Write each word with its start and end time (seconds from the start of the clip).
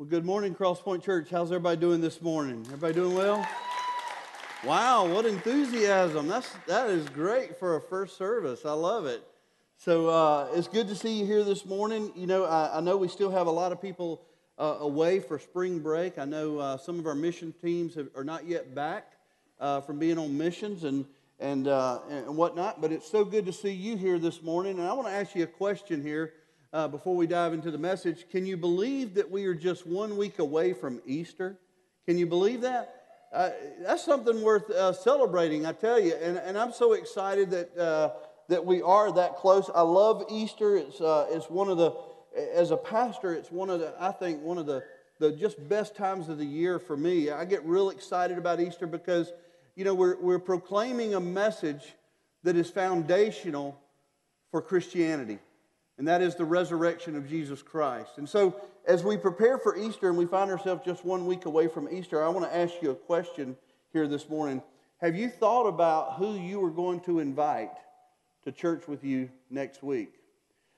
Well, 0.00 0.08
good 0.08 0.24
morning, 0.24 0.54
Crosspoint 0.54 1.02
Church. 1.02 1.28
How's 1.28 1.52
everybody 1.52 1.78
doing 1.78 2.00
this 2.00 2.22
morning? 2.22 2.62
Everybody 2.68 2.94
doing 2.94 3.14
well? 3.14 3.46
Wow, 4.64 5.06
what 5.06 5.26
enthusiasm! 5.26 6.26
That's 6.26 6.50
that 6.68 6.88
is 6.88 7.06
great 7.10 7.58
for 7.58 7.76
a 7.76 7.82
first 7.82 8.16
service. 8.16 8.64
I 8.64 8.72
love 8.72 9.04
it. 9.04 9.22
So 9.76 10.08
uh, 10.08 10.48
it's 10.54 10.68
good 10.68 10.88
to 10.88 10.96
see 10.96 11.18
you 11.20 11.26
here 11.26 11.44
this 11.44 11.66
morning. 11.66 12.12
You 12.16 12.26
know, 12.26 12.46
I, 12.46 12.78
I 12.78 12.80
know 12.80 12.96
we 12.96 13.08
still 13.08 13.30
have 13.30 13.46
a 13.46 13.50
lot 13.50 13.72
of 13.72 13.82
people 13.82 14.22
uh, 14.58 14.78
away 14.80 15.20
for 15.20 15.38
spring 15.38 15.80
break. 15.80 16.18
I 16.18 16.24
know 16.24 16.58
uh, 16.58 16.78
some 16.78 16.98
of 16.98 17.06
our 17.06 17.14
mission 17.14 17.52
teams 17.60 17.94
have, 17.96 18.08
are 18.16 18.24
not 18.24 18.46
yet 18.46 18.74
back 18.74 19.12
uh, 19.60 19.82
from 19.82 19.98
being 19.98 20.16
on 20.16 20.34
missions 20.34 20.84
and 20.84 21.04
and 21.40 21.68
uh, 21.68 21.98
and 22.08 22.38
whatnot. 22.38 22.80
But 22.80 22.90
it's 22.90 23.10
so 23.10 23.22
good 23.22 23.44
to 23.44 23.52
see 23.52 23.72
you 23.72 23.98
here 23.98 24.18
this 24.18 24.40
morning. 24.40 24.78
And 24.78 24.88
I 24.88 24.94
want 24.94 25.08
to 25.08 25.12
ask 25.12 25.34
you 25.34 25.44
a 25.44 25.46
question 25.46 26.02
here 26.02 26.32
uh, 26.72 26.88
before 26.88 27.16
we 27.16 27.26
dive 27.26 27.52
into 27.52 27.70
the 27.70 27.78
message. 27.78 28.26
Can 28.30 28.46
you 28.46 28.56
believe 28.56 29.14
that 29.14 29.30
we 29.30 29.46
are 29.46 29.54
just 29.54 29.86
one 29.86 30.16
week 30.16 30.38
away 30.38 30.72
from 30.72 31.00
Easter? 31.04 31.58
Can 32.06 32.18
you 32.18 32.26
believe 32.26 32.60
that? 32.62 32.94
Uh, 33.32 33.50
that's 33.80 34.04
something 34.04 34.42
worth 34.42 34.70
uh, 34.70 34.92
celebrating, 34.92 35.66
I 35.66 35.72
tell 35.72 36.00
you. 36.00 36.14
And, 36.14 36.36
and 36.38 36.58
I'm 36.58 36.72
so 36.72 36.94
excited 36.94 37.50
that, 37.50 37.76
uh, 37.76 38.10
that 38.48 38.64
we 38.64 38.82
are 38.82 39.12
that 39.12 39.36
close. 39.36 39.70
I 39.74 39.82
love 39.82 40.24
Easter. 40.30 40.76
It's, 40.76 41.00
uh, 41.00 41.26
it's 41.30 41.48
one 41.48 41.68
of 41.68 41.76
the, 41.76 41.92
as 42.54 42.70
a 42.70 42.76
pastor, 42.76 43.34
it's 43.34 43.50
one 43.50 43.70
of 43.70 43.80
the, 43.80 43.94
I 43.98 44.12
think, 44.12 44.42
one 44.42 44.58
of 44.58 44.66
the, 44.66 44.82
the 45.18 45.32
just 45.32 45.68
best 45.68 45.94
times 45.96 46.28
of 46.28 46.38
the 46.38 46.44
year 46.44 46.78
for 46.78 46.96
me. 46.96 47.30
I 47.30 47.44
get 47.44 47.64
real 47.64 47.90
excited 47.90 48.38
about 48.38 48.60
Easter 48.60 48.86
because, 48.86 49.32
you 49.76 49.84
know, 49.84 49.94
we're, 49.94 50.16
we're 50.20 50.38
proclaiming 50.38 51.14
a 51.14 51.20
message 51.20 51.94
that 52.42 52.56
is 52.56 52.70
foundational 52.70 53.78
for 54.50 54.62
Christianity 54.62 55.38
and 56.00 56.08
that 56.08 56.22
is 56.22 56.34
the 56.34 56.46
resurrection 56.46 57.14
of 57.14 57.28
Jesus 57.28 57.60
Christ. 57.60 58.12
And 58.16 58.26
so, 58.26 58.58
as 58.86 59.04
we 59.04 59.18
prepare 59.18 59.58
for 59.58 59.76
Easter 59.76 60.08
and 60.08 60.16
we 60.16 60.24
find 60.24 60.50
ourselves 60.50 60.80
just 60.82 61.04
one 61.04 61.26
week 61.26 61.44
away 61.44 61.68
from 61.68 61.90
Easter, 61.92 62.24
I 62.24 62.28
want 62.30 62.50
to 62.50 62.56
ask 62.56 62.72
you 62.80 62.90
a 62.90 62.94
question 62.94 63.54
here 63.92 64.08
this 64.08 64.26
morning. 64.26 64.62
Have 65.02 65.14
you 65.14 65.28
thought 65.28 65.66
about 65.66 66.14
who 66.14 66.38
you 66.38 66.64
are 66.64 66.70
going 66.70 67.00
to 67.00 67.18
invite 67.18 67.74
to 68.44 68.50
church 68.50 68.88
with 68.88 69.04
you 69.04 69.28
next 69.50 69.82
week? 69.82 70.14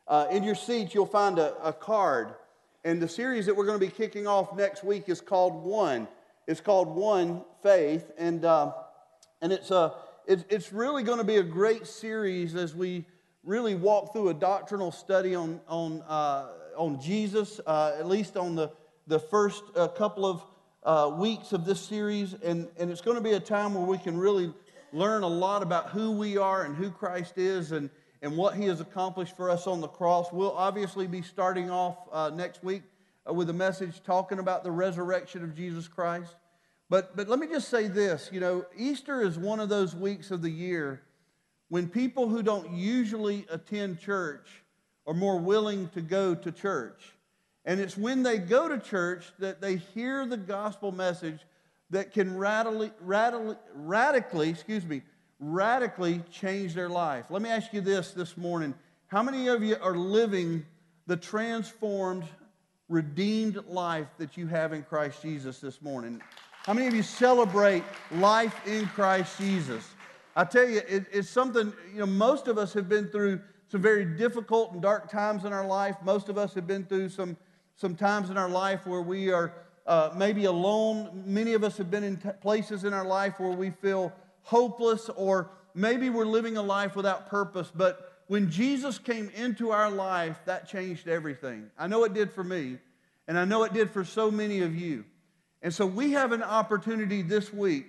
Uh, 0.09 0.27
in 0.33 0.43
your 0.43 0.57
seats, 0.57 0.93
you'll 0.93 1.07
find 1.07 1.39
a, 1.39 1.55
a, 1.63 1.73
card. 1.73 2.35
And 2.85 3.01
the 3.01 3.07
series 3.07 3.47
that 3.47 3.55
we're 3.55 3.67
going 3.67 3.79
to 3.79 3.87
be 3.87 3.93
kicking 3.93 4.27
off 4.27 4.57
next 4.57 4.83
week 4.83 5.09
is 5.09 5.21
called 5.21 5.63
One. 5.63 6.09
It's 6.49 6.61
called 6.61 6.89
One 6.89 7.43
Faith. 7.63 8.11
And, 8.19 8.45
uh, 8.45 8.73
and 9.41 9.53
it's, 9.53 9.71
a, 9.71 9.95
it's, 10.27 10.45
it's 10.49 10.73
really 10.73 11.05
going 11.05 11.19
to 11.19 11.25
be 11.25 11.37
a 11.37 11.45
great 11.45 11.87
series 11.87 12.57
as 12.57 12.75
we 12.75 13.07
really 13.45 13.75
walk 13.75 14.13
through 14.13 14.29
a 14.29 14.35
doctrinal 14.35 14.93
study 14.93 15.35
on, 15.35 15.61
on, 15.67 16.03
uh, 16.03 16.47
on 16.77 17.01
Jesus, 17.01 17.61
uh, 17.67 17.97
at 17.99 18.07
least 18.07 18.37
on 18.37 18.55
the, 18.55 18.71
the 19.09 19.19
first 19.19 19.65
uh, 19.75 19.89
couple 19.89 20.25
of 20.25 20.45
uh, 20.85 21.17
weeks 21.17 21.53
of 21.53 21.65
this 21.65 21.81
series. 21.81 22.35
And, 22.35 22.69
and 22.79 22.91
it's 22.91 23.01
going 23.01 23.17
to 23.17 23.23
be 23.23 23.33
a 23.33 23.41
time 23.41 23.75
where 23.75 23.85
we 23.85 23.99
can 23.99 24.17
really 24.17 24.53
learn 24.93 25.23
a 25.23 25.29
lot 25.29 25.63
about 25.63 25.91
who 25.91 26.13
we 26.13 26.37
are 26.37 26.63
and 26.63 26.77
who 26.77 26.91
Christ 26.91 27.37
is 27.37 27.73
and, 27.73 27.91
and 28.21 28.37
what 28.37 28.55
he 28.55 28.67
has 28.67 28.81
accomplished 28.81 29.37
for 29.37 29.51
us 29.51 29.67
on 29.67 29.81
the 29.81 29.89
cross. 29.89 30.29
We'll 30.33 30.57
obviously 30.57 31.09
be 31.09 31.23
starting 31.23 31.69
off 31.69 31.97
uh, 32.13 32.31
next 32.33 32.63
week 32.63 32.83
uh, 33.29 33.33
with 33.33 33.51
a 33.51 33.55
message 33.55 34.03
talking 34.05 34.39
about 34.39 34.63
the 34.63 34.71
resurrection 34.71 35.43
of 35.43 35.57
Jesus 35.57 35.89
Christ. 35.89 36.37
But, 36.89 37.17
but 37.17 37.29
let 37.29 37.41
me 37.41 37.49
just 37.49 37.69
say 37.69 37.89
this 37.89 38.31
you 38.33 38.39
know, 38.39 38.67
Easter 38.77 39.21
is 39.23 39.37
one 39.37 39.59
of 39.59 39.69
those 39.69 39.97
weeks 39.97 40.31
of 40.31 40.43
the 40.43 40.51
year 40.51 41.03
when 41.73 41.89
people 41.89 42.29
who 42.29 42.43
don't 42.43 42.71
usually 42.75 43.47
attend 43.49 43.99
church 43.99 44.47
are 45.07 45.15
more 45.15 45.39
willing 45.39 45.89
to 45.89 46.03
go 46.03 46.35
to 46.35 46.53
church. 46.53 47.15
And 47.65 47.81
it's 47.81 47.97
when 47.97 48.23
they 48.23 48.37
go 48.37 48.69
to 48.69 48.79
church 48.79 49.33
that 49.39 49.63
they 49.63 49.77
hear 49.77 50.27
the 50.27 50.37
gospel 50.37 50.93
message 50.93 51.41
that 51.89 52.13
can 52.13 52.37
radically, 52.37 52.91
radically, 53.01 53.57
radically, 53.75 54.51
excuse 54.51 54.85
me, 54.85 55.01
radically 55.41 56.21
change 56.31 56.75
their 56.75 56.91
life. 56.91 57.25
Let 57.31 57.41
me 57.41 57.49
ask 57.49 57.73
you 57.73 57.81
this 57.81 58.11
this 58.11 58.37
morning. 58.37 58.75
How 59.07 59.23
many 59.23 59.49
of 59.49 59.63
you 59.63 59.77
are 59.81 59.97
living 59.97 60.67
the 61.07 61.17
transformed, 61.17 62.25
redeemed 62.91 63.65
life 63.67 64.09
that 64.19 64.37
you 64.37 64.47
have 64.47 64.75
in 64.75 64.83
Christ 64.83 65.23
Jesus 65.23 65.59
this 65.59 65.81
morning? 65.81 66.21
How 66.67 66.75
many 66.75 66.87
of 66.87 66.95
you 66.95 67.03
celebrate 67.03 67.83
life 68.11 68.55
in 68.67 68.85
Christ 68.89 69.39
Jesus? 69.39 69.83
I 70.35 70.45
tell 70.45 70.69
you, 70.69 70.81
it, 70.89 71.07
it's 71.13 71.29
something, 71.29 71.73
you 71.93 72.01
know, 72.01 72.07
most 72.07 72.49
of 72.49 72.57
us 72.57 72.73
have 72.73 72.89
been 72.89 73.09
through 73.09 73.41
some 73.69 73.83
very 73.83 74.05
difficult 74.05 74.73
and 74.73 74.81
dark 74.81 75.11
times 75.11 75.45
in 75.45 75.53
our 75.53 75.67
life. 75.67 75.97
Most 76.03 76.29
of 76.29 76.39
us 76.39 76.55
have 76.55 76.67
been 76.67 76.85
through 76.85 77.11
some, 77.11 77.37
some 77.77 77.95
times 77.95 78.31
in 78.31 78.39
our 78.39 78.49
life 78.49 78.87
where 78.87 79.03
we 79.03 79.31
are 79.31 79.53
uh, 79.87 80.11
maybe 80.17 80.45
alone. 80.45 81.23
Many 81.27 81.55
of 81.55 81.65
us 81.65 81.77
have 81.79 81.91
been 81.91 82.05
in 82.05 82.17
t- 82.17 82.31
places 82.41 82.85
in 82.85 82.95
our 82.95 83.05
life 83.05 83.39
where 83.39 83.51
we 83.51 83.71
feel 83.71 84.13
hopeless, 84.43 85.11
or 85.11 85.51
maybe 85.75 86.09
we're 86.09 86.25
living 86.25 86.57
a 86.57 86.63
life 86.63 86.97
without 86.97 87.29
purpose. 87.29 87.71
But 87.75 88.23
when 88.27 88.51
Jesus 88.51 88.99
came 88.99 89.31
into 89.31 89.71
our 89.71 89.91
life, 89.91 90.39
that 90.47 90.69
changed 90.69 91.09
everything. 91.09 91.71
I 91.79 91.87
know 91.87 92.05
it 92.05 92.15
did 92.15 92.33
for 92.33 92.45
me, 92.45 92.79
and 93.29 93.39
I 93.39 93.45
know 93.45 93.65
it 93.65 93.75
did 93.75 93.91
for 93.91 94.05
so 94.05 94.31
many 94.31 94.61
of 94.61 94.75
you. 94.75 95.05
And 95.61 95.73
so 95.73 95.87
we 95.87 96.13
have 96.13 96.33
an 96.33 96.43
opportunity 96.43 97.23
this 97.23 97.53
week 97.53 97.87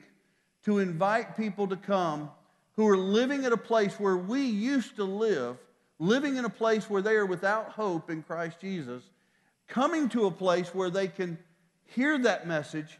to 0.65 0.79
invite 0.79 1.35
people 1.35 1.67
to 1.67 1.75
come 1.75 2.29
who 2.75 2.87
are 2.87 2.97
living 2.97 3.45
at 3.45 3.51
a 3.51 3.57
place 3.57 3.99
where 3.99 4.17
we 4.17 4.41
used 4.41 4.95
to 4.95 5.03
live, 5.03 5.57
living 5.99 6.37
in 6.37 6.45
a 6.45 6.49
place 6.49 6.89
where 6.89 7.01
they 7.01 7.13
are 7.13 7.25
without 7.25 7.69
hope 7.69 8.09
in 8.09 8.23
Christ 8.23 8.59
Jesus, 8.59 9.03
coming 9.67 10.09
to 10.09 10.25
a 10.25 10.31
place 10.31 10.73
where 10.73 10.89
they 10.89 11.07
can 11.07 11.37
hear 11.85 12.17
that 12.19 12.47
message 12.47 12.99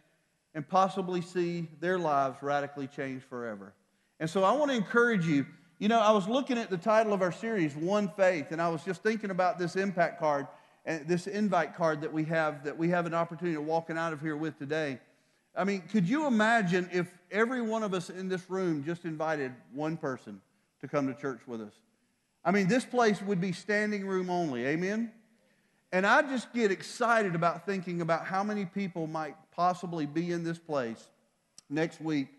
and 0.54 0.68
possibly 0.68 1.22
see 1.22 1.68
their 1.80 1.98
lives 1.98 2.38
radically 2.42 2.88
changed 2.88 3.26
forever. 3.26 3.74
And 4.20 4.30
so 4.30 4.44
I 4.44 4.52
want 4.52 4.70
to 4.72 4.78
encourage 4.78 5.26
you. 5.26 5.46
You 5.80 5.88
know, 5.88 6.00
I 6.00 6.12
was 6.12 6.28
looking 6.28 6.58
at 6.58 6.70
the 6.70 6.78
title 6.78 7.14
of 7.14 7.22
our 7.22 7.32
series, 7.32 7.76
One 7.76 8.10
Faith, 8.10 8.52
and 8.52 8.62
I 8.62 8.70
was 8.70 8.84
just 8.84 9.02
thinking 9.02 9.32
about 9.32 9.58
this 9.58 9.76
impact 9.76 10.20
card 10.20 10.48
and 10.86 11.08
this 11.08 11.28
invite 11.28 11.76
card 11.76 12.02
that 12.02 12.14
we 12.14 12.24
have 12.26 12.64
that 12.66 12.78
we 12.78 12.90
have 12.90 13.06
an 13.06 13.14
opportunity 13.14 13.56
of 13.58 13.66
walking 13.66 13.98
out 13.98 14.14
of 14.14 14.22
here 14.22 14.38
with 14.38 14.58
today. 14.60 15.00
I 15.56 15.64
mean, 15.64 15.82
could 15.82 16.08
you 16.08 16.26
imagine 16.26 16.90
if 16.92 17.08
every 17.32 17.62
one 17.62 17.84
of 17.84 17.94
us 17.94 18.10
in 18.10 18.28
this 18.28 18.50
room 18.50 18.84
just 18.84 19.06
invited 19.06 19.52
one 19.74 19.98
person 19.98 20.42
to 20.82 20.88
come 20.88 21.08
to 21.08 21.20
church 21.20 21.42
with 21.46 21.62
us? 21.62 21.74
I 22.44 22.52
mean, 22.52 22.68
this 22.68 22.86
place 22.86 23.22
would 23.22 23.40
be 23.40 23.52
standing 23.52 24.06
room 24.06 24.30
only. 24.30 24.66
Amen? 24.66 25.12
And 25.92 26.08
I 26.08 26.24
just 26.24 26.52
get 26.54 26.72
excited 26.72 27.36
about 27.36 27.66
thinking 27.66 28.02
about 28.02 28.26
how 28.26 28.44
many 28.44 28.66
people 28.66 29.06
might 29.06 29.36
possibly 29.52 30.08
be 30.08 30.32
in 30.32 30.44
this 30.44 30.58
place 30.58 31.08
next 31.70 32.02
week 32.02 32.30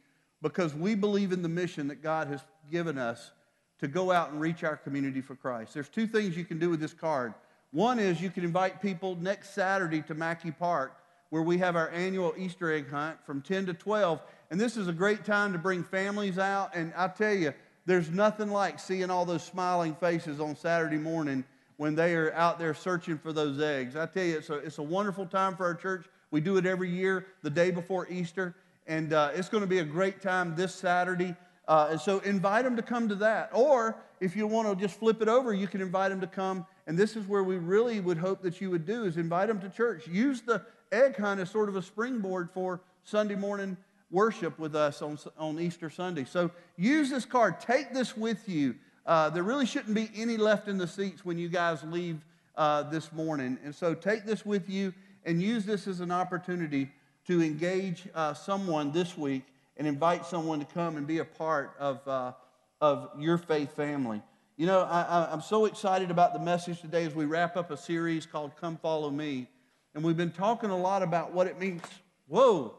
because 0.42 0.74
we 0.74 0.94
believe 0.96 1.32
in 1.32 1.40
the 1.40 1.48
mission 1.48 1.88
that 1.88 2.02
God 2.02 2.26
has 2.28 2.40
given 2.70 2.98
us 2.98 3.30
to 3.78 3.88
go 3.88 4.10
out 4.10 4.30
and 4.30 4.40
reach 4.40 4.64
our 4.64 4.76
community 4.76 5.20
for 5.20 5.36
Christ. 5.36 5.72
There's 5.72 5.88
two 5.88 6.06
things 6.06 6.36
you 6.36 6.44
can 6.44 6.58
do 6.58 6.68
with 6.68 6.80
this 6.80 6.92
card. 6.92 7.32
One 7.70 7.98
is 7.98 8.20
you 8.20 8.30
can 8.30 8.44
invite 8.44 8.82
people 8.82 9.16
next 9.16 9.54
Saturday 9.54 10.02
to 10.02 10.14
Mackey 10.14 10.50
Park 10.50 10.96
where 11.34 11.42
we 11.42 11.58
have 11.58 11.74
our 11.74 11.90
annual 11.90 12.32
Easter 12.38 12.72
egg 12.72 12.88
hunt 12.88 13.18
from 13.26 13.42
10 13.42 13.66
to 13.66 13.74
12. 13.74 14.22
And 14.52 14.60
this 14.60 14.76
is 14.76 14.86
a 14.86 14.92
great 14.92 15.24
time 15.24 15.52
to 15.52 15.58
bring 15.58 15.82
families 15.82 16.38
out. 16.38 16.76
And 16.76 16.92
I 16.96 17.08
tell 17.08 17.34
you, 17.34 17.52
there's 17.86 18.08
nothing 18.08 18.50
like 18.50 18.78
seeing 18.78 19.10
all 19.10 19.24
those 19.24 19.42
smiling 19.42 19.96
faces 19.96 20.38
on 20.38 20.54
Saturday 20.54 20.96
morning 20.96 21.42
when 21.76 21.96
they 21.96 22.14
are 22.14 22.32
out 22.34 22.60
there 22.60 22.72
searching 22.72 23.18
for 23.18 23.32
those 23.32 23.60
eggs. 23.60 23.96
I 23.96 24.06
tell 24.06 24.22
you, 24.22 24.36
it's 24.36 24.48
a, 24.48 24.58
it's 24.58 24.78
a 24.78 24.82
wonderful 24.84 25.26
time 25.26 25.56
for 25.56 25.64
our 25.64 25.74
church. 25.74 26.06
We 26.30 26.40
do 26.40 26.56
it 26.56 26.66
every 26.66 26.88
year, 26.88 27.26
the 27.42 27.50
day 27.50 27.72
before 27.72 28.06
Easter. 28.08 28.54
And 28.86 29.12
uh, 29.12 29.32
it's 29.34 29.48
going 29.48 29.62
to 29.62 29.66
be 29.66 29.80
a 29.80 29.84
great 29.84 30.22
time 30.22 30.54
this 30.54 30.72
Saturday. 30.72 31.34
Uh, 31.66 31.88
and 31.90 32.00
so 32.00 32.20
invite 32.20 32.62
them 32.62 32.76
to 32.76 32.82
come 32.82 33.08
to 33.08 33.16
that. 33.16 33.50
Or 33.52 33.96
if 34.20 34.36
you 34.36 34.46
want 34.46 34.68
to 34.68 34.80
just 34.80 35.00
flip 35.00 35.20
it 35.20 35.26
over, 35.26 35.52
you 35.52 35.66
can 35.66 35.80
invite 35.80 36.10
them 36.10 36.20
to 36.20 36.28
come. 36.28 36.64
And 36.86 36.96
this 36.96 37.16
is 37.16 37.26
where 37.26 37.42
we 37.42 37.56
really 37.56 37.98
would 37.98 38.18
hope 38.18 38.40
that 38.42 38.60
you 38.60 38.70
would 38.70 38.86
do 38.86 39.04
is 39.04 39.16
invite 39.16 39.48
them 39.48 39.58
to 39.62 39.68
church. 39.68 40.06
Use 40.06 40.42
the 40.42 40.62
egg 40.92 41.16
hunt 41.16 41.40
is 41.40 41.50
sort 41.50 41.68
of 41.68 41.76
a 41.76 41.82
springboard 41.82 42.50
for 42.50 42.80
Sunday 43.04 43.34
morning 43.34 43.76
worship 44.10 44.58
with 44.58 44.76
us 44.76 45.02
on, 45.02 45.18
on 45.38 45.58
Easter 45.58 45.90
Sunday. 45.90 46.24
So 46.24 46.50
use 46.76 47.10
this 47.10 47.24
card. 47.24 47.60
Take 47.60 47.92
this 47.92 48.16
with 48.16 48.48
you. 48.48 48.76
Uh, 49.06 49.28
there 49.30 49.42
really 49.42 49.66
shouldn't 49.66 49.94
be 49.94 50.08
any 50.16 50.36
left 50.36 50.68
in 50.68 50.78
the 50.78 50.86
seats 50.86 51.24
when 51.24 51.36
you 51.36 51.48
guys 51.48 51.82
leave 51.82 52.20
uh, 52.56 52.84
this 52.84 53.12
morning. 53.12 53.58
And 53.64 53.74
so 53.74 53.94
take 53.94 54.24
this 54.24 54.46
with 54.46 54.70
you 54.70 54.94
and 55.24 55.42
use 55.42 55.64
this 55.64 55.86
as 55.86 56.00
an 56.00 56.10
opportunity 56.10 56.90
to 57.26 57.42
engage 57.42 58.04
uh, 58.14 58.34
someone 58.34 58.92
this 58.92 59.18
week 59.18 59.44
and 59.76 59.88
invite 59.88 60.24
someone 60.24 60.60
to 60.60 60.66
come 60.66 60.96
and 60.96 61.06
be 61.06 61.18
a 61.18 61.24
part 61.24 61.74
of, 61.78 62.06
uh, 62.06 62.32
of 62.80 63.10
your 63.18 63.38
faith 63.38 63.74
family. 63.74 64.22
You 64.56 64.66
know, 64.66 64.82
I, 64.82 65.28
I'm 65.32 65.42
so 65.42 65.64
excited 65.64 66.12
about 66.12 66.32
the 66.32 66.38
message 66.38 66.80
today 66.80 67.04
as 67.04 67.14
we 67.14 67.24
wrap 67.24 67.56
up 67.56 67.72
a 67.72 67.76
series 67.76 68.24
called 68.24 68.52
Come 68.60 68.76
Follow 68.76 69.10
Me. 69.10 69.48
And 69.94 70.02
we've 70.02 70.16
been 70.16 70.32
talking 70.32 70.70
a 70.70 70.76
lot 70.76 71.02
about 71.02 71.32
what 71.32 71.46
it 71.46 71.58
means. 71.60 71.82
Whoa, 72.26 72.74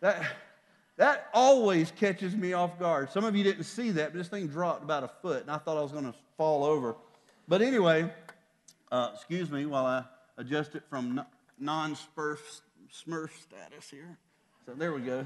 that, 0.00 0.24
that 0.96 1.28
always 1.34 1.90
catches 1.90 2.36
me 2.36 2.52
off 2.52 2.78
guard. 2.78 3.10
Some 3.10 3.24
of 3.24 3.34
you 3.34 3.42
didn't 3.42 3.64
see 3.64 3.90
that, 3.92 4.12
but 4.12 4.18
this 4.18 4.28
thing 4.28 4.46
dropped 4.46 4.84
about 4.84 5.02
a 5.02 5.08
foot, 5.08 5.42
and 5.42 5.50
I 5.50 5.58
thought 5.58 5.76
I 5.76 5.82
was 5.82 5.92
going 5.92 6.04
to 6.04 6.14
fall 6.36 6.64
over. 6.64 6.94
But 7.48 7.62
anyway, 7.62 8.10
uh, 8.90 9.10
excuse 9.14 9.50
me 9.50 9.66
while 9.66 9.86
I 9.86 10.04
adjust 10.36 10.74
it 10.74 10.84
from 10.88 11.24
non-smurf 11.58 12.60
smurf 12.92 13.30
status 13.40 13.90
here. 13.90 14.18
So 14.66 14.74
there 14.74 14.92
we 14.92 15.00
go. 15.00 15.24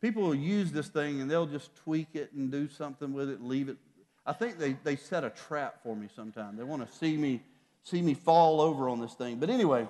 People 0.00 0.22
will 0.22 0.34
use 0.34 0.70
this 0.70 0.88
thing 0.88 1.20
and 1.20 1.30
they'll 1.30 1.46
just 1.46 1.74
tweak 1.74 2.08
it 2.14 2.32
and 2.32 2.52
do 2.52 2.68
something 2.68 3.12
with 3.12 3.28
it 3.28 3.42
leave 3.42 3.68
it. 3.68 3.76
I 4.24 4.32
think 4.32 4.58
they, 4.58 4.76
they 4.84 4.94
set 4.94 5.24
a 5.24 5.30
trap 5.30 5.82
for 5.82 5.96
me 5.96 6.08
sometime. 6.14 6.56
They 6.56 6.62
want 6.62 6.88
to 6.88 6.96
see 6.96 7.16
me 7.16 7.42
see 7.82 8.02
me 8.02 8.14
fall 8.14 8.60
over 8.60 8.88
on 8.88 9.00
this 9.00 9.14
thing. 9.14 9.38
But 9.38 9.50
anyway, 9.50 9.88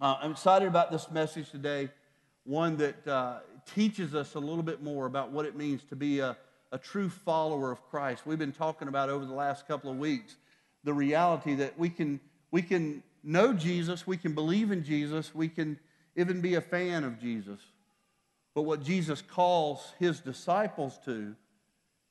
uh, 0.00 0.16
I'm 0.20 0.32
excited 0.32 0.66
about 0.66 0.90
this 0.90 1.10
message 1.10 1.50
today. 1.50 1.88
One 2.44 2.76
that 2.78 3.06
uh, 3.06 3.38
teaches 3.74 4.14
us 4.14 4.34
a 4.34 4.40
little 4.40 4.62
bit 4.62 4.82
more 4.82 5.06
about 5.06 5.30
what 5.30 5.46
it 5.46 5.56
means 5.56 5.82
to 5.84 5.96
be 5.96 6.18
a, 6.18 6.36
a 6.72 6.78
true 6.78 7.08
follower 7.08 7.70
of 7.70 7.82
Christ. 7.90 8.26
We've 8.26 8.38
been 8.38 8.52
talking 8.52 8.88
about 8.88 9.08
over 9.08 9.24
the 9.24 9.34
last 9.34 9.68
couple 9.68 9.90
of 9.90 9.98
weeks 9.98 10.36
the 10.82 10.92
reality 10.92 11.54
that 11.54 11.78
we 11.78 11.88
can, 11.88 12.20
we 12.50 12.60
can 12.60 13.02
know 13.22 13.52
Jesus, 13.52 14.06
we 14.06 14.16
can 14.16 14.34
believe 14.34 14.72
in 14.72 14.82
Jesus, 14.82 15.34
we 15.34 15.48
can 15.48 15.78
even 16.16 16.40
be 16.40 16.56
a 16.56 16.60
fan 16.60 17.04
of 17.04 17.20
Jesus. 17.20 17.60
But 18.54 18.62
what 18.62 18.82
Jesus 18.82 19.22
calls 19.22 19.92
his 19.98 20.20
disciples 20.20 20.98
to 21.04 21.34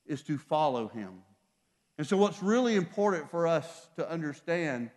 is 0.05 0.21
to 0.23 0.37
follow 0.37 0.87
him. 0.87 1.21
And 1.97 2.07
so, 2.07 2.17
what's 2.17 2.41
really 2.41 2.75
important 2.75 3.29
for 3.29 3.45
us 3.45 3.89
to 3.97 4.09
understand 4.09 4.89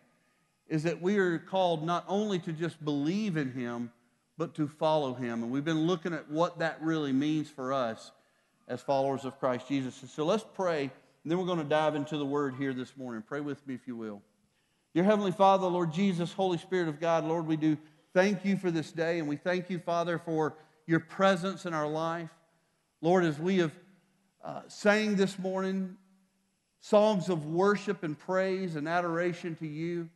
is 0.69 0.83
that 0.83 1.01
we 1.01 1.19
are 1.19 1.39
called 1.39 1.85
not 1.85 2.05
only 2.09 2.39
to 2.41 2.53
just 2.53 2.85
believe 2.85 3.37
in 3.37 3.53
him, 3.53 3.91
but 4.39 4.55
to 4.55 4.67
follow 4.67 5.15
him. 5.15 5.43
And 5.43 5.51
we've 5.51 5.65
been 5.65 5.87
looking 5.87 6.13
at 6.13 6.31
what 6.31 6.59
that 6.59 6.81
really 6.83 7.13
means 7.13 7.49
for 7.49 7.73
us 7.73 8.11
as 8.69 8.83
followers 8.83 9.25
of 9.25 9.39
Christ 9.39 9.69
Jesus. 9.69 10.01
And 10.03 10.11
so, 10.11 10.25
let's 10.25 10.45
pray, 10.55 10.83
and 10.83 10.91
then 11.25 11.39
we're 11.39 11.47
going 11.47 11.59
to 11.59 11.65
dive 11.65 11.95
into 11.95 12.19
the 12.19 12.27
word 12.27 12.55
here 12.59 12.75
this 12.75 12.97
morning. 12.97 13.23
Pray 13.27 13.41
with 13.41 13.65
me 13.67 13.75
if 13.75 13.87
you 13.87 13.97
will. 13.97 14.21
Dear 14.95 15.05
Heavenly 15.05 15.33
Father, 15.33 15.67
Lord 15.67 15.93
Jesus, 15.93 16.33
Holy 16.33 16.59
Spirit 16.59 16.89
of 16.89 17.01
God, 17.01 17.25
Lord, 17.25 17.47
we 17.47 17.57
do 17.57 17.77
thank 18.12 18.45
you 18.45 18.57
for 18.57 18.71
this 18.71 18.91
day, 18.91 19.19
and 19.19 19.29
we 19.29 19.37
thank 19.37 19.71
you, 19.71 19.79
Father, 19.79 20.19
for 20.19 20.57
your 20.87 21.01
presence 21.01 21.67
in 21.67 21.75
our 21.75 21.87
life. 21.87 22.31
Lord, 23.03 23.25
as 23.25 23.39
we 23.39 23.59
have 23.59 23.73
uh, 24.43 24.62
sang 24.69 25.17
this 25.17 25.39
morning, 25.39 25.97
songs 26.81 27.29
of 27.29 27.47
worship 27.47 28.05
and 28.05 28.19
praise 28.19 28.77
and 28.77 28.89
adoration 28.89 29.55
to 29.57 29.67
you. 29.67 30.09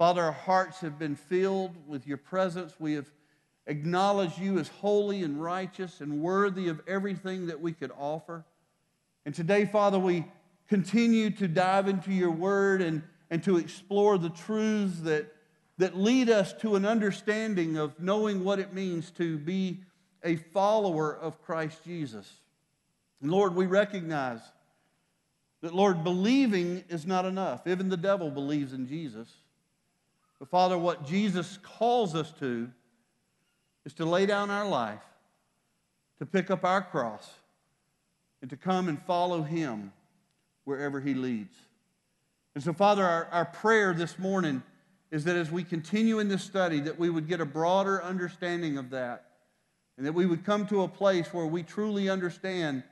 Father, 0.00 0.22
our 0.22 0.32
hearts 0.32 0.80
have 0.80 0.98
been 0.98 1.14
filled 1.14 1.76
with 1.86 2.06
your 2.06 2.16
presence. 2.16 2.72
We 2.78 2.94
have 2.94 3.10
acknowledged 3.66 4.38
you 4.38 4.58
as 4.58 4.66
holy 4.66 5.22
and 5.22 5.42
righteous 5.42 6.00
and 6.00 6.22
worthy 6.22 6.68
of 6.68 6.80
everything 6.88 7.48
that 7.48 7.60
we 7.60 7.72
could 7.72 7.92
offer. 7.98 8.46
And 9.26 9.34
today, 9.34 9.66
Father, 9.66 9.98
we 9.98 10.24
continue 10.68 11.28
to 11.32 11.46
dive 11.46 11.86
into 11.86 12.14
your 12.14 12.30
word 12.30 12.80
and, 12.80 13.02
and 13.28 13.44
to 13.44 13.58
explore 13.58 14.16
the 14.16 14.30
truths 14.30 15.00
that 15.00 15.30
that 15.76 15.94
lead 15.94 16.30
us 16.30 16.54
to 16.54 16.76
an 16.76 16.86
understanding 16.86 17.76
of 17.76 18.00
knowing 18.00 18.42
what 18.42 18.58
it 18.58 18.72
means 18.72 19.10
to 19.10 19.36
be 19.36 19.80
a 20.24 20.36
follower 20.36 21.14
of 21.14 21.42
Christ 21.42 21.84
Jesus. 21.84 22.40
And 23.20 23.30
Lord, 23.30 23.54
we 23.54 23.66
recognize 23.66 24.40
that, 25.60 25.74
Lord, 25.74 26.04
believing 26.04 26.84
is 26.88 27.04
not 27.04 27.26
enough. 27.26 27.66
Even 27.66 27.90
the 27.90 27.98
devil 27.98 28.30
believes 28.30 28.72
in 28.72 28.88
Jesus. 28.88 29.28
But, 30.40 30.48
Father, 30.48 30.76
what 30.76 31.06
Jesus 31.06 31.58
calls 31.62 32.16
us 32.16 32.32
to 32.40 32.68
is 33.84 33.94
to 33.94 34.04
lay 34.04 34.26
down 34.26 34.50
our 34.50 34.66
life, 34.66 35.02
to 36.18 36.26
pick 36.26 36.50
up 36.50 36.64
our 36.64 36.82
cross, 36.82 37.30
and 38.40 38.50
to 38.50 38.56
come 38.56 38.88
and 38.88 39.00
follow 39.02 39.42
Him 39.42 39.92
wherever 40.64 40.98
He 41.00 41.14
leads. 41.14 41.54
And 42.54 42.64
so, 42.64 42.72
Father, 42.72 43.04
our, 43.04 43.26
our 43.26 43.44
prayer 43.44 43.94
this 43.94 44.18
morning 44.18 44.62
is 45.10 45.24
that 45.24 45.36
as 45.36 45.50
we 45.50 45.62
continue 45.62 46.18
in 46.18 46.28
this 46.28 46.42
study, 46.42 46.80
that 46.80 46.98
we 46.98 47.10
would 47.10 47.28
get 47.28 47.40
a 47.40 47.46
broader 47.46 48.02
understanding 48.02 48.78
of 48.78 48.90
that, 48.90 49.26
and 49.96 50.06
that 50.06 50.14
we 50.14 50.24
would 50.24 50.44
come 50.44 50.66
to 50.68 50.82
a 50.82 50.88
place 50.88 51.34
where 51.34 51.46
we 51.46 51.62
truly 51.62 52.08
understand 52.08 52.82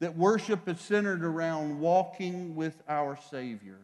that 0.00 0.16
worship 0.16 0.68
is 0.68 0.80
centered 0.80 1.24
around 1.24 1.80
walking 1.80 2.54
with 2.54 2.82
our 2.88 3.18
Savior. 3.30 3.78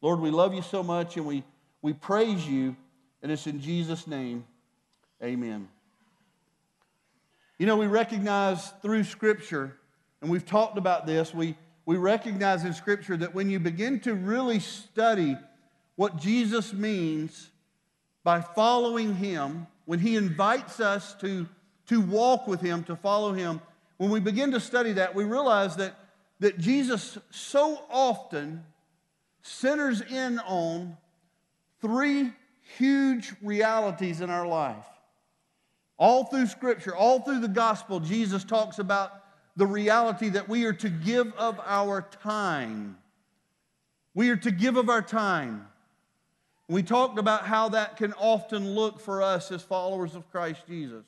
Lord, 0.00 0.20
we 0.20 0.30
love 0.30 0.54
you 0.54 0.62
so 0.62 0.82
much, 0.82 1.16
and 1.16 1.26
we, 1.26 1.44
we 1.82 1.92
praise 1.92 2.46
you, 2.46 2.76
and 3.22 3.30
it's 3.30 3.46
in 3.46 3.60
Jesus' 3.60 4.06
name, 4.06 4.44
amen. 5.22 5.68
You 7.58 7.66
know, 7.66 7.76
we 7.76 7.86
recognize 7.86 8.70
through 8.82 9.04
Scripture, 9.04 9.76
and 10.20 10.30
we've 10.30 10.46
talked 10.46 10.78
about 10.78 11.06
this, 11.06 11.34
we, 11.34 11.56
we 11.84 11.96
recognize 11.96 12.64
in 12.64 12.72
Scripture 12.72 13.16
that 13.16 13.34
when 13.34 13.50
you 13.50 13.58
begin 13.58 14.00
to 14.00 14.14
really 14.14 14.60
study 14.60 15.36
what 15.96 16.16
Jesus 16.16 16.72
means 16.72 17.50
by 18.24 18.40
following 18.40 19.16
him, 19.16 19.66
when 19.84 19.98
he 19.98 20.16
invites 20.16 20.78
us 20.78 21.14
to, 21.14 21.48
to 21.88 22.00
walk 22.00 22.46
with 22.46 22.60
him, 22.60 22.84
to 22.84 22.94
follow 22.94 23.32
him, 23.32 23.60
when 23.96 24.10
we 24.10 24.20
begin 24.20 24.52
to 24.52 24.60
study 24.60 24.92
that, 24.92 25.14
we 25.14 25.24
realize 25.24 25.76
that, 25.76 25.96
that 26.40 26.58
Jesus 26.58 27.18
so 27.30 27.82
often 27.90 28.64
centers 29.42 30.00
in 30.00 30.38
on 30.40 30.96
three 31.82 32.32
huge 32.78 33.34
realities 33.42 34.20
in 34.22 34.30
our 34.30 34.46
life. 34.46 34.86
All 35.98 36.24
through 36.24 36.46
Scripture, 36.46 36.96
all 36.96 37.20
through 37.20 37.40
the 37.40 37.48
gospel, 37.48 38.00
Jesus 38.00 38.44
talks 38.44 38.78
about 38.78 39.12
the 39.56 39.66
reality 39.66 40.30
that 40.30 40.48
we 40.48 40.64
are 40.64 40.72
to 40.72 40.88
give 40.88 41.32
of 41.34 41.60
our 41.66 42.00
time. 42.22 42.96
We 44.14 44.30
are 44.30 44.36
to 44.36 44.50
give 44.50 44.76
of 44.76 44.88
our 44.88 45.02
time. 45.02 45.66
We 46.68 46.82
talked 46.82 47.18
about 47.18 47.44
how 47.44 47.68
that 47.70 47.98
can 47.98 48.14
often 48.14 48.74
look 48.74 48.98
for 48.98 49.20
us 49.22 49.52
as 49.52 49.62
followers 49.62 50.14
of 50.14 50.30
Christ 50.30 50.62
Jesus. 50.66 51.04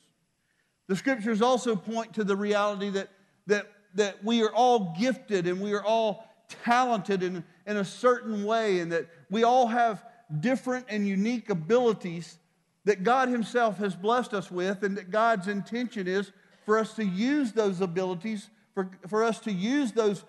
The 0.87 0.95
scriptures 0.95 1.41
also 1.41 1.75
point 1.75 2.13
to 2.13 2.23
the 2.23 2.35
reality 2.35 2.89
that, 2.91 3.09
that, 3.47 3.65
that 3.95 4.23
we 4.23 4.43
are 4.43 4.53
all 4.53 4.95
gifted 4.99 5.47
and 5.47 5.59
we 5.59 5.73
are 5.73 5.83
all 5.83 6.29
talented 6.63 7.23
in, 7.23 7.43
in 7.65 7.77
a 7.77 7.85
certain 7.85 8.45
way, 8.45 8.79
and 8.79 8.91
that 8.91 9.07
we 9.31 9.43
all 9.43 9.65
have 9.65 10.05
different 10.39 10.85
and 10.89 11.07
unique 11.07 11.49
abilities 11.49 12.37
that 12.85 13.03
God 13.03 13.29
Himself 13.29 13.77
has 13.77 13.95
blessed 13.95 14.33
us 14.33 14.51
with, 14.51 14.83
and 14.83 14.97
that 14.97 15.09
God's 15.09 15.47
intention 15.47 16.07
is 16.07 16.31
for 16.65 16.77
us 16.77 16.93
to 16.95 17.05
use 17.05 17.51
those 17.51 17.81
abilities, 17.81 18.49
for, 18.73 18.89
for 19.07 19.23
us 19.23 19.39
to 19.39 19.51
use 19.51 19.91
those 19.91 20.23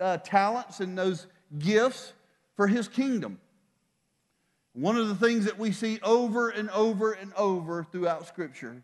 uh, 0.00 0.16
talents 0.18 0.80
and 0.80 0.96
those 0.96 1.26
gifts 1.58 2.12
for 2.56 2.66
His 2.66 2.88
kingdom. 2.88 3.38
One 4.74 4.96
of 4.96 5.08
the 5.08 5.14
things 5.14 5.44
that 5.44 5.58
we 5.58 5.72
see 5.72 5.98
over 6.02 6.48
and 6.48 6.70
over 6.70 7.12
and 7.12 7.32
over 7.34 7.84
throughout 7.84 8.26
Scripture 8.26 8.82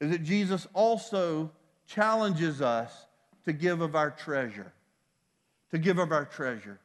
is 0.00 0.10
that 0.10 0.22
Jesus 0.22 0.66
also 0.74 1.50
challenges 1.86 2.60
us 2.60 3.06
to 3.44 3.52
give 3.52 3.80
of 3.80 3.94
our 3.94 4.10
treasure. 4.10 4.72
To 5.70 5.78
give 5.78 5.98
of 5.98 6.12
our 6.12 6.24
treasure. 6.24 6.78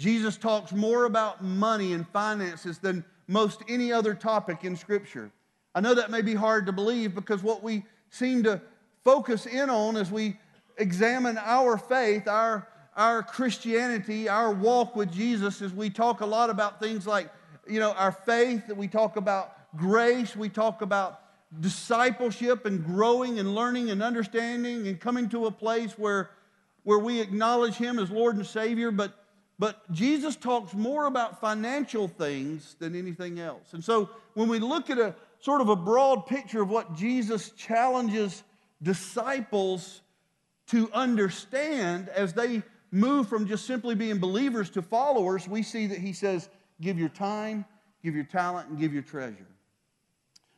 Jesus 0.00 0.38
talks 0.38 0.72
more 0.72 1.04
about 1.04 1.44
money 1.44 1.92
and 1.92 2.08
finances 2.08 2.78
than 2.78 3.04
most 3.28 3.62
any 3.68 3.92
other 3.92 4.14
topic 4.14 4.64
in 4.64 4.74
Scripture. 4.74 5.30
I 5.74 5.82
know 5.82 5.94
that 5.94 6.10
may 6.10 6.22
be 6.22 6.34
hard 6.34 6.64
to 6.66 6.72
believe 6.72 7.14
because 7.14 7.42
what 7.42 7.62
we 7.62 7.84
seem 8.08 8.42
to 8.44 8.62
focus 9.04 9.44
in 9.44 9.68
on 9.68 9.98
as 9.98 10.10
we 10.10 10.38
examine 10.78 11.36
our 11.36 11.76
faith, 11.76 12.26
our, 12.26 12.66
our 12.96 13.22
Christianity, 13.22 14.26
our 14.26 14.50
walk 14.50 14.96
with 14.96 15.12
Jesus, 15.12 15.60
is 15.60 15.70
we 15.74 15.90
talk 15.90 16.22
a 16.22 16.26
lot 16.26 16.48
about 16.48 16.80
things 16.80 17.06
like 17.06 17.30
you 17.68 17.78
know, 17.78 17.92
our 17.92 18.10
faith, 18.12 18.68
that 18.68 18.78
we 18.78 18.88
talk 18.88 19.16
about 19.16 19.76
grace, 19.76 20.34
we 20.34 20.48
talk 20.48 20.80
about 20.80 21.20
discipleship 21.60 22.64
and 22.64 22.82
growing 22.86 23.38
and 23.38 23.54
learning 23.54 23.90
and 23.90 24.02
understanding 24.02 24.88
and 24.88 24.98
coming 24.98 25.28
to 25.28 25.44
a 25.44 25.50
place 25.50 25.98
where, 25.98 26.30
where 26.84 26.98
we 26.98 27.20
acknowledge 27.20 27.74
Him 27.74 27.98
as 27.98 28.10
Lord 28.10 28.36
and 28.36 28.46
Savior. 28.46 28.90
But, 28.90 29.12
but 29.60 29.92
Jesus 29.92 30.36
talks 30.36 30.72
more 30.72 31.04
about 31.04 31.38
financial 31.38 32.08
things 32.08 32.76
than 32.78 32.96
anything 32.96 33.38
else. 33.38 33.74
And 33.74 33.84
so 33.84 34.08
when 34.32 34.48
we 34.48 34.58
look 34.58 34.88
at 34.88 34.96
a 34.96 35.14
sort 35.38 35.60
of 35.60 35.68
a 35.68 35.76
broad 35.76 36.26
picture 36.26 36.62
of 36.62 36.70
what 36.70 36.96
Jesus 36.96 37.50
challenges 37.50 38.42
disciples 38.82 40.00
to 40.68 40.90
understand 40.94 42.08
as 42.08 42.32
they 42.32 42.62
move 42.90 43.28
from 43.28 43.46
just 43.46 43.66
simply 43.66 43.94
being 43.94 44.18
believers 44.18 44.70
to 44.70 44.80
followers, 44.80 45.46
we 45.46 45.62
see 45.62 45.86
that 45.88 45.98
He 45.98 46.14
says, 46.14 46.48
give 46.80 46.98
your 46.98 47.10
time, 47.10 47.66
give 48.02 48.14
your 48.14 48.24
talent, 48.24 48.70
and 48.70 48.78
give 48.78 48.94
your 48.94 49.02
treasure. 49.02 49.46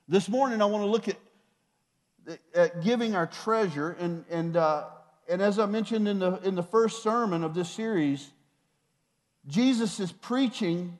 This 0.06 0.28
morning, 0.28 0.62
I 0.62 0.66
want 0.66 0.84
to 0.84 0.88
look 0.88 1.08
at, 1.08 2.38
at 2.54 2.84
giving 2.84 3.16
our 3.16 3.26
treasure. 3.26 3.96
And, 3.98 4.24
and, 4.30 4.56
uh, 4.56 4.84
and 5.28 5.42
as 5.42 5.58
I 5.58 5.66
mentioned 5.66 6.06
in 6.06 6.20
the, 6.20 6.36
in 6.42 6.54
the 6.54 6.62
first 6.62 7.02
sermon 7.02 7.42
of 7.42 7.52
this 7.52 7.68
series, 7.68 8.30
Jesus 9.46 9.98
is 10.00 10.12
preaching, 10.12 10.98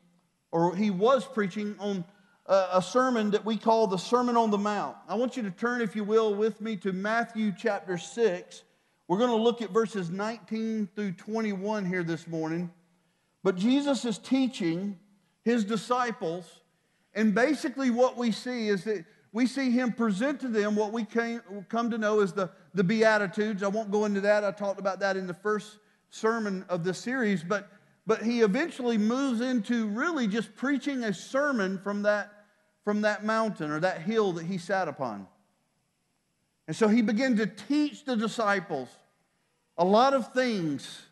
or 0.51 0.75
he 0.75 0.91
was 0.91 1.25
preaching 1.25 1.77
on 1.79 2.05
a, 2.47 2.83
sermon 2.83 3.31
that 3.31 3.45
we 3.45 3.57
call 3.57 3.87
the 3.87 3.97
Sermon 3.97 4.37
on 4.37 4.51
the 4.51 4.59
Mount. 4.59 4.97
I 5.09 5.15
want 5.15 5.37
you 5.37 5.43
to 5.45 5.51
turn, 5.51 5.81
if 5.81 5.95
you 5.95 6.05
will, 6.05 6.35
with 6.35 6.61
me 6.61 6.77
to 6.79 6.93
Matthew 6.93 7.53
chapter 7.57 7.97
6. 7.97 8.63
We're 9.07 9.19
going 9.19 9.31
to 9.31 9.37
look 9.37 9.63
at 9.63 9.71
verses 9.71 10.11
19 10.11 10.89
through 10.95 11.13
21 11.13 11.85
here 11.85 12.03
this 12.03 12.27
morning. 12.27 12.71
But 13.43 13.57
Jesus 13.57 14.05
is 14.05 14.19
teaching 14.19 14.99
his 15.45 15.65
disciples, 15.65 16.61
And 17.15 17.35
basically, 17.35 17.91
what 17.91 18.17
we 18.17 18.33
see 18.33 18.69
is 18.69 18.85
that 18.85 19.05
we 19.33 19.47
see 19.47 19.71
him 19.71 19.93
present 19.93 20.41
to 20.41 20.49
them 20.49 20.77
what 20.77 20.93
we 20.93 21.05
came, 21.05 21.41
come 21.69 21.91
to 21.91 21.99
know 21.99 22.21
as 22.21 22.33
the, 22.33 22.51
the 22.75 22.85
Beatitudes. 22.85 23.63
I 23.63 23.69
won't 23.69 23.91
go 23.91 24.05
into 24.05 24.21
that. 24.23 24.45
I 24.45 24.51
talked 24.51 24.79
about 24.79 25.01
that 25.01 25.17
in 25.17 25.27
the 25.27 25.35
first 25.35 25.79
sermon 26.11 26.65
of 26.69 26.85
this 26.85 26.99
series, 26.99 27.43
but, 27.43 27.71
but 28.07 28.23
he 28.23 28.41
eventually 28.41 28.99
moves 28.99 29.41
into 29.41 29.87
really 29.89 30.27
just 30.27 30.55
preaching 30.57 31.05
a 31.05 31.15
sermon 31.15 31.79
from 31.79 32.03
that, 32.03 32.33
from 32.85 33.03
that 33.03 33.25
mountain 33.25 33.71
or 33.71 33.81
that 33.81 34.03
hill 34.03 34.33
that 34.33 34.47
he 34.47 34.59
sat 34.59 34.89
upon. 34.89 35.27
And 36.67 36.77
so 36.77 36.89
he 36.89 37.03
began 37.03 37.37
to 37.37 37.47
teach 37.47 38.05
the 38.05 38.17
disciples 38.17 38.89
a 39.79 39.85
lot 39.85 40.15
of 40.15 40.33
things 40.33 41.03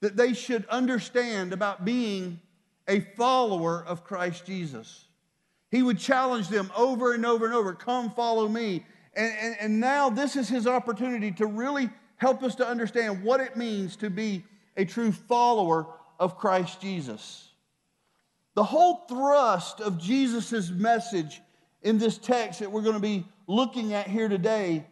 that 0.00 0.16
they 0.16 0.32
should 0.32 0.66
understand 0.66 1.52
about 1.52 1.84
being 1.84 2.40
a 2.88 3.00
follower 3.00 3.84
of 3.86 4.04
Christ 4.04 4.44
Jesus. 4.46 5.06
He 5.70 5.82
would 5.82 5.98
challenge 5.98 6.48
them 6.48 6.70
over 6.76 7.14
and 7.14 7.24
over 7.24 7.46
and 7.46 7.54
over 7.54 7.72
come, 7.72 8.10
follow 8.10 8.48
me. 8.48 8.84
And, 9.14 9.32
and, 9.40 9.56
and 9.60 9.80
now 9.80 10.10
this 10.10 10.36
is 10.36 10.48
his 10.48 10.66
opportunity 10.66 11.30
to 11.32 11.46
really 11.46 11.90
help 12.16 12.42
us 12.42 12.54
to 12.56 12.66
understand 12.66 13.22
what 13.22 13.40
it 13.40 13.56
means 13.56 13.96
to 13.96 14.10
be 14.10 14.44
a 14.76 14.84
true 14.84 15.12
follower 15.12 15.86
of 16.22 16.38
Christ 16.38 16.80
Jesus. 16.80 17.48
The 18.54 18.62
whole 18.62 19.04
thrust 19.08 19.80
of 19.80 19.98
Jesus' 19.98 20.70
message 20.70 21.42
in 21.82 21.98
this 21.98 22.16
text 22.16 22.60
that 22.60 22.70
we're 22.70 22.82
going 22.82 22.94
to 22.94 23.00
be 23.00 23.26
looking 23.48 23.92
at 23.92 24.06
here 24.06 24.28
today 24.28 24.86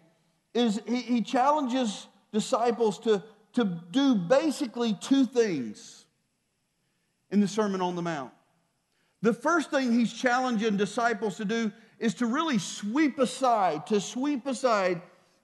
is 0.55 0.81
he, 0.89 0.97
he 1.03 1.23
challenges 1.23 2.09
disciples 2.33 2.99
to, 3.01 3.23
to 3.53 3.81
do 3.93 4.17
basically 4.17 4.95
two 5.01 5.25
things 5.25 6.05
in 7.31 7.39
the 7.39 7.47
Sermon 7.47 7.81
on 7.81 7.95
the 7.95 8.03
Mount. 8.03 8.33
The 9.23 9.33
first 9.33 9.71
thing 9.71 9.93
he's 9.93 10.13
challenging 10.13 10.77
disciples 10.77 11.37
to 11.37 11.45
do 11.45 11.71
is 12.01 12.15
to 12.15 12.27
really 12.27 12.59
sweep 12.59 13.21
aside, 13.21 13.87
to 13.87 14.01
sweep 14.01 14.49
aside 14.49 15.01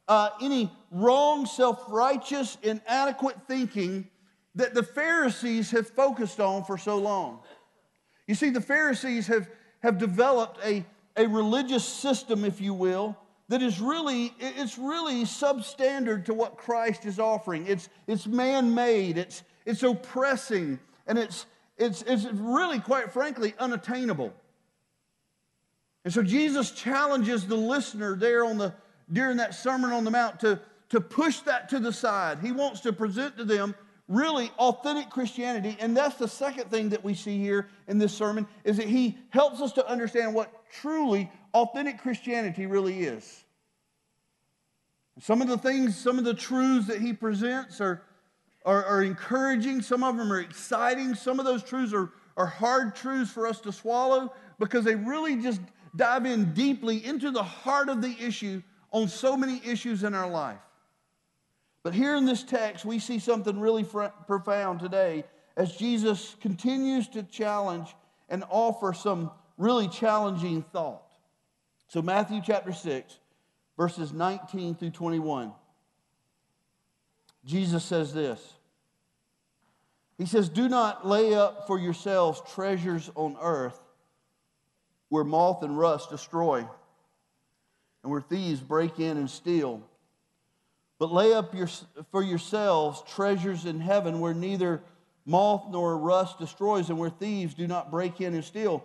uh, 0.09 0.31
any 0.43 0.69
wrong, 0.91 1.47
self 1.47 1.85
righteous, 1.87 2.59
inadequate 2.65 3.37
thinking 3.47 4.09
that 4.57 4.75
the 4.75 4.83
Pharisees 4.83 5.71
have 5.71 5.89
focused 5.89 6.41
on 6.41 6.65
for 6.65 6.77
so 6.77 6.99
long. 6.99 7.41
You 8.27 8.35
see, 8.35 8.51
the 8.51 8.61
Pharisees 8.61 9.29
have, 9.29 9.49
have 9.83 9.99
developed 9.99 10.59
a, 10.65 10.85
a 11.17 11.29
religious 11.29 11.85
system, 11.85 12.45
if 12.45 12.61
you 12.61 12.75
will, 12.75 13.17
that 13.49 13.63
is 13.63 13.81
really 13.81 14.35
it's 14.41 14.77
really 14.77 15.23
substandard 15.23 16.25
to 16.25 16.35
what 16.35 16.57
Christ 16.57 17.07
is 17.07 17.21
offering. 17.21 17.67
It's 17.69 17.89
it's 18.09 18.27
man-made, 18.27 19.19
it's 19.19 19.45
it's 19.65 19.85
oppressing, 19.85 20.81
and 21.07 21.17
it's 21.17 21.47
it's 21.77 22.03
it's 22.03 22.25
really 22.25 22.81
quite 22.81 23.13
frankly 23.13 23.55
unattainable. 23.61 24.35
And 26.05 26.13
so 26.13 26.25
Jesus 26.25 26.73
challenges 26.73 27.47
the 27.47 27.57
listener 27.57 28.17
there 28.17 28.45
on 28.45 28.59
the 28.59 28.75
during 29.13 29.37
that 29.37 29.55
Sermon 29.55 29.93
on 29.93 30.03
the 30.03 30.11
Mount 30.11 30.41
to, 30.41 30.61
to 30.89 31.01
push 31.01 31.39
that 31.41 31.69
to 31.69 31.79
the 31.79 31.93
side. 31.93 32.39
He 32.41 32.51
wants 32.51 32.81
to 32.81 32.93
present 32.93 33.37
to 33.37 33.45
them 33.45 33.75
really 34.09 34.51
authentic 34.59 35.11
Christianity. 35.11 35.77
And 35.81 35.97
that's 35.97 36.17
the 36.17 36.29
second 36.29 36.71
thing 36.71 36.91
that 36.91 37.03
we 37.03 37.15
see 37.15 37.39
here 37.39 37.69
in 37.89 37.99
this 37.99 38.13
sermon 38.13 38.47
is 38.65 38.77
that 38.77 38.87
he 38.87 39.19
helps 39.31 39.61
us 39.61 39.73
to 39.73 39.89
understand 39.89 40.35
what 40.35 40.53
truly 40.81 41.31
authentic 41.55 41.99
Christianity 41.99 42.67
really 42.67 43.03
is. 43.03 43.45
Some 45.21 45.41
of 45.41 45.49
the 45.49 45.59
things, 45.59 45.97
some 45.97 46.19
of 46.19 46.25
the 46.25 46.35
truths 46.35 46.87
that 46.89 47.01
he 47.01 47.13
presents 47.13 47.81
are, 47.81 48.03
are, 48.65 48.85
are 48.85 49.03
encouraging. 49.03 49.81
Some 49.81 50.05
of 50.05 50.17
them 50.17 50.33
are 50.33 50.41
exciting. 50.41 51.15
Some 51.15 51.41
of 51.41 51.47
those 51.47 51.63
truths 51.63 51.95
are, 51.95 52.11
are 52.37 52.47
hard 52.47 52.95
truths 52.95 53.31
for 53.31 53.47
us 53.47 53.61
to 53.63 53.73
swallow 53.73 54.33
because 54.59 54.85
they 54.85 54.95
really 54.95 55.37
just 55.37 55.61
dive 55.97 56.27
in 56.27 56.53
deeply 56.53 57.05
into 57.05 57.31
the 57.31 57.43
heart 57.43 57.89
of 57.89 58.03
the 58.03 58.15
issue 58.21 58.63
on 58.93 59.09
so 59.09 59.37
many 59.37 59.61
issues 59.65 60.05
in 60.05 60.15
our 60.15 60.29
life. 60.29 60.61
But 61.87 61.95
here 61.95 62.17
in 62.17 62.25
this 62.25 62.43
text, 62.43 62.85
we 62.85 62.99
see 62.99 63.21
something 63.21 63.61
really 63.61 63.85
fr- 63.85 64.07
profound 64.27 64.81
today 64.81 65.23
as 65.57 65.77
Jesus 65.77 66.35
continues 66.41 67.07
to 67.11 67.23
challenge 67.23 67.95
and 68.29 68.43
offer 68.51 68.93
some 68.93 69.31
really 69.57 69.87
challenging 69.87 70.65
thought. 70.73 71.05
So, 71.87 72.03
Matthew 72.03 72.41
chapter 72.45 72.73
6, 72.73 73.21
verses 73.77 74.13
19 74.13 74.75
through 74.75 74.91
21. 74.91 75.53
Jesus 77.45 77.85
says 77.85 78.13
this 78.13 78.43
He 80.19 80.27
says, 80.27 80.49
Do 80.49 80.69
not 80.69 81.07
lay 81.07 81.35
up 81.35 81.69
for 81.69 81.79
yourselves 81.79 82.43
treasures 82.53 83.13
on 83.15 83.37
earth 83.41 83.79
where 85.09 85.23
moth 85.23 85.63
and 85.63 85.79
rust 85.79 86.11
destroy 86.11 86.67
and 88.03 88.11
where 88.11 88.23
thieves 88.23 88.59
break 88.59 88.99
in 88.99 89.19
and 89.19 89.31
steal. 89.31 89.89
But 90.99 91.13
lay 91.13 91.33
up 91.35 91.55
your, 91.55 91.69
for 92.11 92.23
yourselves 92.23 93.03
treasures 93.07 93.67
in 93.67 93.81
heaven 93.81 94.21
where 94.21 94.35
neither 94.35 94.83
moth 95.27 95.65
nor 95.71 95.99
rust 95.99 96.39
destroys 96.39 96.89
and 96.89 96.99
where 96.99 97.11
thieves 97.11 97.55
do 97.55 97.67
not 97.67 97.91
break 97.91 98.21
in 98.21 98.35
and 98.35 98.45
steal. 98.45 98.85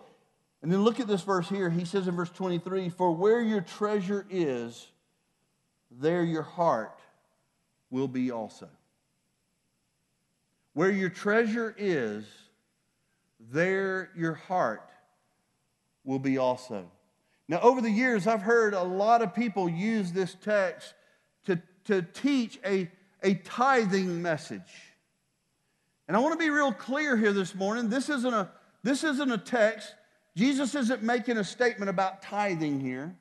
And 0.62 0.70
then 0.70 0.82
look 0.82 1.00
at 1.00 1.08
this 1.08 1.22
verse 1.22 1.48
here. 1.48 1.70
He 1.70 1.84
says 1.84 2.06
in 2.06 2.14
verse 2.14 2.30
23 2.30 2.90
For 2.90 3.12
where 3.12 3.40
your 3.40 3.60
treasure 3.62 4.26
is, 4.30 4.88
there 5.90 6.22
your 6.22 6.42
heart 6.42 6.98
will 7.90 8.08
be 8.08 8.30
also. 8.30 8.68
Where 10.74 10.90
your 10.90 11.10
treasure 11.10 11.74
is, 11.76 12.24
there 13.50 14.10
your 14.16 14.34
heart 14.34 14.88
will 16.04 16.18
be 16.18 16.38
also. 16.38 16.90
Now, 17.48 17.60
over 17.60 17.80
the 17.80 17.90
years, 17.90 18.26
I've 18.26 18.42
heard 18.42 18.72
a 18.72 18.82
lot 18.82 19.20
of 19.20 19.34
people 19.34 19.68
use 19.68 20.12
this 20.12 20.34
text 20.42 20.94
to, 21.46 21.60
to 21.84 22.02
teach 22.02 22.58
a, 22.64 22.90
a 23.22 23.34
tithing 23.34 24.22
message. 24.22 24.60
And 26.08 26.16
I 26.16 26.20
want 26.20 26.32
to 26.32 26.38
be 26.38 26.50
real 26.50 26.72
clear 26.72 27.16
here 27.16 27.32
this 27.32 27.54
morning. 27.54 27.88
This 27.88 28.08
isn't 28.08 28.34
a, 28.34 28.50
this 28.82 29.04
isn't 29.04 29.30
a 29.30 29.38
text 29.38 29.94
Jesus 30.36 30.74
isn't 30.74 31.02
making 31.02 31.36
a 31.36 31.44
statement 31.44 31.90
about 31.90 32.22
tithing 32.22 32.80
here. 32.80 33.14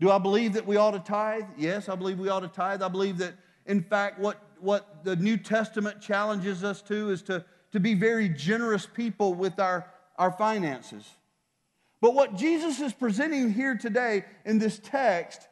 Do 0.00 0.10
I 0.10 0.18
believe 0.18 0.52
that 0.54 0.66
we 0.66 0.76
ought 0.76 0.92
to 0.92 1.00
tithe? 1.00 1.44
Yes, 1.56 1.88
I 1.88 1.94
believe 1.94 2.18
we 2.18 2.28
ought 2.28 2.40
to 2.40 2.48
tithe. 2.48 2.82
I 2.82 2.88
believe 2.88 3.18
that, 3.18 3.34
in 3.66 3.82
fact, 3.82 4.18
what, 4.18 4.40
what 4.60 5.04
the 5.04 5.16
New 5.16 5.36
Testament 5.36 6.00
challenges 6.00 6.62
us 6.62 6.82
to 6.82 7.10
is 7.10 7.22
to, 7.22 7.44
to 7.72 7.80
be 7.80 7.94
very 7.94 8.28
generous 8.28 8.86
people 8.86 9.34
with 9.34 9.58
our, 9.58 9.90
our 10.16 10.30
finances. 10.30 11.08
But 12.00 12.14
what 12.14 12.36
Jesus 12.36 12.78
is 12.80 12.92
presenting 12.92 13.52
here 13.52 13.76
today 13.76 14.24
in 14.44 14.58
this 14.58 14.78
text, 14.78 15.48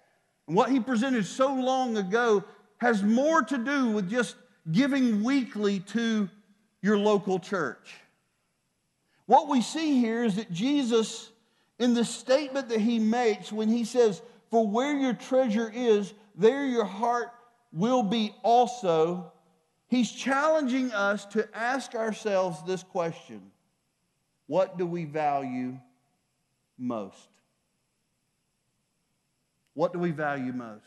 what 0.46 0.70
he 0.70 0.80
presented 0.80 1.26
so 1.26 1.52
long 1.54 1.96
ago, 1.96 2.44
has 2.78 3.02
more 3.02 3.42
to 3.42 3.58
do 3.58 3.90
with 3.90 4.08
just 4.08 4.36
giving 4.70 5.22
weekly 5.24 5.80
to 5.80 6.28
your 6.82 6.98
local 6.98 7.38
church. 7.38 7.94
What 9.26 9.48
we 9.48 9.60
see 9.60 9.98
here 9.98 10.24
is 10.24 10.36
that 10.36 10.52
Jesus, 10.52 11.30
in 11.78 11.94
the 11.94 12.04
statement 12.04 12.68
that 12.68 12.80
he 12.80 12.98
makes 12.98 13.50
when 13.50 13.68
he 13.68 13.84
says, 13.84 14.22
For 14.50 14.66
where 14.66 14.96
your 14.96 15.14
treasure 15.14 15.70
is, 15.74 16.14
there 16.36 16.66
your 16.66 16.84
heart 16.84 17.32
will 17.72 18.02
be 18.02 18.34
also, 18.42 19.32
he's 19.88 20.10
challenging 20.10 20.92
us 20.92 21.24
to 21.26 21.48
ask 21.56 21.94
ourselves 21.94 22.58
this 22.66 22.82
question 22.82 23.50
What 24.46 24.78
do 24.78 24.86
we 24.86 25.04
value 25.04 25.78
most? 26.78 27.28
What 29.76 29.92
do 29.92 29.98
we 29.98 30.10
value 30.10 30.54
most? 30.54 30.86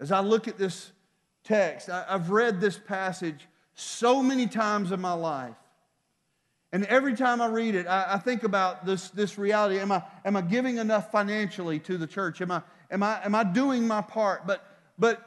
As 0.00 0.10
I 0.10 0.20
look 0.20 0.48
at 0.48 0.56
this 0.56 0.90
text, 1.44 1.90
I've 1.90 2.30
read 2.30 2.58
this 2.58 2.78
passage 2.78 3.46
so 3.74 4.22
many 4.22 4.46
times 4.46 4.92
in 4.92 5.00
my 5.00 5.12
life. 5.12 5.54
And 6.72 6.86
every 6.86 7.14
time 7.14 7.42
I 7.42 7.46
read 7.48 7.74
it, 7.74 7.86
I, 7.86 8.14
I, 8.14 8.18
think 8.18 8.44
about 8.44 8.86
this, 8.86 9.10
this 9.10 9.36
reality. 9.36 9.78
Am 9.78 9.92
I, 9.92 10.02
am 10.24 10.36
I 10.36 10.40
giving 10.40 10.78
enough 10.78 11.12
financially 11.12 11.78
to 11.80 11.98
the 11.98 12.06
church? 12.06 12.40
Am 12.40 12.50
I, 12.50 12.62
am 12.90 13.02
I, 13.02 13.22
am 13.22 13.34
I 13.34 13.44
doing 13.44 13.86
my 13.86 14.00
part? 14.00 14.46
But, 14.46 14.64
but, 14.98 15.22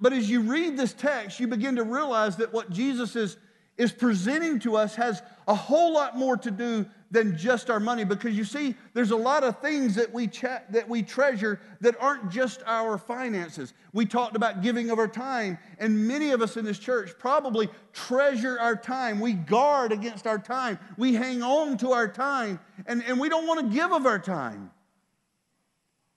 but 0.00 0.12
as 0.12 0.30
you 0.30 0.42
read 0.42 0.76
this 0.76 0.92
text, 0.92 1.40
you 1.40 1.48
begin 1.48 1.76
to 1.76 1.84
realize 1.84 2.36
that 2.36 2.52
what 2.52 2.70
Jesus 2.70 3.16
is, 3.16 3.36
is 3.80 3.92
presenting 3.92 4.58
to 4.58 4.76
us 4.76 4.94
has 4.94 5.22
a 5.48 5.54
whole 5.54 5.94
lot 5.94 6.14
more 6.14 6.36
to 6.36 6.50
do 6.50 6.84
than 7.10 7.34
just 7.34 7.70
our 7.70 7.80
money. 7.80 8.04
Because 8.04 8.36
you 8.36 8.44
see 8.44 8.74
there's 8.92 9.10
a 9.10 9.16
lot 9.16 9.42
of 9.42 9.58
things 9.60 9.94
that 9.94 10.12
we 10.12 10.26
that 10.68 10.86
we 10.86 11.02
treasure 11.02 11.58
that 11.80 11.96
aren't 11.98 12.30
just 12.30 12.62
our 12.66 12.98
finances. 12.98 13.72
We 13.94 14.04
talked 14.04 14.36
about 14.36 14.60
giving 14.60 14.90
of 14.90 14.98
our 14.98 15.08
time 15.08 15.56
and 15.78 16.06
many 16.06 16.30
of 16.32 16.42
us 16.42 16.58
in 16.58 16.64
this 16.66 16.78
church 16.78 17.12
probably 17.18 17.70
treasure 17.94 18.60
our 18.60 18.76
time. 18.76 19.18
We 19.18 19.32
guard 19.32 19.92
against 19.92 20.26
our 20.26 20.38
time. 20.38 20.78
We 20.98 21.14
hang 21.14 21.42
on 21.42 21.78
to 21.78 21.92
our 21.92 22.06
time 22.06 22.60
and, 22.84 23.02
and 23.04 23.18
we 23.18 23.30
don't 23.30 23.46
want 23.46 23.60
to 23.60 23.74
give 23.74 23.92
of 23.92 24.04
our 24.04 24.18
time. 24.18 24.70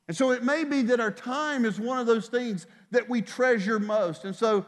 And 0.09 0.17
so 0.17 0.31
it 0.31 0.43
may 0.43 0.65
be 0.65 0.81
that 0.81 0.99
our 0.99 1.11
time 1.11 1.63
is 1.63 1.79
one 1.79 1.97
of 1.97 2.07
those 2.07 2.27
things 2.27 2.67
that 2.91 3.07
we 3.07 3.21
treasure 3.21 3.79
most. 3.79 4.25
And 4.25 4.35
so 4.35 4.65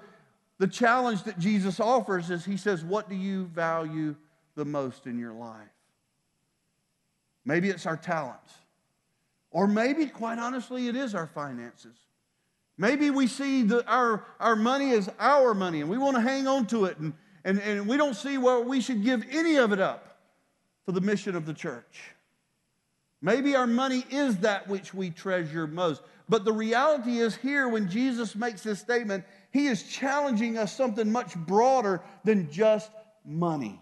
the 0.57 0.67
challenge 0.67 1.23
that 1.23 1.39
jesus 1.39 1.79
offers 1.79 2.29
is 2.29 2.45
he 2.45 2.57
says 2.57 2.83
what 2.83 3.09
do 3.09 3.15
you 3.15 3.45
value 3.45 4.15
the 4.55 4.65
most 4.65 5.05
in 5.05 5.19
your 5.19 5.33
life 5.33 5.69
Maybe 7.45 7.69
it's 7.69 7.85
our 7.85 7.95
talents. 7.95 8.53
Or 9.51 9.67
maybe, 9.67 10.07
quite 10.07 10.39
honestly, 10.39 10.87
it 10.87 10.95
is 10.95 11.15
our 11.15 11.27
finances. 11.27 11.95
Maybe 12.77 13.09
we 13.09 13.27
see 13.27 13.63
the, 13.63 13.87
our, 13.87 14.25
our 14.39 14.55
money 14.55 14.91
as 14.91 15.09
our 15.17 15.53
money 15.53 15.79
and 15.79 15.89
we 15.89 15.97
want 15.97 16.17
to 16.17 16.21
hang 16.21 16.45
on 16.45 16.65
to 16.67 16.85
it 16.85 16.97
and, 16.97 17.13
and, 17.45 17.59
and 17.61 17.87
we 17.87 17.95
don't 17.95 18.15
see 18.15 18.37
where 18.37 18.59
we 18.59 18.81
should 18.81 19.01
give 19.01 19.23
any 19.31 19.55
of 19.55 19.71
it 19.71 19.79
up 19.79 20.17
for 20.85 20.91
the 20.91 20.99
mission 20.99 21.37
of 21.37 21.45
the 21.45 21.53
church. 21.53 22.11
Maybe 23.21 23.55
our 23.55 23.67
money 23.67 24.03
is 24.09 24.39
that 24.39 24.67
which 24.67 24.93
we 24.93 25.09
treasure 25.09 25.67
most. 25.67 26.01
But 26.27 26.43
the 26.43 26.51
reality 26.51 27.19
is, 27.19 27.35
here, 27.35 27.69
when 27.69 27.87
Jesus 27.87 28.35
makes 28.35 28.61
this 28.61 28.79
statement, 28.79 29.23
he 29.55 29.67
is 29.67 29.83
challenging 29.83 30.57
us 30.57 30.75
something 30.75 31.09
much 31.09 31.33
broader 31.33 32.01
than 32.25 32.51
just 32.51 32.91
money. 33.23 33.81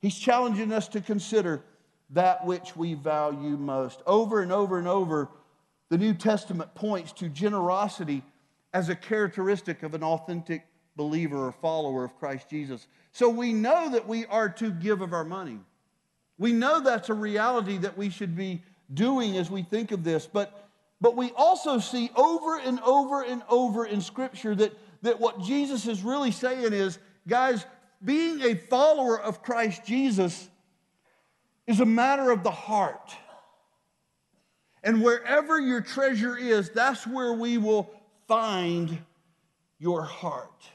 He's 0.00 0.16
challenging 0.16 0.72
us 0.72 0.86
to 0.90 1.00
consider 1.00 1.64
that 2.10 2.46
which 2.46 2.76
we 2.76 2.94
value 2.94 3.56
most. 3.56 4.02
Over 4.06 4.42
and 4.42 4.52
over 4.52 4.78
and 4.78 4.86
over, 4.86 5.28
the 5.88 5.98
New 5.98 6.14
Testament 6.14 6.72
points 6.76 7.10
to 7.14 7.28
generosity 7.28 8.22
as 8.72 8.90
a 8.90 8.94
characteristic 8.94 9.82
of 9.82 9.92
an 9.92 10.04
authentic 10.04 10.64
believer 10.94 11.48
or 11.48 11.50
follower 11.50 12.04
of 12.04 12.16
Christ 12.16 12.48
Jesus. 12.48 12.86
So 13.10 13.28
we 13.28 13.52
know 13.52 13.90
that 13.90 14.06
we 14.06 14.24
are 14.26 14.48
to 14.50 14.70
give 14.70 15.00
of 15.00 15.12
our 15.14 15.24
money. 15.24 15.58
We 16.38 16.52
know 16.52 16.78
that's 16.78 17.08
a 17.08 17.14
reality 17.14 17.76
that 17.78 17.98
we 17.98 18.10
should 18.10 18.36
be 18.36 18.62
doing 18.94 19.36
as 19.36 19.50
we 19.50 19.64
think 19.64 19.90
of 19.90 20.04
this, 20.04 20.28
but, 20.32 20.65
but 21.00 21.16
we 21.16 21.30
also 21.36 21.78
see 21.78 22.10
over 22.16 22.58
and 22.58 22.80
over 22.80 23.22
and 23.22 23.42
over 23.48 23.84
in 23.84 24.00
Scripture 24.00 24.54
that, 24.54 24.72
that 25.02 25.20
what 25.20 25.42
Jesus 25.42 25.86
is 25.86 26.02
really 26.02 26.30
saying 26.30 26.72
is, 26.72 26.98
guys, 27.28 27.66
being 28.04 28.42
a 28.42 28.54
follower 28.54 29.20
of 29.20 29.42
Christ 29.42 29.84
Jesus 29.84 30.48
is 31.66 31.80
a 31.80 31.86
matter 31.86 32.30
of 32.30 32.42
the 32.42 32.50
heart. 32.50 33.14
And 34.82 35.02
wherever 35.02 35.60
your 35.60 35.80
treasure 35.80 36.36
is, 36.36 36.70
that's 36.70 37.06
where 37.06 37.32
we 37.32 37.58
will 37.58 37.90
find 38.28 38.98
your 39.78 40.02
heart. 40.02 40.70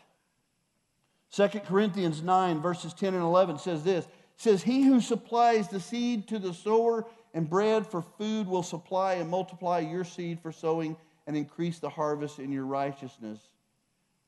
2 1.32 1.48
Corinthians 1.66 2.22
9, 2.22 2.62
verses 2.62 2.94
10 2.94 3.14
and 3.14 3.24
11 3.24 3.60
says 3.60 3.84
this 3.84 4.06
says, 4.36 4.64
He 4.64 4.82
who 4.82 5.00
supplies 5.00 5.68
the 5.68 5.80
seed 5.80 6.28
to 6.30 6.40
the 6.40 6.54
sower 6.54 7.06
and 7.34 7.50
bread 7.50 7.88
for 7.88 8.02
food 8.02 8.48
will 8.48 8.64
supply 8.64 9.14
and 9.14 9.30
multiply 9.30 9.80
your 9.80 10.04
seed 10.04 10.40
for 10.40 10.52
sowing 10.52 10.96
and 11.28 11.38
increase 11.38 11.80
the 11.80 11.90
harvest 11.90 12.40
in 12.40 12.52
your 12.52 12.66
righteousness. 12.66 13.40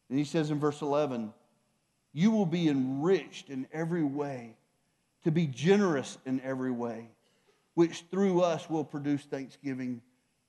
And 0.10 0.18
he 0.18 0.26
says 0.26 0.52
in 0.52 0.60
verse 0.60 0.82
11, 0.82 1.34
You 2.14 2.32
will 2.32 2.46
be 2.46 2.70
enriched 2.70 3.50
in 3.50 3.68
every 3.74 4.04
way, 4.04 4.56
to 5.24 5.32
be 5.32 5.48
generous 5.48 6.18
in 6.26 6.42
every 6.42 6.72
way, 6.72 7.08
which 7.74 8.06
through 8.12 8.42
us 8.42 8.70
will 8.70 8.84
produce 8.84 9.24
thanksgiving 9.24 10.02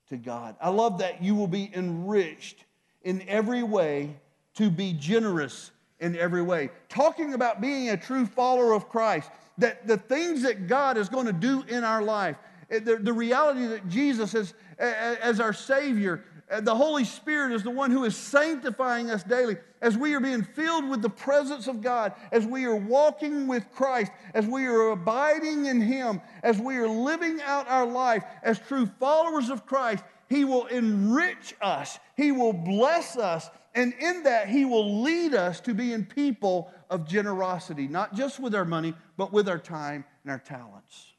to 0.09 0.17
God. 0.17 0.55
I 0.61 0.69
love 0.69 0.99
that 0.99 1.23
you 1.23 1.35
will 1.35 1.47
be 1.47 1.71
enriched 1.73 2.65
in 3.03 3.23
every 3.27 3.63
way 3.63 4.15
to 4.55 4.69
be 4.69 4.93
generous 4.93 5.71
in 5.99 6.15
every 6.15 6.41
way. 6.41 6.69
Talking 6.89 7.33
about 7.33 7.61
being 7.61 7.89
a 7.89 7.97
true 7.97 8.25
follower 8.25 8.73
of 8.73 8.89
Christ 8.89 9.29
that 9.57 9.87
the 9.87 9.97
things 9.97 10.43
that 10.43 10.67
God 10.67 10.97
is 10.97 11.09
going 11.09 11.25
to 11.27 11.33
do 11.33 11.63
in 11.67 11.83
our 11.83 12.01
life, 12.01 12.37
eh, 12.69 12.79
the, 12.79 12.97
the 12.97 13.13
reality 13.13 13.65
that 13.67 13.87
Jesus 13.87 14.33
is 14.33 14.53
as 14.77 15.39
our 15.39 15.53
Savior, 15.53 16.23
eh, 16.49 16.59
the 16.59 16.75
Holy 16.75 17.05
Spirit 17.05 17.53
is 17.53 17.63
the 17.63 17.71
one 17.71 17.91
who 17.91 18.03
is 18.03 18.15
sanctifying 18.15 19.09
us 19.09 19.23
daily 19.23 19.57
as 19.81 19.97
we 19.97 20.13
are 20.13 20.19
being 20.19 20.43
filled 20.43 20.89
with 20.89 21.01
the 21.01 21.09
presence 21.09 21.67
of 21.67 21.81
God, 21.81 22.13
as 22.31 22.45
we 22.45 22.65
are 22.65 22.75
walking 22.75 23.47
with 23.47 23.71
Christ, 23.71 24.11
as 24.33 24.45
we 24.45 24.65
are 24.65 24.89
abiding 24.89 25.65
in 25.65 25.79
Him, 25.79 26.21
as 26.43 26.59
we 26.59 26.77
are 26.77 26.87
living 26.87 27.39
out 27.41 27.67
our 27.67 27.85
life 27.85 28.23
as 28.43 28.59
true 28.59 28.87
followers 28.99 29.49
of 29.49 29.65
Christ. 29.65 30.03
He 30.27 30.43
will 30.43 30.65
enrich 30.65 31.53
us, 31.61 31.99
He 32.17 32.31
will 32.31 32.53
bless 32.53 33.15
us, 33.15 33.49
and 33.75 33.93
in 33.99 34.23
that, 34.23 34.47
He 34.47 34.63
will 34.63 35.01
lead 35.03 35.33
us 35.33 35.59
to 35.61 35.73
being 35.73 36.05
people 36.05 36.71
of 36.89 37.07
generosity, 37.07 37.87
not 37.87 38.15
just 38.15 38.39
with 38.39 38.55
our 38.55 38.65
money, 38.65 38.93
but 39.17 39.33
with 39.33 39.49
our 39.49 39.59
time 39.59 40.05
and 40.23 40.31
our 40.31 40.39
talents. 40.39 41.13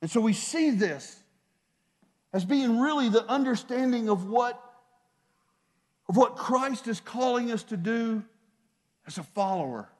And 0.00 0.10
so 0.10 0.20
we 0.20 0.32
see 0.32 0.70
this 0.70 1.20
as 2.32 2.44
being 2.44 2.80
really 2.80 3.10
the 3.10 3.24
understanding 3.26 4.08
of 4.08 4.28
what, 4.28 4.62
of 6.08 6.16
what 6.16 6.36
Christ 6.36 6.88
is 6.88 7.00
calling 7.00 7.52
us 7.52 7.62
to 7.64 7.76
do 7.76 8.24
as 9.06 9.18
a 9.18 9.22
follower, 9.22 9.90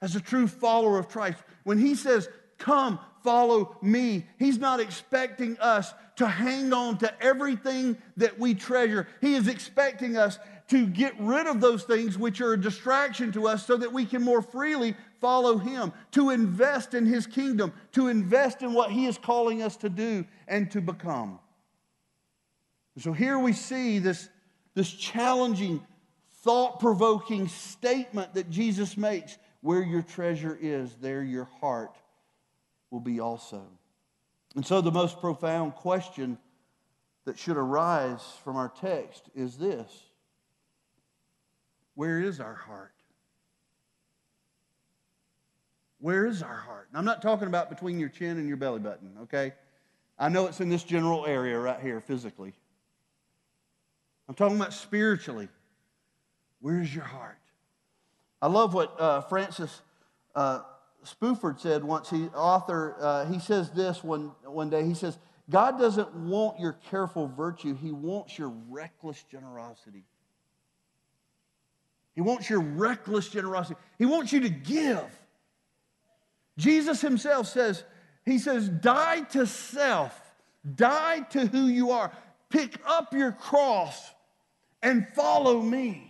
as 0.00 0.14
a 0.14 0.20
true 0.20 0.46
follower 0.46 0.98
of 0.98 1.08
Christ. 1.08 1.42
When 1.64 1.78
He 1.78 1.96
says, 1.96 2.28
Come, 2.58 2.98
follow 3.22 3.76
me. 3.82 4.26
He's 4.38 4.58
not 4.58 4.80
expecting 4.80 5.58
us 5.58 5.92
to 6.16 6.26
hang 6.26 6.72
on 6.72 6.98
to 6.98 7.22
everything 7.22 7.96
that 8.16 8.38
we 8.38 8.54
treasure. 8.54 9.06
He 9.20 9.34
is 9.34 9.48
expecting 9.48 10.16
us 10.16 10.38
to 10.68 10.86
get 10.86 11.14
rid 11.20 11.46
of 11.46 11.60
those 11.60 11.84
things 11.84 12.18
which 12.18 12.40
are 12.40 12.54
a 12.54 12.60
distraction 12.60 13.30
to 13.32 13.46
us 13.46 13.66
so 13.66 13.76
that 13.76 13.92
we 13.92 14.04
can 14.04 14.22
more 14.22 14.42
freely 14.42 14.96
follow 15.20 15.58
Him, 15.58 15.92
to 16.12 16.30
invest 16.30 16.94
in 16.94 17.06
His 17.06 17.26
kingdom, 17.26 17.72
to 17.92 18.08
invest 18.08 18.62
in 18.62 18.72
what 18.72 18.90
He 18.90 19.06
is 19.06 19.18
calling 19.18 19.62
us 19.62 19.76
to 19.78 19.88
do 19.88 20.24
and 20.48 20.70
to 20.72 20.80
become. 20.80 21.38
So 22.98 23.12
here 23.12 23.38
we 23.38 23.52
see 23.52 23.98
this, 23.98 24.28
this 24.74 24.90
challenging, 24.90 25.82
thought 26.42 26.80
provoking 26.80 27.48
statement 27.48 28.34
that 28.34 28.50
Jesus 28.50 28.96
makes 28.96 29.36
where 29.60 29.82
your 29.82 30.02
treasure 30.02 30.56
is, 30.60 30.94
there 31.00 31.22
your 31.22 31.48
heart 31.60 31.96
will 32.90 33.00
be 33.00 33.20
also. 33.20 33.62
And 34.56 34.66
so, 34.66 34.80
the 34.80 34.90
most 34.90 35.20
profound 35.20 35.74
question 35.74 36.38
that 37.26 37.38
should 37.38 37.58
arise 37.58 38.22
from 38.42 38.56
our 38.56 38.72
text 38.80 39.28
is 39.34 39.58
this 39.58 39.92
Where 41.94 42.18
is 42.18 42.40
our 42.40 42.54
heart? 42.54 42.92
Where 45.98 46.26
is 46.26 46.42
our 46.42 46.54
heart? 46.54 46.88
And 46.90 46.98
I'm 46.98 47.04
not 47.04 47.20
talking 47.20 47.48
about 47.48 47.68
between 47.68 48.00
your 48.00 48.08
chin 48.08 48.38
and 48.38 48.48
your 48.48 48.56
belly 48.56 48.80
button, 48.80 49.12
okay? 49.22 49.52
I 50.18 50.28
know 50.30 50.46
it's 50.46 50.60
in 50.60 50.68
this 50.68 50.82
general 50.82 51.26
area 51.26 51.58
right 51.58 51.80
here 51.80 52.00
physically. 52.00 52.54
I'm 54.28 54.34
talking 54.34 54.56
about 54.56 54.72
spiritually. 54.72 55.48
Where's 56.60 56.94
your 56.94 57.04
heart? 57.04 57.38
I 58.40 58.48
love 58.48 58.72
what 58.72 58.98
uh, 59.00 59.20
Francis 59.22 59.80
uh, 60.34 60.60
Spufford 61.06 61.60
said 61.60 61.84
once, 61.84 62.10
he 62.10 62.26
author, 62.28 62.96
uh, 63.00 63.26
he 63.26 63.38
says 63.38 63.70
this 63.70 64.02
one, 64.02 64.32
one 64.44 64.70
day. 64.70 64.84
He 64.84 64.94
says, 64.94 65.18
God 65.48 65.78
doesn't 65.78 66.12
want 66.14 66.58
your 66.58 66.72
careful 66.90 67.28
virtue, 67.28 67.74
He 67.74 67.92
wants 67.92 68.38
your 68.38 68.52
reckless 68.68 69.22
generosity. 69.30 70.04
He 72.14 72.22
wants 72.22 72.48
your 72.48 72.60
reckless 72.60 73.28
generosity. 73.28 73.78
He 73.98 74.06
wants 74.06 74.32
you 74.32 74.40
to 74.40 74.48
give. 74.48 75.04
Jesus 76.56 77.02
himself 77.02 77.46
says, 77.46 77.84
He 78.24 78.38
says, 78.38 78.68
die 78.68 79.20
to 79.32 79.46
self, 79.46 80.18
die 80.74 81.20
to 81.30 81.46
who 81.46 81.66
you 81.66 81.90
are, 81.90 82.10
pick 82.48 82.80
up 82.86 83.12
your 83.12 83.32
cross 83.32 84.10
and 84.82 85.06
follow 85.14 85.60
me. 85.60 86.05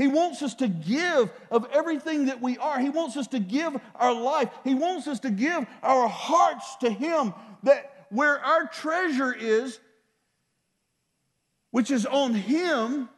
He 0.00 0.08
wants 0.08 0.40
us 0.40 0.54
to 0.54 0.66
give 0.66 1.30
of 1.50 1.66
everything 1.70 2.24
that 2.24 2.40
we 2.40 2.56
are. 2.56 2.80
He 2.80 2.88
wants 2.88 3.18
us 3.18 3.26
to 3.28 3.38
give 3.38 3.78
our 3.94 4.14
life. 4.14 4.48
He 4.64 4.74
wants 4.74 5.06
us 5.06 5.20
to 5.20 5.30
give 5.30 5.66
our 5.82 6.08
hearts 6.08 6.76
to 6.76 6.88
Him. 6.88 7.34
That 7.64 8.06
where 8.08 8.42
our 8.42 8.66
treasure 8.66 9.36
is, 9.38 9.78
which 11.70 11.90
is 11.90 12.06
on 12.06 12.32
Him, 12.32 13.10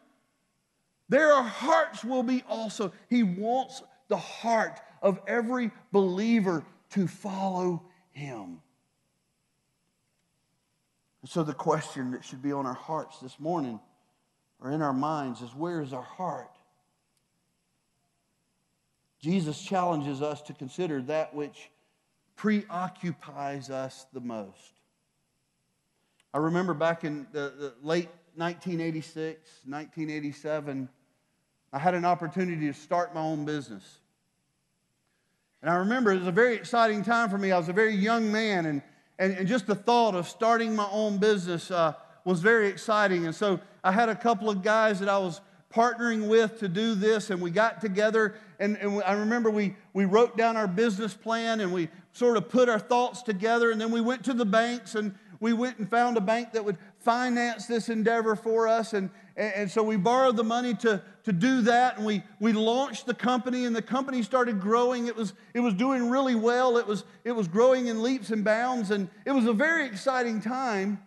there 1.09 1.33
our 1.33 1.45
hearts 1.45 2.05
will 2.05 2.25
be 2.25 2.42
also. 2.49 2.90
He 3.09 3.23
wants 3.23 3.81
the 4.09 4.16
heart 4.16 4.81
of 5.01 5.21
every 5.29 5.71
believer 5.92 6.64
to 6.90 7.07
follow 7.07 7.85
Him. 8.11 8.61
So, 11.27 11.45
the 11.45 11.55
question 11.55 12.11
that 12.11 12.25
should 12.25 12.42
be 12.42 12.51
on 12.51 12.66
our 12.66 12.75
hearts 12.75 13.21
this 13.21 13.38
morning 13.38 13.79
or 14.59 14.73
in 14.73 14.83
our 14.83 14.92
minds 14.92 15.42
is 15.42 15.55
where 15.55 15.81
is 15.81 15.92
our 15.92 16.03
heart? 16.03 16.52
Jesus 19.23 19.63
challenges 19.63 20.21
us 20.21 20.43
to 20.43 20.53
consider 20.53 21.01
that 21.03 21.33
which 21.33 21.71
preoccupies 22.35 23.71
us 23.71 24.07
the 24.13 24.21
most. 24.21 24.81
I 26.35 26.39
remember 26.39 26.75
back 26.75 27.05
in 27.05 27.27
the, 27.31 27.53
the 27.57 27.75
late 27.83 28.09
1986, 28.35 29.39
1987, 29.65 30.89
I 31.73 31.79
had 31.79 31.95
an 31.95 32.05
opportunity 32.05 32.67
to 32.67 32.73
start 32.73 33.15
my 33.15 33.21
own 33.21 33.45
business. 33.45 34.01
And 35.61 35.71
I 35.71 35.77
remember 35.77 36.11
it 36.11 36.19
was 36.19 36.27
a 36.27 36.33
very 36.33 36.57
exciting 36.57 37.05
time 37.05 37.31
for 37.31 37.39
me. 37.39 37.53
I 37.53 37.59
was 37.59 37.69
a 37.69 37.73
very 37.73 37.95
young 37.95 38.33
man, 38.33 38.67
and, 38.67 38.83
and, 39.21 39.35
and 39.35 39.47
just 39.47 39.69
the 39.69 39.77
thought 39.77 40.17
of 40.17 40.27
starting 40.27 40.75
my 40.75 40.89
own 40.91 41.19
business 41.19 41.71
uh, 41.71 41.93
was 42.25 42.41
very 42.41 42.67
exciting. 42.67 43.27
And 43.27 43.35
so 43.35 43.61
I 43.85 43.93
had 43.93 44.09
a 44.09 44.17
couple 44.17 44.51
of 44.51 44.63
guys 44.63 44.99
that 44.99 45.09
I 45.09 45.19
was 45.19 45.41
partnering 45.73 46.29
with 46.29 46.59
to 46.61 46.69
do 46.69 46.95
this, 46.95 47.31
and 47.31 47.41
we 47.41 47.51
got 47.51 47.81
together. 47.81 48.35
And, 48.59 48.77
and 48.77 49.03
I 49.05 49.13
remember 49.13 49.51
we, 49.51 49.77
we 49.93 50.05
wrote 50.05 50.37
down 50.37 50.57
our 50.57 50.69
business 50.69 51.15
plan 51.15 51.61
and 51.61 51.73
we 51.73 51.89
sort 52.13 52.37
of 52.37 52.49
put 52.49 52.69
our 52.69 52.79
thoughts 52.79 53.23
together. 53.23 53.71
And 53.71 53.81
then 53.81 53.91
we 53.91 54.01
went 54.01 54.25
to 54.25 54.35
the 54.35 54.45
banks 54.45 54.95
and 54.95 55.15
we 55.41 55.53
went 55.53 55.79
and 55.79 55.91
found 55.91 56.17
a 56.17 56.21
bank 56.21 56.53
that 56.53 56.65
would 56.65 56.79
finance 57.01 57.67
this 57.67 57.89
endeavor 57.89 58.37
for 58.37 58.69
us. 58.69 58.93
And, 58.93 59.11
and 59.37 59.69
so 59.69 59.83
we 59.83 59.97
borrowed 59.97 60.37
the 60.37 60.45
money 60.45 60.75
to, 60.75 61.03
to 61.25 61.33
do 61.33 61.63
that. 61.63 61.97
And 61.97 62.07
we, 62.07 62.23
we 62.39 62.53
launched 62.53 63.07
the 63.07 63.15
company, 63.15 63.65
and 63.65 63.75
the 63.75 63.83
company 63.83 64.23
started 64.23 64.61
growing. 64.61 65.09
It 65.09 65.17
was, 65.17 65.33
it 65.53 65.59
was 65.59 65.75
doing 65.75 66.09
really 66.09 66.37
well, 66.37 66.77
it 66.77 66.87
was, 66.87 67.03
it 67.25 67.33
was 67.33 67.49
growing 67.49 67.89
in 67.89 68.05
leaps 68.05 68.31
and 68.31 68.45
bounds. 68.45 68.93
And 68.93 69.09
it 69.27 69.33
was 69.33 69.47
a 69.47 69.53
very 69.53 69.85
exciting 69.85 70.41
time. 70.41 71.01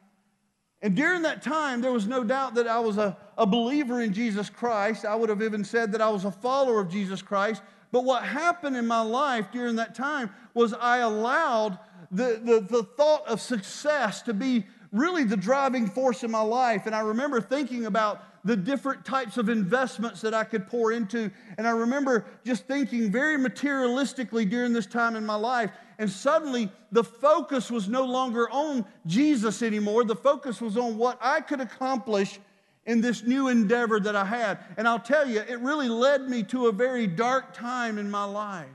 And 0.85 0.95
during 0.95 1.23
that 1.23 1.41
time, 1.41 1.81
there 1.81 1.91
was 1.91 2.05
no 2.05 2.23
doubt 2.23 2.53
that 2.53 2.67
I 2.67 2.79
was 2.79 2.99
a, 2.99 3.17
a 3.39 3.47
believer 3.47 4.01
in 4.01 4.13
Jesus 4.13 4.51
Christ. 4.51 5.03
I 5.03 5.15
would 5.15 5.29
have 5.29 5.41
even 5.41 5.65
said 5.65 5.91
that 5.93 5.99
I 5.99 6.09
was 6.09 6.25
a 6.25 6.31
follower 6.31 6.79
of 6.79 6.91
Jesus 6.91 7.23
Christ. 7.23 7.63
But 7.91 8.03
what 8.03 8.21
happened 8.21 8.77
in 8.77 8.85
my 8.85 9.01
life 9.01 9.47
during 9.51 9.77
that 9.77 9.95
time 9.95 10.29
was 10.53 10.75
I 10.75 10.97
allowed 10.99 11.79
the, 12.11 12.39
the, 12.43 12.59
the 12.59 12.83
thought 12.83 13.25
of 13.25 13.41
success 13.41 14.21
to 14.21 14.33
be 14.35 14.67
really 14.91 15.23
the 15.23 15.35
driving 15.35 15.87
force 15.87 16.23
in 16.23 16.29
my 16.29 16.41
life. 16.41 16.85
And 16.85 16.93
I 16.93 16.99
remember 16.99 17.41
thinking 17.41 17.87
about 17.87 18.23
the 18.45 18.55
different 18.55 19.03
types 19.03 19.37
of 19.37 19.49
investments 19.49 20.21
that 20.21 20.35
I 20.35 20.43
could 20.43 20.67
pour 20.67 20.91
into. 20.91 21.31
And 21.57 21.67
I 21.67 21.71
remember 21.71 22.25
just 22.45 22.67
thinking 22.67 23.11
very 23.11 23.39
materialistically 23.39 24.47
during 24.47 24.71
this 24.71 24.85
time 24.85 25.15
in 25.15 25.25
my 25.25 25.33
life. 25.33 25.71
And 25.97 26.09
suddenly 26.09 26.69
the 26.91 27.03
focus 27.03 27.71
was 27.71 27.87
no 27.87 28.05
longer 28.05 28.49
on 28.49 28.85
Jesus 29.05 29.61
anymore. 29.61 30.03
The 30.03 30.15
focus 30.15 30.61
was 30.61 30.77
on 30.77 30.97
what 30.97 31.17
I 31.21 31.41
could 31.41 31.61
accomplish 31.61 32.39
in 32.85 33.01
this 33.01 33.23
new 33.23 33.47
endeavor 33.47 33.99
that 33.99 34.15
I 34.15 34.25
had. 34.25 34.59
And 34.77 34.87
I'll 34.87 34.99
tell 34.99 35.27
you, 35.27 35.39
it 35.39 35.59
really 35.59 35.89
led 35.89 36.29
me 36.29 36.43
to 36.43 36.67
a 36.67 36.71
very 36.71 37.07
dark 37.07 37.53
time 37.53 37.97
in 37.97 38.11
my 38.11 38.25
life. 38.25 38.67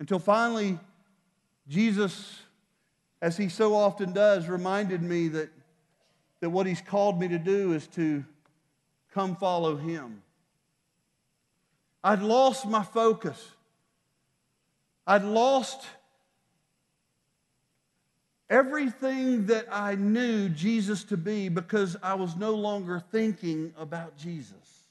Until 0.00 0.18
finally, 0.18 0.78
Jesus, 1.68 2.40
as 3.20 3.36
he 3.36 3.48
so 3.48 3.74
often 3.74 4.12
does, 4.12 4.48
reminded 4.48 5.02
me 5.02 5.28
that, 5.28 5.50
that 6.40 6.50
what 6.50 6.66
he's 6.66 6.80
called 6.80 7.20
me 7.20 7.28
to 7.28 7.38
do 7.38 7.72
is 7.72 7.86
to 7.88 8.24
come 9.12 9.36
follow 9.36 9.76
him. 9.76 10.22
I'd 12.02 12.22
lost 12.22 12.66
my 12.66 12.82
focus. 12.82 13.53
I'd 15.06 15.24
lost 15.24 15.84
everything 18.48 19.46
that 19.46 19.66
I 19.70 19.94
knew 19.94 20.48
Jesus 20.48 21.04
to 21.04 21.16
be 21.16 21.48
because 21.48 21.96
I 22.02 22.14
was 22.14 22.36
no 22.36 22.54
longer 22.54 23.02
thinking 23.10 23.74
about 23.76 24.16
Jesus. 24.16 24.84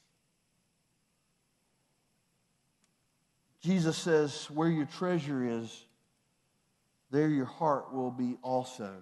Jesus 3.60 3.96
says, 3.96 4.48
Where 4.50 4.68
your 4.68 4.86
treasure 4.86 5.42
is, 5.42 5.84
there 7.10 7.28
your 7.28 7.46
heart 7.46 7.94
will 7.94 8.10
be 8.10 8.36
also. 8.42 8.92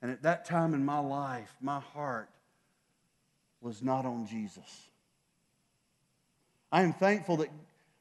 And 0.00 0.10
at 0.10 0.22
that 0.22 0.44
time 0.44 0.74
in 0.74 0.84
my 0.84 1.00
life, 1.00 1.54
my 1.60 1.80
heart 1.80 2.30
was 3.60 3.82
not 3.82 4.06
on 4.06 4.26
Jesus. 4.26 4.88
I 6.70 6.82
am 6.82 6.92
thankful 6.92 7.38
that, 7.38 7.48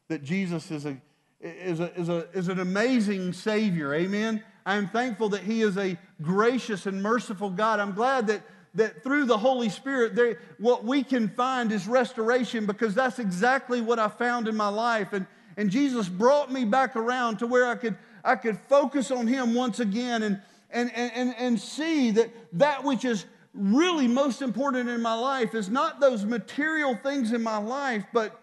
that 0.07 0.23
Jesus 0.23 0.69
is, 0.71 0.85
a, 0.85 0.97
is, 1.41 1.79
a, 1.79 1.93
is, 1.99 2.09
a, 2.09 2.27
is 2.33 2.47
an 2.47 2.59
amazing 2.59 3.33
Savior. 3.33 3.93
Amen. 3.93 4.43
I 4.65 4.75
am 4.75 4.87
thankful 4.87 5.29
that 5.29 5.41
He 5.41 5.61
is 5.61 5.77
a 5.77 5.97
gracious 6.21 6.85
and 6.85 7.01
merciful 7.01 7.49
God. 7.49 7.79
I'm 7.79 7.93
glad 7.93 8.27
that, 8.27 8.41
that 8.75 9.03
through 9.03 9.25
the 9.25 9.37
Holy 9.37 9.69
Spirit, 9.69 10.15
there, 10.15 10.39
what 10.57 10.83
we 10.83 11.03
can 11.03 11.29
find 11.29 11.71
is 11.71 11.87
restoration 11.87 12.65
because 12.65 12.93
that's 12.93 13.19
exactly 13.19 13.81
what 13.81 13.99
I 13.99 14.07
found 14.07 14.47
in 14.47 14.55
my 14.55 14.67
life. 14.69 15.13
And, 15.13 15.25
and 15.55 15.69
Jesus 15.69 16.09
brought 16.09 16.51
me 16.51 16.65
back 16.65 16.95
around 16.95 17.37
to 17.39 17.47
where 17.47 17.67
I 17.67 17.75
could 17.75 17.97
I 18.23 18.35
could 18.35 18.59
focus 18.59 19.09
on 19.09 19.25
Him 19.25 19.53
once 19.53 19.79
again 19.79 20.21
and, 20.21 20.41
and, 20.69 20.91
and, 20.93 21.33
and 21.37 21.59
see 21.59 22.11
that 22.11 22.29
that 22.53 22.83
which 22.83 23.05
is 23.05 23.25
really 23.53 24.07
most 24.07 24.41
important 24.41 24.89
in 24.89 25.01
my 25.01 25.13
life 25.13 25.55
is 25.55 25.69
not 25.69 26.01
those 26.01 26.25
material 26.25 26.95
things 27.01 27.31
in 27.31 27.41
my 27.41 27.57
life, 27.57 28.03
but, 28.13 28.39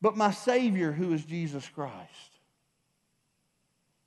but 0.00 0.16
my 0.16 0.30
Savior 0.30 0.92
who 0.92 1.12
is 1.12 1.24
Jesus 1.24 1.68
Christ. 1.68 2.38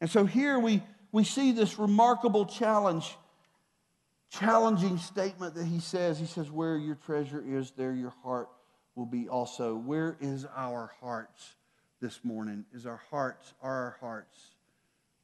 And 0.01 0.09
so 0.09 0.25
here 0.25 0.59
we, 0.59 0.81
we 1.11 1.23
see 1.23 1.51
this 1.51 1.77
remarkable 1.77 2.45
challenge, 2.45 3.15
challenging 4.29 4.97
statement 4.97 5.55
that 5.55 5.65
he 5.65 5.79
says. 5.79 6.19
He 6.19 6.25
says, 6.25 6.49
Where 6.49 6.77
your 6.77 6.95
treasure 6.95 7.43
is, 7.45 7.71
there 7.71 7.93
your 7.93 8.13
heart 8.23 8.49
will 8.95 9.05
be 9.05 9.27
also. 9.27 9.75
Where 9.75 10.17
is 10.21 10.45
our 10.55 10.91
hearts 11.01 11.55
this 12.01 12.23
morning? 12.23 12.65
Is 12.73 12.85
our 12.85 13.01
hearts, 13.09 13.53
are 13.61 13.85
our 13.85 13.97
hearts 13.99 14.51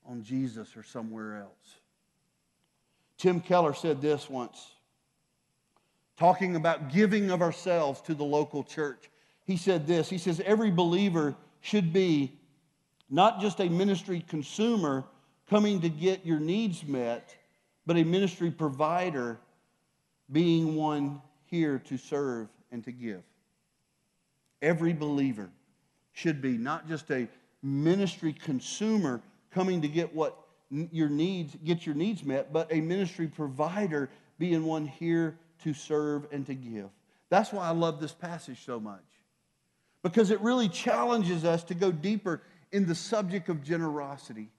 on 0.05 0.23
Jesus 0.23 0.75
or 0.75 0.83
somewhere 0.83 1.37
else. 1.37 1.79
Tim 3.17 3.39
Keller 3.39 3.73
said 3.73 4.01
this 4.01 4.29
once, 4.29 4.73
talking 6.17 6.55
about 6.55 6.91
giving 6.91 7.31
of 7.31 7.41
ourselves 7.41 8.01
to 8.01 8.13
the 8.13 8.23
local 8.23 8.63
church. 8.63 9.09
He 9.45 9.57
said 9.57 9.87
this 9.87 10.09
He 10.09 10.17
says, 10.17 10.41
Every 10.43 10.71
believer 10.71 11.35
should 11.61 11.93
be 11.93 12.33
not 13.09 13.39
just 13.39 13.59
a 13.59 13.69
ministry 13.69 14.23
consumer 14.27 15.05
coming 15.49 15.81
to 15.81 15.89
get 15.89 16.25
your 16.25 16.39
needs 16.39 16.83
met, 16.85 17.35
but 17.85 17.97
a 17.97 18.03
ministry 18.03 18.51
provider 18.51 19.39
being 20.31 20.75
one 20.75 21.21
here 21.45 21.79
to 21.85 21.97
serve 21.97 22.47
and 22.71 22.83
to 22.83 22.91
give. 22.91 23.21
Every 24.61 24.93
believer 24.93 25.49
should 26.13 26.41
be 26.41 26.57
not 26.57 26.87
just 26.87 27.11
a 27.11 27.27
ministry 27.61 28.33
consumer 28.33 29.21
coming 29.51 29.81
to 29.81 29.87
get 29.87 30.13
what 30.15 30.37
your 30.69 31.09
needs, 31.09 31.55
get 31.63 31.85
your 31.85 31.95
needs 31.95 32.23
met, 32.23 32.51
but 32.51 32.71
a 32.73 32.81
ministry 32.81 33.27
provider 33.27 34.09
being 34.39 34.65
one 34.65 34.87
here 34.87 35.37
to 35.63 35.73
serve 35.73 36.25
and 36.31 36.45
to 36.47 36.55
give. 36.55 36.89
That's 37.29 37.51
why 37.51 37.67
I 37.67 37.71
love 37.71 37.99
this 37.99 38.11
passage 38.11 38.63
so 38.65 38.79
much. 38.79 39.03
Because 40.05 40.29
it 40.29 40.39
really 40.41 40.69
challenges 40.69 41.43
us 41.43 41.63
to 41.65 41.73
go 41.73 41.91
deeper 41.91 42.41
in 42.71 42.85
the 42.85 42.93
subject 42.93 43.49
of 43.49 43.63
generosity. 43.63 44.49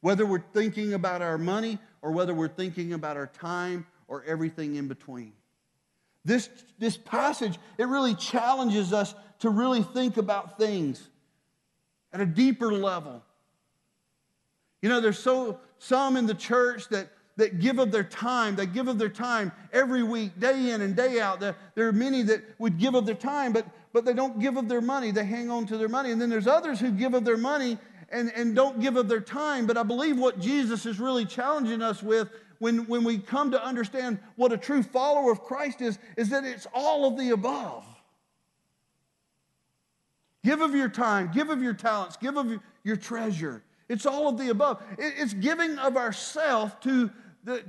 Whether 0.00 0.24
we're 0.24 0.44
thinking 0.52 0.94
about 0.94 1.20
our 1.20 1.36
money 1.36 1.78
or 2.00 2.12
whether 2.12 2.32
we're 2.32 2.48
thinking 2.48 2.92
about 2.92 3.16
our 3.16 3.26
time 3.26 3.86
or 4.06 4.22
everything 4.24 4.76
in 4.76 4.86
between. 4.86 5.32
This, 6.24 6.48
this 6.78 6.96
passage, 6.96 7.58
it 7.76 7.88
really 7.88 8.14
challenges 8.14 8.92
us 8.92 9.14
to 9.40 9.50
really 9.50 9.82
think 9.82 10.16
about 10.16 10.58
things 10.58 11.06
at 12.12 12.20
a 12.20 12.26
deeper 12.26 12.72
level 12.72 13.22
you 14.84 14.90
know, 14.90 15.00
there's 15.00 15.18
so 15.18 15.60
some 15.78 16.14
in 16.18 16.26
the 16.26 16.34
church 16.34 16.90
that 16.90 17.08
that 17.36 17.58
give 17.58 17.78
of 17.78 17.90
their 17.90 18.04
time. 18.04 18.54
They 18.54 18.66
give 18.66 18.86
of 18.86 18.98
their 18.98 19.08
time 19.08 19.50
every 19.72 20.02
week, 20.02 20.38
day 20.38 20.72
in 20.72 20.82
and 20.82 20.94
day 20.94 21.20
out. 21.20 21.40
There, 21.40 21.56
there 21.74 21.88
are 21.88 21.92
many 21.92 22.20
that 22.24 22.42
would 22.58 22.78
give 22.78 22.94
of 22.94 23.06
their 23.06 23.14
time, 23.14 23.54
but, 23.54 23.66
but 23.94 24.04
they 24.04 24.12
don't 24.12 24.40
give 24.40 24.56
of 24.56 24.68
their 24.68 24.80
money. 24.80 25.12
They 25.12 25.24
hang 25.24 25.50
on 25.50 25.66
to 25.66 25.78
their 25.78 25.88
money. 25.88 26.10
And 26.10 26.20
then 26.20 26.28
there's 26.28 26.48
others 26.48 26.80
who 26.80 26.90
give 26.90 27.14
of 27.14 27.24
their 27.24 27.36
money 27.36 27.78
and, 28.10 28.30
and 28.34 28.54
don't 28.54 28.80
give 28.80 28.96
of 28.96 29.08
their 29.08 29.20
time. 29.20 29.66
But 29.66 29.78
I 29.78 29.84
believe 29.84 30.18
what 30.18 30.40
Jesus 30.40 30.84
is 30.84 30.98
really 30.98 31.24
challenging 31.24 31.80
us 31.80 32.02
with 32.02 32.28
when, 32.58 32.86
when 32.86 33.04
we 33.04 33.18
come 33.18 33.52
to 33.52 33.64
understand 33.64 34.18
what 34.34 34.52
a 34.52 34.56
true 34.58 34.82
follower 34.82 35.30
of 35.30 35.42
Christ 35.44 35.80
is, 35.80 36.00
is 36.16 36.28
that 36.30 36.44
it's 36.44 36.66
all 36.74 37.06
of 37.06 37.16
the 37.16 37.30
above. 37.30 37.86
Give 40.42 40.60
of 40.60 40.74
your 40.74 40.88
time, 40.88 41.30
give 41.32 41.48
of 41.48 41.62
your 41.62 41.72
talents, 41.72 42.16
give 42.16 42.36
of 42.36 42.52
your 42.82 42.96
treasure. 42.96 43.62
It's 43.88 44.06
all 44.06 44.28
of 44.28 44.38
the 44.38 44.50
above. 44.50 44.82
It's 44.98 45.34
giving 45.34 45.78
of 45.78 45.96
ourself 45.96 46.80
to, 46.80 47.10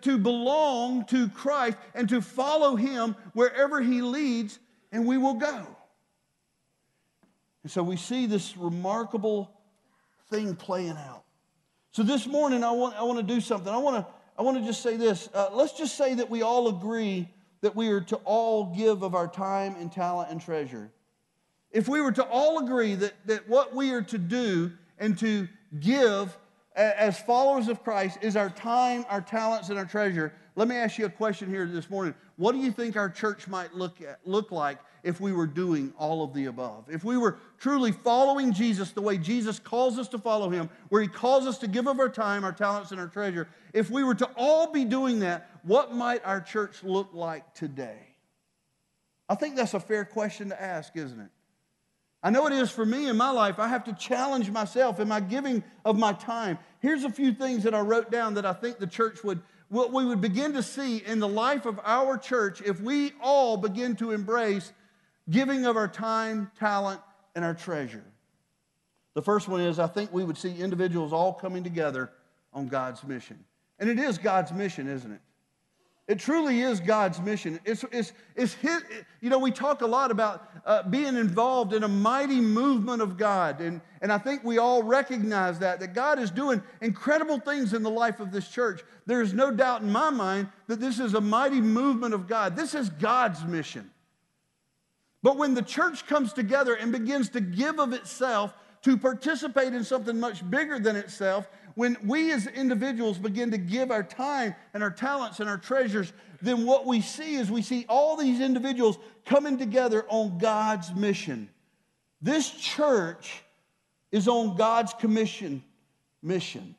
to 0.01 0.17
belong 0.17 1.05
to 1.05 1.29
Christ 1.29 1.77
and 1.93 2.09
to 2.09 2.19
follow 2.19 2.75
Him 2.75 3.15
wherever 3.33 3.79
He 3.79 4.01
leads, 4.01 4.57
and 4.91 5.05
we 5.05 5.17
will 5.17 5.35
go. 5.35 5.67
And 7.65 7.71
so 7.71 7.82
we 7.82 7.97
see 7.97 8.28
this 8.28 8.56
remarkable 8.56 9.49
thing 10.30 10.56
playing 10.56 10.97
out. 10.97 11.23
So 11.93 12.04
this 12.04 12.28
morning, 12.28 12.63
I 12.63 12.69
want, 12.69 12.95
I 12.95 13.01
want 13.01 13.17
to 13.17 13.23
do 13.23 13.41
something. 13.41 13.73
I 13.73 13.80
want 13.80 14.06
to, 14.06 14.13
I 14.38 14.43
want 14.43 14.60
to 14.60 14.63
just 14.63 14.84
say 14.84 14.97
this. 14.97 15.30
Uh, 15.34 15.49
let's 15.51 15.73
just 15.73 15.97
say 15.97 16.13
that 16.13 16.30
we 16.30 16.43
all 16.43 16.67
agree 16.67 17.28
that 17.62 17.75
we 17.75 17.89
are 17.89 18.01
to 18.01 18.17
all 18.17 18.65
give 18.65 19.01
of 19.01 19.15
our 19.15 19.28
time 19.28 19.75
and 19.80 19.91
talent 19.91 20.30
and 20.30 20.39
treasure. 20.39 20.91
If 21.71 21.88
we 21.88 22.01
were 22.01 22.12
to 22.12 22.23
all 22.25 22.63
agree 22.63 22.93
that, 22.93 23.13
that 23.25 23.49
what 23.49 23.73
we 23.73 23.93
are 23.93 24.04
to 24.04 24.19
do 24.19 24.71
and 24.99 25.17
to 25.17 25.47
give 25.80 26.38
as 26.75 27.19
followers 27.19 27.67
of 27.67 27.84
Christ 27.84 28.19
is 28.21 28.36
our 28.36 28.51
time, 28.51 29.08
our 29.10 29.21
talents, 29.21 29.69
and 29.69 29.80
our 29.80 29.86
treasure. 29.86 30.34
Let 30.56 30.67
me 30.67 30.75
ask 30.75 30.99
you 30.99 31.06
a 31.06 31.10
question 31.10 31.49
here 31.49 31.65
this 31.65 31.89
morning. 31.89 32.13
What 32.36 32.51
do 32.51 32.60
you 32.60 32.71
think 32.71 32.95
our 32.95 33.10
church 33.10 33.47
might 33.47 33.73
look, 33.73 34.04
at, 34.04 34.19
look 34.23 34.51
like 34.51 34.78
if 35.05 35.21
we 35.21 35.31
were 35.31 35.47
doing 35.47 35.93
all 35.97 36.23
of 36.23 36.33
the 36.33 36.45
above? 36.45 36.85
If 36.89 37.03
we 37.03 37.15
were 37.15 37.37
truly 37.59 37.91
following 37.91 38.51
Jesus 38.51 38.91
the 38.91 39.01
way 39.01 39.17
Jesus 39.17 39.59
calls 39.59 39.99
us 39.99 40.07
to 40.09 40.17
follow 40.17 40.49
him, 40.49 40.69
where 40.89 41.01
he 41.01 41.07
calls 41.07 41.45
us 41.45 41.59
to 41.59 41.67
give 41.67 41.87
of 41.87 41.99
our 41.99 42.09
time, 42.09 42.43
our 42.43 42.51
talents, 42.51 42.91
and 42.91 42.99
our 42.99 43.07
treasure, 43.07 43.47
if 43.71 43.89
we 43.91 44.03
were 44.03 44.15
to 44.15 44.29
all 44.35 44.71
be 44.71 44.83
doing 44.83 45.19
that, 45.19 45.49
what 45.63 45.93
might 45.93 46.25
our 46.25 46.41
church 46.41 46.83
look 46.83 47.09
like 47.13 47.53
today? 47.53 47.99
I 49.29 49.35
think 49.35 49.55
that's 49.55 49.75
a 49.75 49.79
fair 49.79 50.05
question 50.05 50.49
to 50.49 50.61
ask, 50.61 50.95
isn't 50.95 51.19
it? 51.19 51.29
I 52.23 52.31
know 52.31 52.47
it 52.47 52.53
is 52.53 52.71
for 52.71 52.85
me 52.85 53.07
in 53.07 53.17
my 53.17 53.29
life. 53.29 53.59
I 53.59 53.67
have 53.67 53.83
to 53.83 53.93
challenge 53.93 54.49
myself. 54.49 54.99
Am 54.99 55.11
I 55.11 55.19
giving 55.19 55.63
of 55.85 55.99
my 55.99 56.13
time? 56.13 56.57
Here's 56.79 57.03
a 57.03 57.11
few 57.11 57.31
things 57.31 57.63
that 57.63 57.75
I 57.75 57.81
wrote 57.81 58.11
down 58.11 58.33
that 58.33 58.45
I 58.47 58.53
think 58.53 58.79
the 58.79 58.87
church 58.87 59.23
would, 59.23 59.41
what 59.69 59.93
we 59.93 60.03
would 60.03 60.21
begin 60.21 60.53
to 60.53 60.63
see 60.63 60.97
in 60.97 61.19
the 61.19 61.27
life 61.27 61.67
of 61.67 61.79
our 61.83 62.17
church 62.17 62.61
if 62.61 62.81
we 62.81 63.13
all 63.21 63.57
begin 63.57 63.95
to 63.97 64.11
embrace 64.11 64.73
giving 65.29 65.65
of 65.65 65.77
our 65.77 65.88
time, 65.88 66.51
talent, 66.57 67.01
and 67.35 67.43
our 67.43 67.53
treasure. 67.53 68.03
The 69.13 69.21
first 69.21 69.47
one 69.47 69.61
is 69.61 69.79
I 69.79 69.88
think 69.88 70.11
we 70.13 70.23
would 70.23 70.38
see 70.38 70.59
individuals 70.59 71.13
all 71.13 71.33
coming 71.33 71.63
together 71.63 72.11
on 72.53 72.67
God's 72.67 73.03
mission. 73.03 73.43
And 73.79 73.89
it 73.89 73.99
is 73.99 74.17
God's 74.17 74.51
mission, 74.51 74.88
isn't 74.88 75.11
it? 75.11 75.21
It 76.07 76.19
truly 76.19 76.61
is 76.61 76.79
God's 76.79 77.19
mission. 77.19 77.59
It's, 77.65 77.83
it's, 77.91 78.13
it's 78.35 78.53
his, 78.53 78.83
you 79.21 79.31
know, 79.31 79.39
we 79.39 79.49
talk 79.49 79.81
a 79.81 79.88
lot 79.88 80.11
about 80.11 80.47
uh, 80.63 80.83
being 80.83 81.15
involved 81.15 81.73
in 81.73 81.83
a 81.83 81.88
mighty 81.88 82.39
movement 82.39 83.01
of 83.01 83.17
God. 83.17 83.59
And, 83.59 83.81
and 84.01 84.11
I 84.11 84.19
think 84.19 84.43
we 84.43 84.59
all 84.59 84.83
recognize 84.83 85.57
that, 85.59 85.79
that 85.79 85.95
God 85.95 86.19
is 86.19 86.29
doing 86.29 86.61
incredible 86.79 87.39
things 87.39 87.73
in 87.73 87.81
the 87.81 87.89
life 87.89 88.19
of 88.19 88.31
this 88.31 88.47
church. 88.47 88.83
There 89.07 89.21
is 89.21 89.33
no 89.33 89.49
doubt 89.49 89.81
in 89.81 89.91
my 89.91 90.11
mind 90.11 90.49
that 90.67 90.79
this 90.79 90.99
is 90.99 91.15
a 91.15 91.21
mighty 91.21 91.59
movement 91.59 92.13
of 92.13 92.27
God. 92.27 92.55
This 92.55 92.75
is 92.75 92.89
God's 92.89 93.43
mission. 93.43 93.89
But 95.25 95.38
when 95.38 95.55
the 95.55 95.63
church 95.63 96.05
comes 96.05 96.33
together 96.33 96.75
and 96.75 96.91
begins 96.91 97.29
to 97.29 97.41
give 97.41 97.79
of 97.79 97.93
itself 97.93 98.53
to 98.83 98.95
participate 98.95 99.73
in 99.73 99.83
something 99.83 100.19
much 100.19 100.47
bigger 100.51 100.77
than 100.77 100.95
itself, 100.95 101.47
when 101.73 101.97
we 102.03 102.31
as 102.31 102.45
individuals 102.45 103.17
begin 103.17 103.49
to 103.49 103.57
give 103.57 103.89
our 103.89 104.03
time 104.03 104.53
and 104.75 104.83
our 104.83 104.91
talents 104.91 105.39
and 105.39 105.49
our 105.49 105.57
treasures, 105.57 106.13
then 106.43 106.67
what 106.67 106.85
we 106.85 107.01
see 107.01 107.33
is 107.33 107.49
we 107.49 107.63
see 107.63 107.88
all 107.89 108.15
these 108.15 108.39
individuals 108.39 108.99
coming 109.25 109.57
together 109.57 110.05
on 110.09 110.38
God's 110.38 110.93
mission. 110.93 111.49
This 112.21 112.51
church 112.51 113.41
is 114.11 114.27
on 114.27 114.55
God's 114.55 114.93
commission 114.93 115.63
mission. 116.21 116.75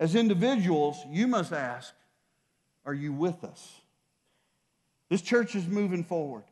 As 0.00 0.14
individuals, 0.14 0.96
you 1.10 1.26
must 1.26 1.52
ask, 1.52 1.92
are 2.86 2.94
you 2.94 3.12
with 3.12 3.44
us? 3.44 3.82
This 5.10 5.20
church 5.20 5.54
is 5.54 5.66
moving 5.66 6.02
forward. 6.02 6.44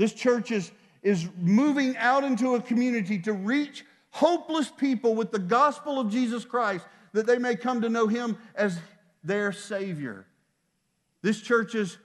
This 0.00 0.14
church 0.14 0.50
is, 0.50 0.72
is 1.02 1.28
moving 1.36 1.94
out 1.98 2.24
into 2.24 2.54
a 2.54 2.62
community 2.62 3.18
to 3.18 3.34
reach 3.34 3.84
hopeless 4.08 4.70
people 4.70 5.14
with 5.14 5.30
the 5.30 5.38
gospel 5.38 6.00
of 6.00 6.10
Jesus 6.10 6.42
Christ 6.42 6.86
that 7.12 7.26
they 7.26 7.36
may 7.36 7.54
come 7.54 7.82
to 7.82 7.90
know 7.90 8.06
him 8.06 8.38
as 8.54 8.78
their 9.22 9.52
Savior. 9.52 10.24
This 11.20 11.42
church 11.42 11.74
is 11.74 11.98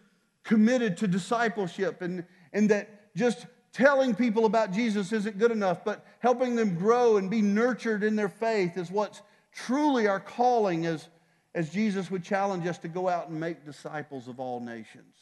committed 0.43 0.97
to 0.97 1.08
discipleship 1.08 2.01
and, 2.01 2.25
and 2.51 2.67
that 2.69 3.15
just 3.15 3.45
telling 3.71 4.13
people 4.13 4.43
about 4.43 4.73
Jesus 4.73 5.13
isn't 5.13 5.38
good 5.38 5.51
enough, 5.51 5.86
but 5.86 6.05
helping 6.19 6.58
them 6.58 6.75
grow 6.75 7.15
and 7.15 7.29
be 7.29 7.41
nurtured 7.41 8.03
in 8.03 8.17
their 8.17 8.27
faith 8.27 8.75
is 8.75 8.91
what's 8.91 9.21
truly 9.53 10.05
our 10.05 10.19
calling 10.19 10.86
as, 10.86 11.08
as 11.53 11.69
Jesus 11.69 12.12
would 12.12 12.25
challenge 12.25 12.67
us 12.67 12.77
to 12.79 12.89
go 12.89 13.08
out 13.08 13.29
and 13.29 13.39
make 13.39 13.63
disciples 13.63 14.27
of 14.27 14.41
all 14.41 14.60
nations. 14.60 15.15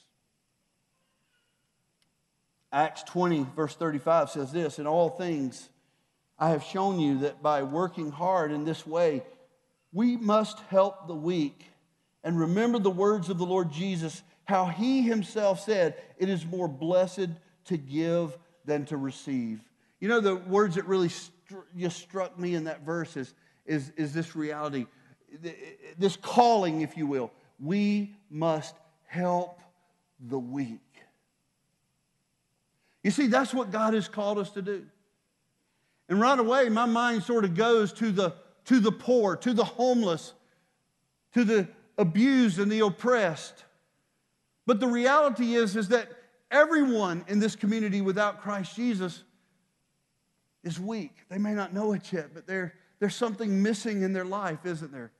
Acts 2.73 3.03
20, 3.03 3.45
verse 3.55 3.75
35 3.75 4.31
says 4.31 4.51
this 4.51 4.79
In 4.79 4.87
all 4.87 5.09
things, 5.09 5.69
I 6.39 6.49
have 6.49 6.63
shown 6.63 6.99
you 6.99 7.19
that 7.19 7.43
by 7.43 7.61
working 7.61 8.11
hard 8.11 8.51
in 8.51 8.65
this 8.65 8.85
way, 8.85 9.21
we 9.93 10.17
must 10.17 10.59
help 10.69 11.07
the 11.07 11.13
weak. 11.13 11.65
And 12.23 12.39
remember 12.39 12.79
the 12.79 12.89
words 12.89 13.29
of 13.29 13.37
the 13.37 13.45
Lord 13.45 13.71
Jesus, 13.71 14.23
how 14.45 14.65
he 14.65 15.03
himself 15.03 15.61
said, 15.61 15.95
It 16.17 16.29
is 16.29 16.45
more 16.45 16.67
blessed 16.67 17.29
to 17.65 17.77
give 17.77 18.35
than 18.65 18.85
to 18.85 18.97
receive. 18.97 19.61
You 19.99 20.07
know, 20.09 20.19
the 20.19 20.35
words 20.35 20.75
that 20.75 20.85
really 20.85 21.11
just 21.77 21.99
struck 21.99 22.39
me 22.39 22.55
in 22.55 22.63
that 22.63 22.81
verse 22.81 23.15
is, 23.15 23.35
is, 23.67 23.91
is 23.95 24.13
this 24.13 24.35
reality, 24.35 24.87
this 25.97 26.15
calling, 26.17 26.81
if 26.81 26.97
you 26.97 27.05
will. 27.05 27.31
We 27.59 28.15
must 28.31 28.75
help 29.05 29.59
the 30.19 30.39
weak. 30.39 30.79
You 33.03 33.11
see, 33.11 33.27
that's 33.27 33.53
what 33.53 33.71
God 33.71 33.93
has 33.93 34.07
called 34.07 34.39
us 34.39 34.51
to 34.51 34.61
do. 34.61 34.85
And 36.09 36.19
right 36.19 36.39
away, 36.39 36.69
my 36.69 36.85
mind 36.85 37.23
sort 37.23 37.45
of 37.45 37.55
goes 37.55 37.93
to 37.93 38.11
the, 38.11 38.33
to 38.65 38.79
the 38.79 38.91
poor, 38.91 39.35
to 39.37 39.53
the 39.53 39.63
homeless, 39.63 40.33
to 41.33 41.43
the 41.43 41.67
abused 41.97 42.59
and 42.59 42.71
the 42.71 42.81
oppressed. 42.81 43.65
But 44.65 44.79
the 44.79 44.87
reality 44.87 45.55
is, 45.55 45.75
is 45.75 45.89
that 45.89 46.09
everyone 46.49 47.25
in 47.27 47.39
this 47.39 47.55
community 47.55 48.01
without 48.01 48.41
Christ 48.41 48.75
Jesus 48.75 49.23
is 50.63 50.79
weak. 50.79 51.15
They 51.29 51.37
may 51.37 51.53
not 51.53 51.73
know 51.73 51.93
it 51.93 52.11
yet, 52.13 52.33
but 52.33 52.47
there, 52.47 52.73
there's 52.99 53.15
something 53.15 53.61
missing 53.61 54.01
in 54.01 54.13
their 54.13 54.25
life, 54.25 54.65
isn't 54.65 54.91
there? 54.91 55.11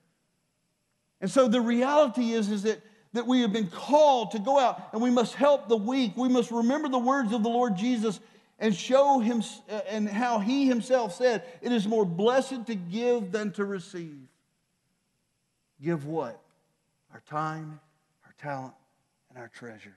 And 1.20 1.30
so 1.30 1.48
the 1.48 1.62
reality 1.62 2.32
is, 2.32 2.50
is 2.50 2.64
that, 2.64 2.82
that 3.14 3.28
we 3.28 3.42
have 3.42 3.54
been 3.54 3.68
called 3.68 4.32
to 4.32 4.40
go 4.40 4.60
out 4.60 4.90
and 4.92 5.02
we 5.02 5.10
must 5.10 5.36
help 5.36 5.70
the 5.70 5.78
weak. 5.78 6.18
We 6.18 6.30
must 6.30 6.52
remember 6.52 6.90
the 6.90 7.00
words 7.00 7.32
of 7.32 7.44
the 7.44 7.50
Lord 7.50 7.78
Jesus 7.78 8.20
and 8.60 8.76
show 8.76 9.20
him 9.20 9.44
uh, 9.70 9.82
and 9.88 10.08
how 10.08 10.40
he 10.40 10.68
himself 10.68 11.16
said 11.16 11.44
it 11.62 11.72
is 11.72 11.88
more 11.88 12.06
blessed 12.06 12.66
to 12.68 12.76
give 12.76 13.32
than 13.32 13.52
to 13.54 13.66
receive. 13.66 14.28
Give 15.82 16.06
what? 16.06 16.40
Our 17.14 17.22
time 17.30 17.80
our 18.26 18.34
talent 18.40 18.74
and 19.30 19.38
our 19.38 19.48
treasure. 19.48 19.96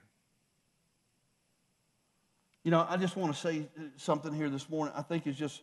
You 2.65 2.73
know 2.73 2.85
i 2.89 2.97
just 2.97 3.17
want 3.17 3.33
to 3.33 3.41
say 3.41 3.69
something 3.97 4.35
here 4.35 4.51
this 4.51 4.69
morning. 4.69 4.93
I 4.97 5.03
think 5.03 5.27
is 5.27 5.37
just 5.37 5.63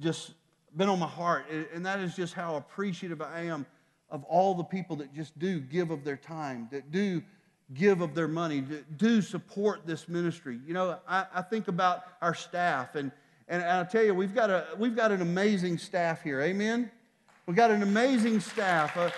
just 0.00 0.32
been 0.74 0.88
on 0.88 0.98
my 0.98 1.06
heart 1.06 1.44
and 1.74 1.84
that 1.84 2.00
is 2.00 2.16
just 2.16 2.32
how 2.32 2.56
appreciative 2.56 3.20
i 3.20 3.42
am 3.42 3.66
of 4.12 4.22
all 4.24 4.54
the 4.54 4.62
people 4.62 4.94
that 4.96 5.12
just 5.14 5.36
do 5.38 5.58
give 5.58 5.90
of 5.90 6.04
their 6.04 6.18
time 6.18 6.68
that 6.70 6.92
do 6.92 7.22
give 7.74 8.02
of 8.02 8.14
their 8.14 8.28
money, 8.28 8.60
that 8.60 8.98
do 8.98 9.22
support 9.22 9.86
this 9.86 10.06
ministry. 10.06 10.60
You 10.66 10.74
know, 10.74 10.98
I, 11.08 11.24
I 11.34 11.42
think 11.42 11.68
about 11.68 12.04
our 12.20 12.34
staff, 12.34 12.94
and, 12.94 13.10
and 13.48 13.62
I 13.64 13.82
tell 13.84 14.04
you, 14.04 14.14
we've 14.14 14.34
got, 14.34 14.50
a, 14.50 14.66
we've 14.78 14.94
got 14.94 15.10
an 15.10 15.22
amazing 15.22 15.78
staff 15.78 16.22
here. 16.22 16.42
Amen? 16.42 16.90
We've 17.46 17.56
got 17.56 17.70
an 17.70 17.82
amazing 17.82 18.40
staff, 18.40 18.94
uh, 18.98 19.10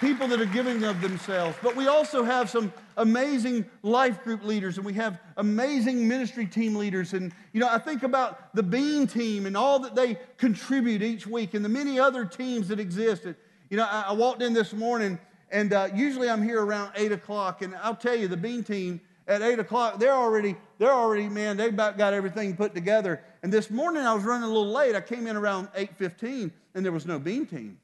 people 0.00 0.28
that 0.28 0.40
are 0.40 0.46
giving 0.46 0.84
of 0.84 1.00
themselves. 1.00 1.56
But 1.60 1.74
we 1.74 1.88
also 1.88 2.22
have 2.22 2.48
some 2.48 2.72
amazing 2.96 3.64
life 3.82 4.22
group 4.22 4.44
leaders, 4.44 4.76
and 4.76 4.86
we 4.86 4.94
have 4.94 5.20
amazing 5.36 6.06
ministry 6.06 6.46
team 6.46 6.76
leaders. 6.76 7.12
And, 7.12 7.32
you 7.52 7.60
know, 7.60 7.68
I 7.68 7.78
think 7.78 8.04
about 8.04 8.54
the 8.54 8.62
Bean 8.62 9.08
team 9.08 9.44
and 9.44 9.56
all 9.56 9.80
that 9.80 9.96
they 9.96 10.18
contribute 10.36 11.02
each 11.02 11.26
week, 11.26 11.54
and 11.54 11.64
the 11.64 11.68
many 11.68 11.98
other 11.98 12.24
teams 12.24 12.68
that 12.68 12.78
exist. 12.78 13.26
You 13.70 13.76
know, 13.76 13.84
I, 13.84 14.06
I 14.08 14.12
walked 14.12 14.42
in 14.42 14.52
this 14.52 14.72
morning 14.72 15.18
and 15.50 15.72
uh, 15.72 15.88
usually 15.94 16.28
I'm 16.28 16.42
here 16.42 16.62
around 16.62 16.92
8 16.94 17.12
o'clock. 17.12 17.62
And 17.62 17.74
I'll 17.76 17.96
tell 17.96 18.16
you, 18.16 18.28
the 18.28 18.36
bean 18.36 18.62
team 18.62 19.00
at 19.26 19.42
8 19.42 19.58
o'clock, 19.58 19.98
they're 19.98 20.12
already, 20.12 20.56
they're 20.78 20.92
already, 20.92 21.28
man, 21.28 21.56
they've 21.56 21.72
about 21.72 21.98
got 21.98 22.12
everything 22.12 22.56
put 22.56 22.74
together. 22.74 23.22
And 23.42 23.52
this 23.52 23.70
morning 23.70 24.02
I 24.02 24.14
was 24.14 24.24
running 24.24 24.44
a 24.44 24.52
little 24.52 24.72
late. 24.72 24.94
I 24.94 25.00
came 25.00 25.26
in 25.26 25.36
around 25.36 25.68
8.15 25.76 26.50
and 26.74 26.84
there 26.84 26.92
was 26.92 27.06
no 27.06 27.18
bean 27.18 27.46
team. 27.46 27.78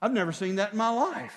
I've 0.00 0.12
never 0.12 0.32
seen 0.32 0.56
that 0.56 0.72
in 0.72 0.78
my 0.78 0.90
life. 0.90 1.34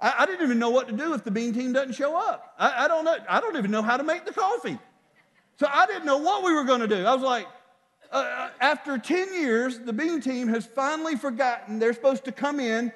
I, 0.00 0.14
I 0.20 0.26
didn't 0.26 0.42
even 0.44 0.58
know 0.58 0.70
what 0.70 0.88
to 0.88 0.96
do 0.96 1.14
if 1.14 1.24
the 1.24 1.30
bean 1.30 1.52
team 1.52 1.72
doesn't 1.72 1.94
show 1.94 2.16
up. 2.16 2.54
I, 2.58 2.84
I, 2.84 2.88
don't 2.88 3.04
know. 3.04 3.16
I 3.28 3.40
don't 3.40 3.56
even 3.56 3.70
know 3.70 3.82
how 3.82 3.96
to 3.96 4.04
make 4.04 4.24
the 4.24 4.32
coffee. 4.32 4.78
So 5.58 5.66
I 5.72 5.86
didn't 5.86 6.06
know 6.06 6.18
what 6.18 6.44
we 6.44 6.52
were 6.52 6.64
going 6.64 6.80
to 6.80 6.88
do. 6.88 7.04
I 7.04 7.14
was 7.14 7.22
like, 7.22 7.46
uh, 8.12 8.16
uh 8.16 8.50
after 8.60 8.98
10 8.98 9.34
years, 9.34 9.78
the 9.80 9.92
bean 9.92 10.20
team 10.20 10.48
has 10.48 10.66
finally 10.66 11.16
forgotten 11.16 11.78
they're 11.78 11.94
supposed 11.94 12.24
to 12.26 12.32
come 12.32 12.60
in 12.60 12.92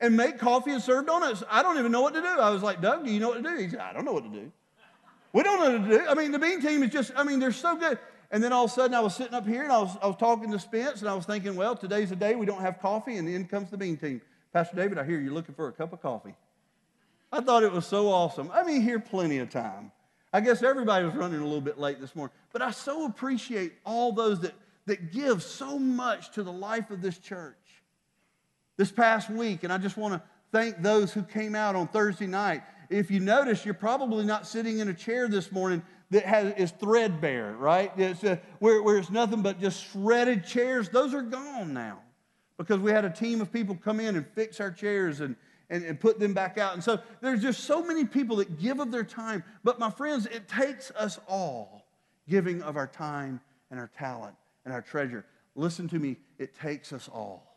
and 0.00 0.16
make 0.16 0.38
coffee 0.38 0.72
and 0.72 0.82
serve 0.82 1.06
donuts. 1.06 1.42
I 1.50 1.62
don't 1.62 1.78
even 1.78 1.92
know 1.92 2.00
what 2.00 2.14
to 2.14 2.22
do. 2.22 2.26
I 2.26 2.50
was 2.50 2.62
like, 2.62 2.80
Doug, 2.80 3.04
do 3.04 3.12
you 3.12 3.20
know 3.20 3.28
what 3.28 3.42
to 3.42 3.50
do? 3.50 3.56
He 3.56 3.68
said, 3.68 3.80
I 3.80 3.92
don't 3.92 4.04
know 4.04 4.12
what 4.12 4.24
to 4.24 4.30
do. 4.30 4.50
We 5.32 5.42
don't 5.42 5.60
know 5.60 5.78
what 5.78 5.88
to 5.88 5.98
do. 5.98 6.08
I 6.08 6.14
mean, 6.14 6.32
the 6.32 6.38
bean 6.38 6.60
team 6.60 6.82
is 6.82 6.90
just, 6.90 7.12
I 7.14 7.22
mean, 7.22 7.38
they're 7.38 7.52
so 7.52 7.76
good. 7.76 7.98
And 8.30 8.42
then 8.42 8.52
all 8.52 8.64
of 8.64 8.70
a 8.70 8.74
sudden 8.74 8.94
I 8.94 9.00
was 9.00 9.14
sitting 9.14 9.34
up 9.34 9.46
here 9.46 9.62
and 9.62 9.72
I 9.72 9.78
was, 9.78 9.96
I 10.02 10.06
was 10.06 10.16
talking 10.16 10.50
to 10.52 10.58
Spence 10.58 11.00
and 11.00 11.10
I 11.10 11.14
was 11.14 11.26
thinking, 11.26 11.56
well, 11.56 11.76
today's 11.76 12.10
the 12.10 12.16
day 12.16 12.34
we 12.34 12.46
don't 12.46 12.60
have 12.60 12.80
coffee 12.80 13.16
and 13.16 13.28
in 13.28 13.46
comes 13.46 13.70
the 13.70 13.76
bean 13.76 13.96
team. 13.96 14.20
Pastor 14.52 14.76
David, 14.76 14.98
I 14.98 15.04
hear 15.04 15.20
you're 15.20 15.32
looking 15.32 15.54
for 15.54 15.68
a 15.68 15.72
cup 15.72 15.92
of 15.92 16.00
coffee. 16.00 16.34
I 17.32 17.40
thought 17.40 17.62
it 17.62 17.72
was 17.72 17.86
so 17.86 18.08
awesome. 18.08 18.50
I 18.52 18.64
mean, 18.64 18.82
here 18.82 18.98
plenty 18.98 19.38
of 19.38 19.50
time. 19.50 19.92
I 20.32 20.40
guess 20.40 20.62
everybody 20.62 21.04
was 21.04 21.14
running 21.14 21.40
a 21.40 21.44
little 21.44 21.60
bit 21.60 21.78
late 21.78 22.00
this 22.00 22.14
morning. 22.14 22.34
But 22.52 22.62
I 22.62 22.70
so 22.70 23.04
appreciate 23.06 23.72
all 23.84 24.12
those 24.12 24.40
that, 24.40 24.54
that 24.86 25.12
give 25.12 25.42
so 25.42 25.78
much 25.78 26.32
to 26.32 26.42
the 26.42 26.52
life 26.52 26.90
of 26.90 27.02
this 27.02 27.18
church 27.18 27.56
this 28.76 28.90
past 28.90 29.28
week, 29.28 29.64
and 29.64 29.72
I 29.72 29.78
just 29.78 29.96
want 29.96 30.14
to 30.14 30.22
thank 30.52 30.80
those 30.80 31.12
who 31.12 31.22
came 31.22 31.54
out 31.54 31.76
on 31.76 31.88
Thursday 31.88 32.26
night. 32.26 32.62
If 32.88 33.10
you 33.10 33.20
notice, 33.20 33.64
you're 33.64 33.74
probably 33.74 34.24
not 34.24 34.46
sitting 34.46 34.78
in 34.78 34.88
a 34.88 34.94
chair 34.94 35.28
this 35.28 35.52
morning 35.52 35.82
that 36.10 36.24
has, 36.24 36.54
is 36.54 36.70
threadbare, 36.72 37.52
right? 37.52 37.92
It's 37.96 38.24
a, 38.24 38.32
uh, 38.32 38.36
where, 38.58 38.82
where 38.82 38.98
it's 38.98 39.10
nothing 39.10 39.42
but 39.42 39.60
just 39.60 39.84
shredded 39.92 40.44
chairs. 40.44 40.88
Those 40.88 41.14
are 41.14 41.22
gone 41.22 41.72
now 41.72 41.98
because 42.56 42.80
we 42.80 42.90
had 42.90 43.04
a 43.04 43.10
team 43.10 43.40
of 43.40 43.52
people 43.52 43.76
come 43.76 44.00
in 44.00 44.16
and 44.16 44.26
fix 44.34 44.60
our 44.60 44.70
chairs 44.70 45.20
and, 45.20 45.36
and, 45.70 45.84
and 45.84 45.98
put 45.98 46.18
them 46.18 46.34
back 46.34 46.58
out. 46.58 46.74
And 46.74 46.84
so 46.84 47.00
there's 47.20 47.40
just 47.40 47.64
so 47.64 47.82
many 47.82 48.04
people 48.04 48.36
that 48.36 48.60
give 48.60 48.80
of 48.80 48.90
their 48.90 49.04
time. 49.04 49.44
But 49.64 49.78
my 49.78 49.90
friends, 49.90 50.26
it 50.26 50.48
takes 50.48 50.90
us 50.90 51.18
all 51.26 51.86
giving 52.28 52.60
of 52.62 52.76
our 52.76 52.88
time 52.88 53.40
and 53.70 53.78
our 53.78 53.90
talent 53.96 54.34
and 54.64 54.74
our 54.74 54.82
treasure. 54.82 55.24
Listen 55.54 55.88
to 55.88 55.98
me, 55.98 56.16
it 56.38 56.54
takes 56.54 56.92
us 56.92 57.08
all. 57.08 57.56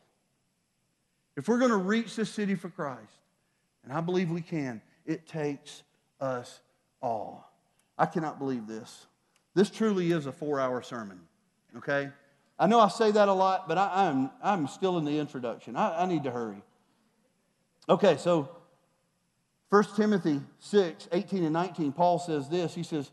If 1.35 1.47
we're 1.47 1.57
going 1.57 1.71
to 1.71 1.77
reach 1.77 2.15
this 2.15 2.29
city 2.29 2.55
for 2.55 2.69
Christ, 2.69 3.17
and 3.83 3.91
I 3.91 4.01
believe 4.01 4.29
we 4.29 4.41
can, 4.41 4.81
it 5.05 5.27
takes 5.27 5.83
us 6.21 6.59
all. 7.01 7.51
I 7.97 8.05
cannot 8.05 8.39
believe 8.39 8.67
this. 8.67 9.07
This 9.55 9.69
truly 9.69 10.11
is 10.11 10.25
a 10.25 10.31
four 10.31 10.59
hour 10.59 10.81
sermon, 10.81 11.19
okay? 11.77 12.09
I 12.57 12.67
know 12.67 12.79
I 12.79 12.87
say 12.87 13.11
that 13.11 13.27
a 13.27 13.33
lot, 13.33 13.67
but 13.67 13.77
I, 13.77 14.07
am 14.07 14.31
I'm, 14.41 14.61
I'm 14.61 14.67
still 14.67 14.97
in 14.99 15.05
the 15.05 15.17
introduction. 15.17 15.75
I, 15.75 16.03
I 16.03 16.05
need 16.05 16.23
to 16.23 16.31
hurry. 16.31 16.61
Okay, 17.89 18.15
so 18.17 18.49
1 19.69 19.83
Timothy 19.95 20.39
6, 20.59 21.09
18 21.11 21.43
and 21.43 21.53
19, 21.53 21.91
Paul 21.91 22.19
says 22.19 22.47
this. 22.47 22.73
He 22.73 22.83
says, 22.83 23.11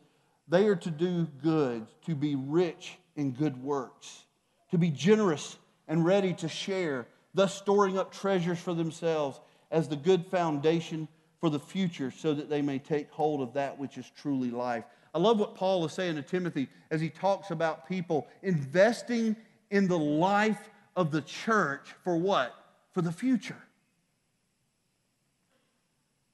They 0.48 0.66
are 0.66 0.76
to 0.76 0.90
do 0.90 1.26
good, 1.42 1.87
to 2.06 2.14
be 2.14 2.37
rich 2.37 2.98
in 3.16 3.33
good 3.33 3.62
works, 3.62 4.24
to 4.70 4.78
be 4.78 4.90
generous 4.90 5.56
and 5.88 6.04
ready 6.04 6.33
to 6.35 6.48
share, 6.48 7.09
thus 7.35 7.54
storing 7.54 7.98
up 7.98 8.12
treasures 8.12 8.59
for 8.59 8.74
themselves 8.74 9.40
as 9.72 9.88
the 9.88 9.96
good 9.96 10.26
foundation 10.26 11.09
for 11.40 11.50
the 11.50 11.59
future, 11.59 12.11
so 12.11 12.35
that 12.35 12.48
they 12.48 12.62
may 12.62 12.78
take 12.78 13.11
hold 13.11 13.40
of 13.40 13.54
that 13.54 13.78
which 13.78 13.98
is 13.98 14.11
truly 14.20 14.50
life. 14.50 14.85
I 15.12 15.18
love 15.18 15.40
what 15.40 15.56
Paul 15.56 15.85
is 15.85 15.92
saying 15.92 16.14
to 16.16 16.22
Timothy 16.22 16.68
as 16.90 17.00
he 17.00 17.09
talks 17.09 17.50
about 17.50 17.88
people 17.88 18.28
investing 18.42 19.35
in 19.70 19.88
the 19.88 19.98
life 19.98 20.70
of 20.94 21.11
the 21.11 21.22
church 21.22 21.88
for 22.04 22.16
what? 22.16 22.54
For 22.92 23.02
the 23.02 23.11
future. 23.11 23.56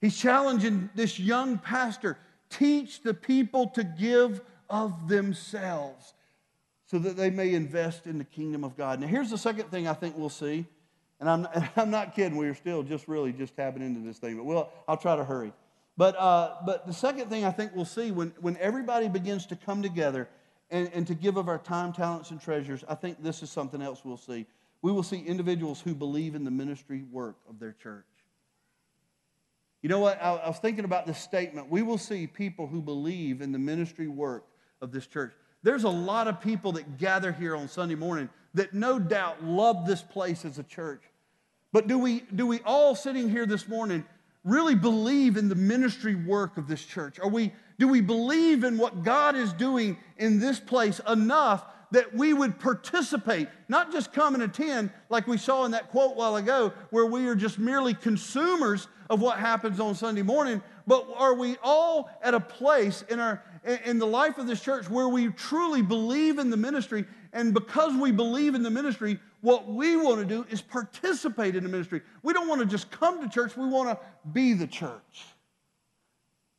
He's 0.00 0.16
challenging 0.16 0.90
this 0.94 1.18
young 1.18 1.58
pastor 1.58 2.18
teach 2.50 3.02
the 3.02 3.14
people 3.14 3.68
to 3.68 3.84
give 3.84 4.40
of 4.68 5.08
themselves 5.08 6.14
so 6.86 6.98
that 6.98 7.16
they 7.16 7.30
may 7.30 7.54
invest 7.54 8.06
in 8.06 8.18
the 8.18 8.24
kingdom 8.24 8.62
of 8.62 8.76
God. 8.76 9.00
Now, 9.00 9.06
here's 9.06 9.30
the 9.30 9.38
second 9.38 9.70
thing 9.70 9.88
I 9.88 9.94
think 9.94 10.16
we'll 10.16 10.28
see. 10.28 10.64
And 11.18 11.28
I'm, 11.28 11.48
I'm 11.76 11.90
not 11.90 12.14
kidding, 12.14 12.36
we're 12.36 12.54
still 12.54 12.82
just 12.82 13.08
really 13.08 13.32
just 13.32 13.56
tapping 13.56 13.82
into 13.82 14.00
this 14.00 14.18
thing, 14.18 14.36
but 14.36 14.44
we'll, 14.44 14.68
I'll 14.86 14.96
try 14.96 15.16
to 15.16 15.24
hurry. 15.24 15.52
But, 15.96 16.16
uh, 16.16 16.56
but 16.66 16.86
the 16.86 16.92
second 16.92 17.30
thing 17.30 17.44
I 17.44 17.50
think 17.50 17.74
we'll 17.74 17.86
see 17.86 18.10
when, 18.10 18.32
when 18.40 18.56
everybody 18.58 19.08
begins 19.08 19.46
to 19.46 19.56
come 19.56 19.82
together 19.82 20.28
and, 20.70 20.90
and 20.92 21.06
to 21.06 21.14
give 21.14 21.36
of 21.36 21.48
our 21.48 21.58
time, 21.58 21.92
talents, 21.92 22.30
and 22.30 22.40
treasures, 22.40 22.84
I 22.86 22.94
think 22.94 23.22
this 23.22 23.42
is 23.42 23.50
something 23.50 23.80
else 23.80 24.02
we'll 24.04 24.18
see. 24.18 24.46
We 24.82 24.92
will 24.92 25.02
see 25.02 25.20
individuals 25.20 25.80
who 25.80 25.94
believe 25.94 26.34
in 26.34 26.44
the 26.44 26.50
ministry 26.50 27.04
work 27.10 27.36
of 27.48 27.58
their 27.58 27.72
church. 27.82 28.04
You 29.86 29.90
know 29.90 30.00
what? 30.00 30.20
I, 30.20 30.34
I 30.34 30.48
was 30.48 30.58
thinking 30.58 30.84
about 30.84 31.06
this 31.06 31.16
statement. 31.16 31.70
We 31.70 31.82
will 31.82 31.96
see 31.96 32.26
people 32.26 32.66
who 32.66 32.82
believe 32.82 33.40
in 33.40 33.52
the 33.52 33.58
ministry 33.60 34.08
work 34.08 34.44
of 34.80 34.90
this 34.90 35.06
church. 35.06 35.32
There's 35.62 35.84
a 35.84 35.88
lot 35.88 36.26
of 36.26 36.40
people 36.40 36.72
that 36.72 36.98
gather 36.98 37.30
here 37.30 37.54
on 37.54 37.68
Sunday 37.68 37.94
morning 37.94 38.28
that 38.54 38.74
no 38.74 38.98
doubt 38.98 39.44
love 39.44 39.86
this 39.86 40.02
place 40.02 40.44
as 40.44 40.58
a 40.58 40.64
church. 40.64 41.04
But 41.72 41.86
do 41.86 42.00
we, 42.00 42.24
do 42.34 42.48
we 42.48 42.62
all 42.62 42.96
sitting 42.96 43.30
here 43.30 43.46
this 43.46 43.68
morning 43.68 44.04
really 44.42 44.74
believe 44.74 45.36
in 45.36 45.48
the 45.48 45.54
ministry 45.54 46.16
work 46.16 46.56
of 46.56 46.66
this 46.66 46.84
church? 46.84 47.20
Are 47.20 47.30
we, 47.30 47.52
do 47.78 47.86
we 47.86 48.00
believe 48.00 48.64
in 48.64 48.78
what 48.78 49.04
God 49.04 49.36
is 49.36 49.52
doing 49.52 49.98
in 50.16 50.40
this 50.40 50.58
place 50.58 51.00
enough 51.08 51.64
that 51.92 52.14
we 52.14 52.34
would 52.34 52.58
participate, 52.58 53.48
not 53.68 53.92
just 53.92 54.12
come 54.12 54.34
and 54.34 54.42
attend, 54.42 54.90
like 55.08 55.26
we 55.26 55.38
saw 55.38 55.64
in 55.64 55.70
that 55.70 55.90
quote 55.90 56.16
while 56.16 56.36
ago, 56.36 56.72
where 56.90 57.06
we 57.06 57.26
are 57.28 57.34
just 57.34 57.58
merely 57.58 57.94
consumers 57.94 58.88
of 59.08 59.20
what 59.20 59.38
happens 59.38 59.78
on 59.78 59.94
Sunday 59.94 60.22
morning, 60.22 60.60
but 60.86 61.06
are 61.16 61.34
we 61.34 61.56
all 61.62 62.10
at 62.22 62.34
a 62.34 62.40
place 62.40 63.02
in, 63.08 63.20
our, 63.20 63.42
in 63.84 63.98
the 63.98 64.06
life 64.06 64.38
of 64.38 64.46
this 64.46 64.60
church 64.60 64.90
where 64.90 65.08
we 65.08 65.28
truly 65.28 65.82
believe 65.82 66.38
in 66.38 66.50
the 66.50 66.56
ministry? 66.56 67.04
And 67.32 67.54
because 67.54 67.94
we 67.94 68.10
believe 68.12 68.54
in 68.54 68.62
the 68.62 68.70
ministry, 68.70 69.18
what 69.40 69.68
we 69.68 69.96
want 69.96 70.18
to 70.20 70.24
do 70.24 70.46
is 70.50 70.60
participate 70.60 71.54
in 71.54 71.62
the 71.62 71.68
ministry. 71.68 72.02
We 72.22 72.32
don't 72.32 72.48
want 72.48 72.60
to 72.62 72.66
just 72.66 72.90
come 72.90 73.22
to 73.22 73.28
church, 73.28 73.56
we 73.56 73.68
want 73.68 73.90
to 73.90 73.98
be 74.32 74.54
the 74.54 74.66
church. 74.66 75.24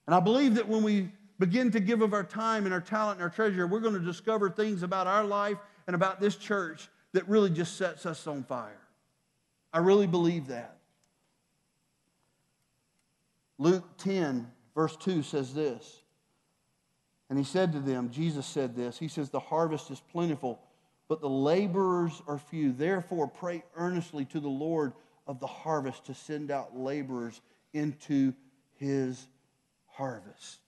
And 0.05 0.15
I 0.15 0.21
believe 0.21 0.55
that 0.55 0.67
when 0.67 0.83
we 0.83 1.09
begin 1.39 1.71
to 1.71 1.79
give 1.79 2.01
of 2.01 2.13
our 2.13 2.23
time 2.23 2.65
and 2.65 2.73
our 2.73 2.81
talent 2.81 3.17
and 3.17 3.23
our 3.23 3.29
treasure, 3.29 3.67
we're 3.67 3.79
going 3.79 3.93
to 3.93 3.99
discover 3.99 4.49
things 4.49 4.83
about 4.83 5.07
our 5.07 5.23
life 5.23 5.57
and 5.85 5.95
about 5.95 6.19
this 6.19 6.35
church 6.35 6.89
that 7.13 7.27
really 7.27 7.49
just 7.49 7.77
sets 7.77 8.05
us 8.05 8.27
on 8.27 8.43
fire. 8.43 8.81
I 9.73 9.79
really 9.79 10.07
believe 10.07 10.47
that. 10.47 10.77
Luke 13.57 13.85
10, 13.97 14.47
verse 14.75 14.95
2 14.97 15.23
says 15.23 15.53
this. 15.53 16.01
And 17.29 17.37
he 17.37 17.43
said 17.43 17.73
to 17.73 17.79
them, 17.79 18.09
Jesus 18.09 18.45
said 18.45 18.75
this, 18.75 18.97
He 18.97 19.07
says, 19.07 19.29
The 19.29 19.39
harvest 19.39 19.91
is 19.91 19.99
plentiful 20.11 20.61
but 21.07 21.21
the 21.21 21.29
laborers 21.29 22.21
are 22.27 22.37
few. 22.37 22.73
Therefore, 22.73 23.27
pray 23.27 23.63
earnestly 23.75 24.25
to 24.25 24.39
the 24.39 24.49
Lord 24.49 24.93
of 25.25 25.39
the 25.39 25.47
harvest 25.47 26.05
to 26.05 26.13
send 26.13 26.51
out 26.51 26.77
laborers 26.77 27.41
into 27.73 28.33
his 28.75 29.27
harvest. 29.87 30.59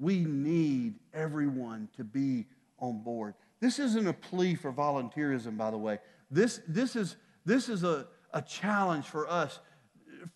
We 0.00 0.20
need 0.20 0.94
everyone 1.12 1.88
to 1.98 2.04
be 2.04 2.46
on 2.78 3.02
board. 3.02 3.34
This 3.60 3.78
isn't 3.78 4.08
a 4.08 4.14
plea 4.14 4.54
for 4.54 4.72
volunteerism, 4.72 5.58
by 5.58 5.70
the 5.70 5.76
way. 5.76 5.98
This, 6.30 6.60
this 6.66 6.96
is, 6.96 7.16
this 7.44 7.68
is 7.68 7.84
a, 7.84 8.08
a 8.32 8.40
challenge 8.40 9.04
for 9.04 9.28
us, 9.28 9.60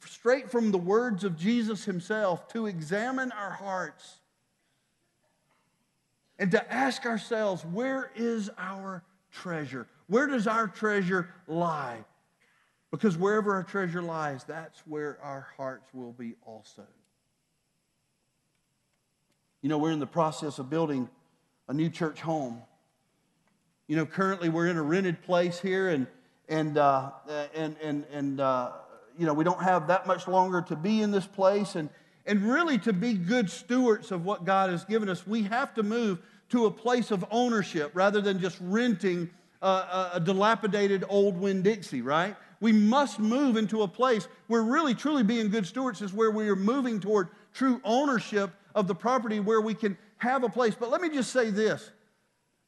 straight 0.05 0.50
from 0.50 0.70
the 0.70 0.79
words 0.79 1.24
of 1.24 1.37
Jesus 1.37 1.85
himself, 1.85 2.46
to 2.48 2.66
examine 2.66 3.33
our 3.33 3.50
hearts 3.50 4.18
and 6.38 6.50
to 6.50 6.72
ask 6.72 7.07
ourselves, 7.07 7.64
where 7.64 8.11
is 8.14 8.50
our 8.59 9.03
treasure? 9.31 9.87
Where 10.09 10.27
does 10.27 10.46
our 10.46 10.68
treasure 10.68 11.31
lie? 11.46 12.05
Because 12.90 13.16
wherever 13.16 13.55
our 13.55 13.62
treasure 13.62 14.03
lies, 14.03 14.44
that's 14.44 14.81
where 14.87 15.18
our 15.22 15.48
hearts 15.57 15.88
will 15.94 16.12
be 16.12 16.35
also. 16.44 16.85
You 19.64 19.70
know, 19.70 19.79
we're 19.79 19.92
in 19.92 19.98
the 19.98 20.07
process 20.07 20.59
of 20.59 20.68
building 20.68 21.09
a 21.68 21.72
new 21.72 21.88
church 21.88 22.20
home. 22.20 22.61
You 23.87 23.96
know, 23.96 24.05
currently 24.05 24.50
we're 24.50 24.66
in 24.66 24.77
a 24.77 24.83
rented 24.83 25.22
place 25.22 25.59
here, 25.59 25.88
and 25.88 26.07
and 26.50 26.77
uh, 26.77 27.12
and 27.55 27.74
and 27.83 28.05
and 28.12 28.40
uh, 28.42 28.72
you 29.18 29.24
know 29.24 29.33
we 29.33 29.42
don't 29.42 29.62
have 29.62 29.87
that 29.87 30.07
much 30.07 30.29
longer 30.29 30.61
to 30.68 30.77
be 30.77 31.00
in 31.00 31.12
this 31.12 31.27
place, 31.27 31.77
and 31.77 31.88
and 32.27 32.42
really, 32.42 32.77
to 32.81 32.92
be 32.92 33.14
good 33.14 33.48
stewards 33.48 34.12
of 34.12 34.27
what 34.27 34.44
God 34.44 34.68
has 34.68 34.85
given 34.85 35.09
us, 35.09 35.27
we 35.27 35.44
have 35.44 35.72
to 35.77 35.83
move 35.83 36.18
to 36.50 36.66
a 36.66 36.70
place 36.70 37.11
of 37.11 37.24
ownership 37.31 37.90
rather 37.94 38.20
than 38.20 38.40
just 38.40 38.59
renting 38.61 39.31
a, 39.62 40.11
a 40.12 40.20
dilapidated 40.22 41.05
old 41.09 41.38
Winn 41.40 41.62
Dixie, 41.62 42.03
right? 42.03 42.37
We 42.61 42.72
must 42.72 43.18
move 43.18 43.57
into 43.57 43.81
a 43.81 43.88
place 43.88 44.29
where 44.46 44.62
really, 44.62 44.94
truly 44.94 45.22
being 45.22 45.48
good 45.48 45.66
stewards 45.66 46.03
is 46.03 46.12
where 46.12 46.31
we 46.31 46.50
are 46.50 46.57
moving 46.57 47.00
toward 47.00 47.29
true 47.55 47.81
ownership 47.83 48.50
of 48.75 48.87
the 48.87 48.95
property 48.95 49.41
where 49.41 49.61
we 49.61 49.75
can 49.75 49.97
have 50.19 50.45
a 50.45 50.49
place. 50.49 50.75
But 50.79 50.91
let 50.91 51.01
me 51.01 51.11
just 51.11 51.33
say 51.33 51.51
this 51.51 51.91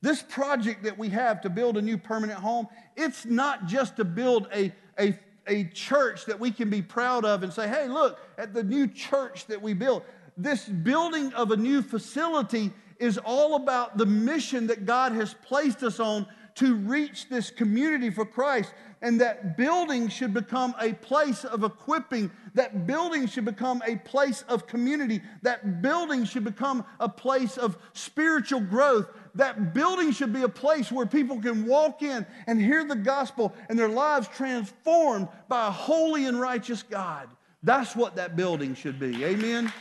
this 0.02 0.22
project 0.22 0.84
that 0.84 0.98
we 0.98 1.08
have 1.08 1.40
to 1.40 1.48
build 1.48 1.76
a 1.76 1.82
new 1.82 1.96
permanent 1.98 2.38
home, 2.38 2.68
it's 2.96 3.24
not 3.24 3.66
just 3.66 3.96
to 3.96 4.04
build 4.04 4.46
a, 4.54 4.72
a 5.00 5.18
a 5.46 5.64
church 5.64 6.24
that 6.26 6.38
we 6.38 6.50
can 6.50 6.70
be 6.70 6.82
proud 6.82 7.24
of 7.24 7.42
and 7.42 7.52
say, 7.52 7.68
hey, 7.68 7.88
look 7.88 8.18
at 8.38 8.52
the 8.52 8.62
new 8.62 8.86
church 8.88 9.46
that 9.46 9.60
we 9.60 9.74
built. 9.74 10.04
This 10.36 10.64
building 10.64 11.32
of 11.34 11.50
a 11.50 11.56
new 11.56 11.82
facility 11.82 12.72
is 12.98 13.18
all 13.18 13.56
about 13.56 13.96
the 13.96 14.06
mission 14.06 14.66
that 14.66 14.86
God 14.86 15.12
has 15.12 15.34
placed 15.34 15.82
us 15.82 16.00
on 16.00 16.26
to 16.56 16.74
reach 16.74 17.28
this 17.28 17.50
community 17.50 18.10
for 18.10 18.24
Christ. 18.24 18.72
And 19.02 19.20
that 19.20 19.56
building 19.56 20.08
should 20.08 20.32
become 20.32 20.74
a 20.80 20.94
place 20.94 21.44
of 21.44 21.64
equipping. 21.64 22.30
That 22.54 22.86
building 22.86 23.26
should 23.26 23.44
become 23.44 23.82
a 23.86 23.96
place 23.96 24.42
of 24.48 24.66
community. 24.66 25.20
That 25.42 25.82
building 25.82 26.24
should 26.24 26.44
become 26.44 26.84
a 26.98 27.08
place 27.08 27.58
of 27.58 27.76
spiritual 27.92 28.60
growth. 28.60 29.10
That 29.34 29.74
building 29.74 30.12
should 30.12 30.32
be 30.32 30.42
a 30.42 30.48
place 30.48 30.90
where 30.90 31.04
people 31.04 31.40
can 31.40 31.66
walk 31.66 32.02
in 32.02 32.26
and 32.46 32.58
hear 32.58 32.84
the 32.84 32.96
gospel 32.96 33.54
and 33.68 33.78
their 33.78 33.88
lives 33.88 34.28
transformed 34.28 35.28
by 35.46 35.68
a 35.68 35.70
holy 35.70 36.24
and 36.24 36.40
righteous 36.40 36.82
God. 36.82 37.28
That's 37.62 37.94
what 37.94 38.16
that 38.16 38.34
building 38.34 38.74
should 38.74 38.98
be. 38.98 39.24
Amen? 39.24 39.72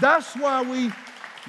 That's 0.00 0.34
why 0.34 0.62
we 0.62 0.90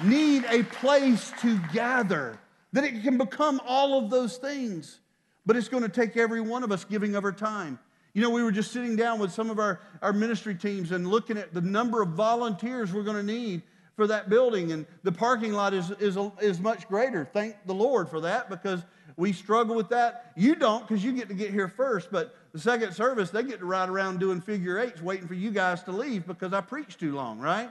need 0.06 0.44
a 0.48 0.62
place 0.62 1.32
to 1.40 1.58
gather, 1.72 2.38
that 2.72 2.84
it 2.84 3.02
can 3.02 3.18
become 3.18 3.60
all 3.66 3.98
of 3.98 4.10
those 4.10 4.36
things. 4.36 5.00
But 5.46 5.56
it's 5.56 5.68
going 5.68 5.84
to 5.84 5.88
take 5.88 6.16
every 6.16 6.40
one 6.40 6.64
of 6.64 6.72
us 6.72 6.84
giving 6.84 7.14
of 7.14 7.24
our 7.24 7.32
time. 7.32 7.78
You 8.12 8.22
know, 8.22 8.30
we 8.30 8.42
were 8.42 8.50
just 8.50 8.72
sitting 8.72 8.96
down 8.96 9.18
with 9.18 9.30
some 9.32 9.50
of 9.50 9.58
our, 9.58 9.80
our 10.02 10.12
ministry 10.12 10.54
teams 10.54 10.90
and 10.90 11.06
looking 11.06 11.38
at 11.38 11.54
the 11.54 11.60
number 11.60 12.02
of 12.02 12.10
volunteers 12.10 12.92
we're 12.92 13.02
going 13.02 13.18
to 13.18 13.22
need 13.22 13.62
for 13.94 14.06
that 14.06 14.28
building. 14.28 14.72
And 14.72 14.86
the 15.02 15.12
parking 15.12 15.52
lot 15.52 15.74
is, 15.74 15.90
is, 15.92 16.18
is 16.40 16.58
much 16.58 16.88
greater. 16.88 17.28
Thank 17.32 17.56
the 17.66 17.74
Lord 17.74 18.08
for 18.08 18.20
that 18.22 18.48
because 18.48 18.82
we 19.16 19.32
struggle 19.32 19.76
with 19.76 19.90
that. 19.90 20.32
You 20.34 20.54
don't 20.54 20.86
because 20.86 21.04
you 21.04 21.12
get 21.12 21.28
to 21.28 21.34
get 21.34 21.50
here 21.50 21.68
first. 21.68 22.10
But 22.10 22.34
the 22.52 22.58
second 22.58 22.92
service, 22.94 23.30
they 23.30 23.42
get 23.42 23.60
to 23.60 23.66
ride 23.66 23.88
around 23.88 24.18
doing 24.18 24.40
figure 24.40 24.78
eights 24.78 25.00
waiting 25.02 25.28
for 25.28 25.34
you 25.34 25.50
guys 25.50 25.82
to 25.84 25.92
leave 25.92 26.26
because 26.26 26.52
I 26.52 26.60
preach 26.62 26.96
too 26.96 27.14
long, 27.14 27.38
right? 27.38 27.70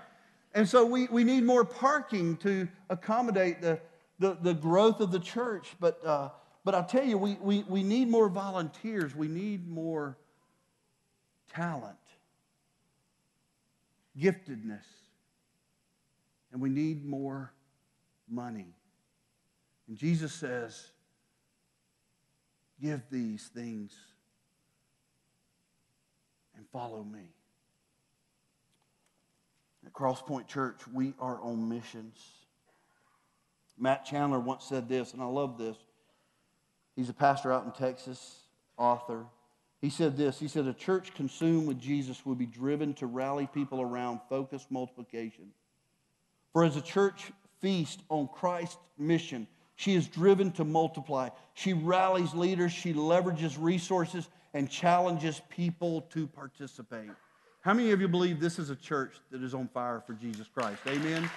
And 0.54 0.70
so 0.70 0.86
we, 0.86 1.08
we 1.08 1.24
need 1.24 1.44
more 1.44 1.66
parking 1.66 2.38
to 2.38 2.68
accommodate 2.90 3.62
the, 3.62 3.80
the, 4.20 4.38
the 4.42 4.54
growth 4.54 5.02
of 5.02 5.12
the 5.12 5.20
church. 5.20 5.76
But, 5.80 6.06
uh, 6.06 6.30
but 6.66 6.74
I'll 6.74 6.84
tell 6.84 7.06
you, 7.06 7.20
we, 7.20 7.38
we, 7.40 7.64
we 7.70 7.84
need 7.84 8.10
more 8.10 8.28
volunteers. 8.28 9.16
We 9.16 9.28
need 9.28 9.70
more 9.70 10.18
talent, 11.54 11.96
giftedness, 14.20 14.84
and 16.52 16.60
we 16.60 16.70
need 16.70 17.06
more 17.06 17.54
money. 18.28 18.74
And 19.88 19.96
Jesus 19.96 20.34
says, 20.34 20.92
Give 22.82 23.02
these 23.10 23.50
things 23.54 23.94
and 26.58 26.66
follow 26.74 27.04
me. 27.04 27.30
At 29.86 29.94
Crosspoint 29.94 30.48
Church, 30.48 30.82
we 30.92 31.14
are 31.20 31.40
on 31.42 31.70
missions. 31.70 32.20
Matt 33.78 34.04
Chandler 34.04 34.40
once 34.40 34.66
said 34.66 34.90
this, 34.90 35.14
and 35.14 35.22
I 35.22 35.26
love 35.26 35.58
this. 35.58 35.78
He's 36.96 37.10
a 37.10 37.14
pastor 37.14 37.52
out 37.52 37.66
in 37.66 37.72
Texas, 37.72 38.40
author. 38.78 39.26
He 39.82 39.90
said 39.90 40.18
this 40.18 40.40
He 40.40 40.48
said, 40.48 40.68
A 40.68 40.74
church 40.74 41.14
consumed 41.14 41.68
with 41.68 41.80
Jesus 41.80 42.26
will 42.26 42.36
be 42.36 42.46
driven 42.46 42.94
to 42.96 43.06
rally 43.06 43.48
people 43.54 43.82
around 43.82 44.20
focused 44.30 44.72
multiplication. 44.72 45.52
For 46.54 46.64
as 46.64 46.78
a 46.78 46.82
church 46.82 47.32
feast 47.60 48.02
on 48.10 48.30
Christ's 48.30 48.78
mission, 48.98 49.48
she 49.76 49.94
is 49.94 50.08
driven 50.08 50.52
to 50.54 50.64
multiply. 50.64 51.30
She 51.54 51.74
rallies 51.74 52.34
leaders, 52.34 52.72
she 52.72 52.94
leverages 52.94 53.58
resources, 53.60 54.30
and 54.54 54.70
challenges 54.70 55.42
people 55.50 56.02
to 56.14 56.28
participate. 56.28 57.10
How 57.60 57.74
many 57.74 57.92
of 57.92 58.00
you 58.00 58.08
believe 58.08 58.40
this 58.40 58.58
is 58.58 58.70
a 58.70 58.76
church 58.76 59.16
that 59.32 59.44
is 59.44 59.54
on 59.54 59.68
fire 59.68 60.02
for 60.06 60.14
Jesus 60.14 60.48
Christ? 60.48 60.80
Amen. 60.88 61.30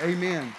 Amen. 0.00 0.52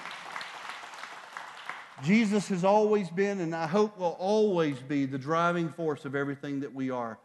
Jesus 2.04 2.50
has 2.50 2.64
always 2.64 3.10
been, 3.10 3.40
and 3.40 3.56
I 3.56 3.68
hope 3.68 3.98
will 3.98 4.18
always 4.20 4.80
be, 4.80 5.06
the 5.06 5.18
driving 5.18 5.70
force 5.70 6.04
of 6.06 6.14
everything 6.14 6.60
that 6.60 6.74
we 6.74 6.90
are. 6.90 7.18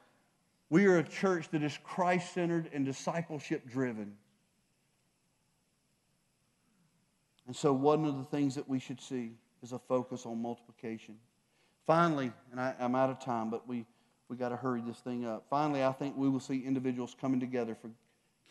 We 0.69 0.87
are 0.87 0.99
a 0.99 1.03
church 1.03 1.49
that 1.51 1.63
is 1.63 1.77
Christ 1.83 2.33
centered 2.33 2.71
and 2.73 2.85
discipleship 2.85 3.69
driven. 3.69 4.15
And 7.49 7.57
so, 7.57 7.73
one 7.73 8.05
of 8.05 8.17
the 8.17 8.25
things 8.25 8.55
that 8.55 8.69
we 8.69 8.79
should 8.79 9.01
see 9.01 9.33
is 9.61 9.73
a 9.73 9.79
focus 9.79 10.25
on 10.25 10.41
multiplication. 10.41 11.17
Finally, 11.85 12.33
and 12.53 12.61
I, 12.61 12.75
am 12.79 12.95
out 12.95 13.11
of 13.11 13.19
time, 13.19 13.51
but 13.51 13.67
we, 13.67 13.85
we 14.29 14.37
got 14.37 14.51
to 14.51 14.57
hurry 14.57 14.81
this 14.87 14.99
thing 14.99 15.27
up. 15.27 15.47
Finally, 15.51 15.83
I 15.83 15.91
think 15.91 16.17
we 16.17 16.29
will 16.29 16.39
see 16.39 16.65
individuals 16.65 17.17
coming 17.21 17.41
together 17.41 17.75
for 17.75 17.91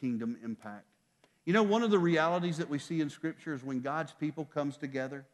kingdom 0.01 0.37
impact. 0.43 0.83
You 1.45 1.53
know, 1.53 1.63
one 1.63 1.83
of 1.83 1.91
the 1.91 1.99
realities 1.99 2.57
that 2.57 2.69
we 2.69 2.77
see 2.77 2.99
in 2.99 3.09
Scripture 3.09 3.53
is 3.53 3.63
when 3.63 3.79
God's 3.79 4.11
people 4.11 4.43
comes 4.43 4.75
together, 4.75 5.25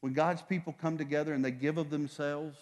when 0.00 0.12
God's 0.12 0.42
people 0.42 0.74
come 0.80 0.98
together 0.98 1.32
and 1.34 1.44
they 1.44 1.50
give 1.50 1.78
of 1.78 1.90
themselves 1.90 2.58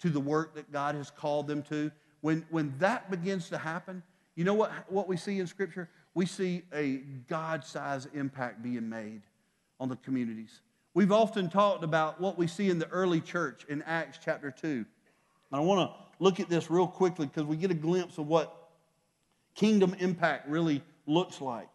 to 0.00 0.10
the 0.10 0.20
work 0.20 0.54
that 0.54 0.72
God 0.72 0.94
has 0.94 1.10
called 1.10 1.46
them 1.46 1.62
to, 1.64 1.90
when, 2.20 2.44
when 2.50 2.74
that 2.78 3.10
begins 3.10 3.48
to 3.50 3.58
happen, 3.58 4.02
you 4.34 4.44
know 4.44 4.54
what, 4.54 4.70
what 4.88 5.08
we 5.08 5.16
see 5.16 5.38
in 5.38 5.46
Scripture? 5.46 5.88
We 6.14 6.26
see 6.26 6.62
a 6.74 6.96
God 7.28 7.64
sized 7.64 8.14
impact 8.14 8.62
being 8.62 8.88
made 8.88 9.22
on 9.78 9.88
the 9.88 9.96
communities. 9.96 10.60
We've 10.92 11.12
often 11.12 11.48
talked 11.48 11.84
about 11.84 12.20
what 12.20 12.36
we 12.36 12.46
see 12.46 12.68
in 12.68 12.78
the 12.78 12.88
early 12.88 13.20
church 13.20 13.64
in 13.68 13.82
Acts 13.82 14.18
chapter 14.22 14.50
2. 14.50 14.68
And 14.68 14.86
I 15.52 15.60
want 15.60 15.88
to 15.88 15.96
look 16.18 16.40
at 16.40 16.48
this 16.48 16.70
real 16.70 16.86
quickly 16.86 17.26
because 17.26 17.44
we 17.44 17.56
get 17.56 17.70
a 17.70 17.74
glimpse 17.74 18.18
of 18.18 18.26
what 18.26 18.70
kingdom 19.54 19.94
impact 19.98 20.48
really 20.48 20.82
looks 21.06 21.40
like. 21.40 21.68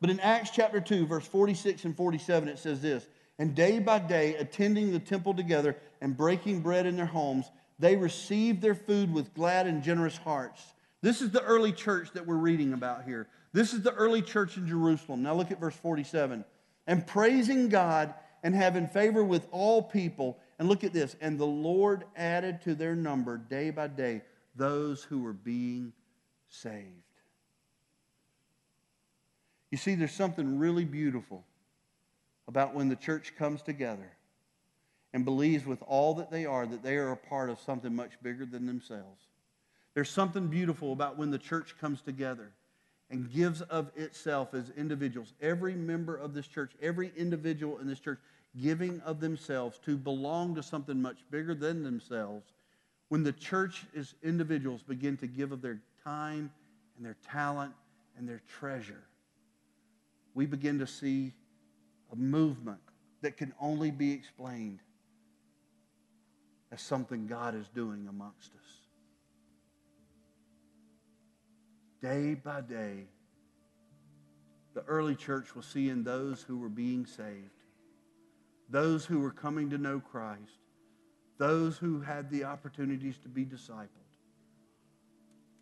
But 0.00 0.10
in 0.10 0.20
Acts 0.20 0.50
chapter 0.50 0.80
2, 0.80 1.06
verse 1.06 1.26
46 1.26 1.84
and 1.84 1.96
47, 1.96 2.48
it 2.48 2.58
says 2.58 2.80
this 2.80 3.06
And 3.38 3.54
day 3.54 3.78
by 3.80 3.98
day, 3.98 4.36
attending 4.36 4.92
the 4.92 4.98
temple 4.98 5.34
together 5.34 5.76
and 6.00 6.16
breaking 6.16 6.60
bread 6.60 6.86
in 6.86 6.96
their 6.96 7.06
homes, 7.06 7.50
they 7.78 7.96
received 7.96 8.62
their 8.62 8.74
food 8.74 9.12
with 9.12 9.34
glad 9.34 9.66
and 9.66 9.82
generous 9.82 10.16
hearts. 10.16 10.62
This 11.02 11.20
is 11.20 11.30
the 11.30 11.42
early 11.42 11.72
church 11.72 12.12
that 12.12 12.26
we're 12.26 12.36
reading 12.36 12.72
about 12.72 13.04
here. 13.04 13.26
This 13.52 13.74
is 13.74 13.82
the 13.82 13.92
early 13.92 14.22
church 14.22 14.56
in 14.56 14.66
Jerusalem. 14.66 15.22
Now 15.22 15.34
look 15.34 15.50
at 15.50 15.60
verse 15.60 15.76
47. 15.76 16.44
And 16.86 17.06
praising 17.06 17.68
God 17.68 18.14
and 18.42 18.54
having 18.54 18.86
favor 18.86 19.24
with 19.24 19.46
all 19.50 19.82
people. 19.82 20.38
And 20.58 20.68
look 20.68 20.84
at 20.84 20.92
this. 20.92 21.16
And 21.20 21.38
the 21.38 21.46
Lord 21.46 22.04
added 22.16 22.62
to 22.62 22.74
their 22.74 22.94
number 22.94 23.36
day 23.36 23.70
by 23.70 23.88
day 23.88 24.22
those 24.54 25.02
who 25.02 25.22
were 25.22 25.32
being 25.32 25.92
saved. 26.48 26.86
You 29.70 29.78
see, 29.78 29.96
there's 29.96 30.12
something 30.12 30.58
really 30.58 30.84
beautiful 30.84 31.44
about 32.48 32.74
when 32.74 32.88
the 32.88 32.96
church 32.96 33.34
comes 33.36 33.62
together 33.62 34.10
and 35.12 35.24
believes 35.24 35.64
with 35.64 35.82
all 35.86 36.14
that 36.14 36.30
they 36.30 36.44
are 36.44 36.66
that 36.66 36.82
they 36.82 36.96
are 36.96 37.12
a 37.12 37.16
part 37.16 37.48
of 37.48 37.60
something 37.60 37.94
much 37.94 38.12
bigger 38.22 38.44
than 38.44 38.66
themselves. 38.66 39.28
There's 39.94 40.10
something 40.10 40.48
beautiful 40.48 40.92
about 40.92 41.16
when 41.16 41.30
the 41.30 41.38
church 41.38 41.78
comes 41.80 42.02
together 42.02 42.50
and 43.10 43.32
gives 43.32 43.60
of 43.62 43.90
itself 43.94 44.54
as 44.54 44.70
individuals. 44.76 45.32
Every 45.40 45.74
member 45.74 46.16
of 46.16 46.34
this 46.34 46.46
church, 46.46 46.72
every 46.82 47.12
individual 47.16 47.78
in 47.78 47.86
this 47.86 48.00
church 48.00 48.18
giving 48.60 49.00
of 49.00 49.20
themselves 49.20 49.78
to 49.84 49.96
belong 49.96 50.54
to 50.54 50.62
something 50.62 51.00
much 51.00 51.18
bigger 51.30 51.54
than 51.54 51.82
themselves, 51.82 52.52
when 53.08 53.22
the 53.22 53.32
church 53.32 53.86
as 53.96 54.14
individuals 54.22 54.82
begin 54.82 55.16
to 55.18 55.26
give 55.26 55.52
of 55.52 55.62
their 55.62 55.80
time 56.02 56.50
and 56.96 57.06
their 57.06 57.16
talent 57.30 57.72
and 58.16 58.28
their 58.28 58.42
treasure, 58.48 59.02
we 60.34 60.46
begin 60.46 60.78
to 60.78 60.86
see 60.86 61.32
a 62.14 62.16
movement 62.16 62.80
that 63.20 63.36
can 63.36 63.52
only 63.60 63.90
be 63.90 64.12
explained 64.12 64.80
as 66.72 66.80
something 66.80 67.26
God 67.26 67.54
is 67.54 67.68
doing 67.74 68.06
amongst 68.08 68.52
us. 68.54 68.66
Day 72.00 72.34
by 72.34 72.60
day, 72.60 73.04
the 74.74 74.82
early 74.84 75.14
church 75.14 75.54
was 75.54 75.66
seeing 75.66 76.02
those 76.02 76.42
who 76.42 76.58
were 76.58 76.68
being 76.68 77.06
saved 77.06 77.50
those 78.68 79.04
who 79.04 79.20
were 79.20 79.30
coming 79.30 79.70
to 79.70 79.78
know 79.78 80.00
Christ, 80.00 80.58
those 81.38 81.76
who 81.76 82.00
had 82.00 82.30
the 82.30 82.44
opportunities 82.44 83.18
to 83.18 83.28
be 83.28 83.44
discipled. 83.44 83.88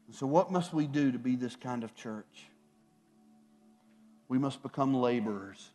And 0.06 0.14
so, 0.14 0.26
what 0.26 0.50
must 0.50 0.72
we 0.72 0.86
do 0.86 1.12
to 1.12 1.18
be 1.18 1.36
this 1.36 1.56
kind 1.56 1.84
of 1.84 1.94
church? 1.94 2.48
We 4.28 4.38
must 4.38 4.62
become 4.62 4.94
laborers. 4.94 5.70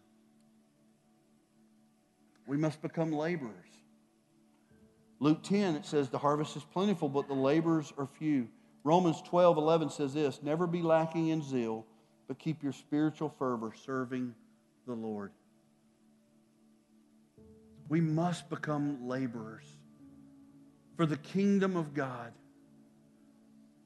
We 2.47 2.57
must 2.57 2.81
become 2.81 3.11
laborers. 3.11 3.53
Luke 5.19 5.43
10, 5.43 5.75
it 5.75 5.85
says, 5.85 6.09
The 6.09 6.17
harvest 6.17 6.55
is 6.55 6.63
plentiful, 6.63 7.09
but 7.09 7.27
the 7.27 7.33
laborers 7.33 7.91
are 7.97 8.07
few. 8.07 8.47
Romans 8.83 9.21
12, 9.23 9.57
11 9.57 9.89
says 9.89 10.13
this 10.13 10.39
Never 10.41 10.65
be 10.65 10.81
lacking 10.81 11.27
in 11.27 11.43
zeal, 11.43 11.85
but 12.27 12.39
keep 12.39 12.63
your 12.63 12.71
spiritual 12.71 13.29
fervor 13.37 13.73
serving 13.85 14.33
the 14.85 14.93
Lord. 14.93 15.31
We 17.89 18.01
must 18.01 18.49
become 18.49 19.07
laborers 19.07 19.65
for 20.95 21.05
the 21.05 21.17
kingdom 21.17 21.75
of 21.75 21.93
God, 21.93 22.33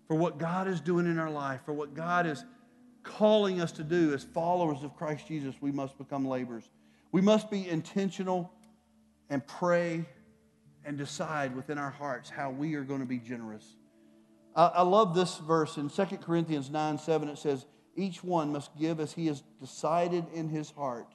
for 0.07 0.15
what 0.15 0.37
God 0.37 0.67
is 0.67 0.81
doing 0.81 1.05
in 1.05 1.17
our 1.17 1.29
life, 1.29 1.61
for 1.65 1.73
what 1.73 1.93
God 1.93 2.25
is 2.25 2.43
calling 3.03 3.61
us 3.61 3.71
to 3.73 3.83
do 3.83 4.13
as 4.13 4.23
followers 4.23 4.83
of 4.83 4.95
Christ 4.95 5.27
Jesus. 5.27 5.55
We 5.61 5.71
must 5.71 5.97
become 5.97 6.27
laborers. 6.27 6.69
We 7.11 7.21
must 7.21 7.51
be 7.51 7.67
intentional 7.67 8.51
and 9.29 9.45
pray 9.45 10.05
and 10.85 10.97
decide 10.97 11.55
within 11.55 11.77
our 11.77 11.89
hearts 11.89 12.29
how 12.29 12.49
we 12.49 12.75
are 12.75 12.83
going 12.83 13.01
to 13.01 13.05
be 13.05 13.19
generous. 13.19 13.75
I, 14.55 14.67
I 14.67 14.81
love 14.81 15.15
this 15.15 15.37
verse 15.37 15.77
in 15.77 15.89
2 15.89 16.05
Corinthians 16.17 16.69
9 16.69 16.97
7. 16.97 17.29
It 17.29 17.37
says, 17.37 17.65
Each 17.95 18.23
one 18.23 18.51
must 18.51 18.77
give 18.77 18.99
as 18.99 19.13
he 19.13 19.27
has 19.27 19.43
decided 19.59 20.25
in 20.33 20.49
his 20.49 20.71
heart, 20.71 21.07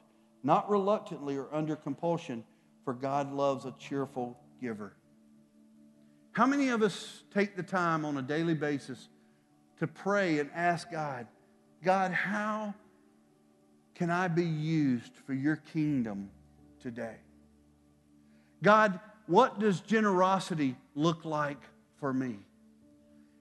not 0.43 0.71
reluctantly 0.71 1.37
or 1.37 1.49
under 1.53 1.77
compulsion 1.77 2.45
for 2.85 2.95
God 2.95 3.33
loves 3.33 3.65
a 3.65 3.75
cheerful 3.79 4.39
giver. 4.61 4.95
How 6.33 6.47
many 6.47 6.69
of 6.69 6.83
us 6.83 7.25
take 7.35 7.57
the 7.57 7.63
time 7.63 8.05
on 8.05 8.17
a 8.17 8.23
daily 8.23 8.55
basis 8.55 9.09
to 9.81 9.87
pray 9.87 10.39
and 10.39 10.51
ask 10.55 10.91
God, 10.91 11.27
God, 11.83 12.13
how 12.13 12.75
can 13.97 14.11
I 14.11 14.29
be 14.29 14.45
used 14.45 15.13
for 15.27 15.33
your 15.33 15.57
kingdom 15.57 16.31
today? 16.81 17.17
God, 18.63 19.01
what 19.27 19.59
does 19.59 19.81
generosity 19.81 20.77
look 20.95 21.25
like 21.25 21.61
for 21.99 22.13
me? 22.13 22.37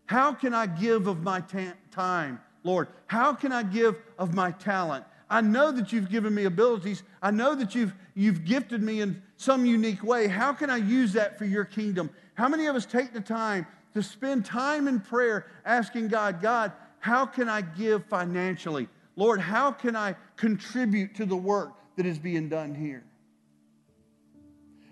How 0.05 0.33
can 0.33 0.53
I 0.53 0.65
give 0.65 1.07
of 1.07 1.21
my 1.23 1.41
ta- 1.41 1.73
time, 1.91 2.39
Lord? 2.63 2.87
How 3.07 3.33
can 3.33 3.51
I 3.51 3.63
give 3.63 3.97
of 4.17 4.33
my 4.33 4.51
talent? 4.51 5.03
I 5.29 5.41
know 5.41 5.71
that 5.71 5.91
you've 5.91 6.09
given 6.09 6.33
me 6.33 6.45
abilities. 6.45 7.03
I 7.21 7.31
know 7.31 7.53
that 7.55 7.75
you've, 7.75 7.93
you've 8.13 8.45
gifted 8.45 8.81
me 8.81 9.01
in 9.01 9.21
some 9.35 9.65
unique 9.65 10.03
way. 10.03 10.27
How 10.27 10.53
can 10.53 10.69
I 10.69 10.77
use 10.77 11.13
that 11.13 11.37
for 11.37 11.45
your 11.45 11.65
kingdom? 11.65 12.09
How 12.35 12.47
many 12.47 12.67
of 12.67 12.75
us 12.75 12.85
take 12.85 13.11
the 13.11 13.21
time 13.21 13.67
to 13.93 14.01
spend 14.01 14.45
time 14.45 14.87
in 14.87 15.01
prayer 15.01 15.47
asking 15.65 16.09
God, 16.09 16.41
God, 16.41 16.71
how 16.99 17.25
can 17.25 17.49
I 17.49 17.61
give 17.61 18.05
financially? 18.05 18.87
Lord, 19.15 19.39
how 19.39 19.71
can 19.71 19.95
I 19.95 20.15
contribute 20.35 21.15
to 21.15 21.25
the 21.25 21.35
work 21.35 21.73
that 21.95 22.05
is 22.05 22.19
being 22.19 22.49
done 22.49 22.75
here? 22.75 23.03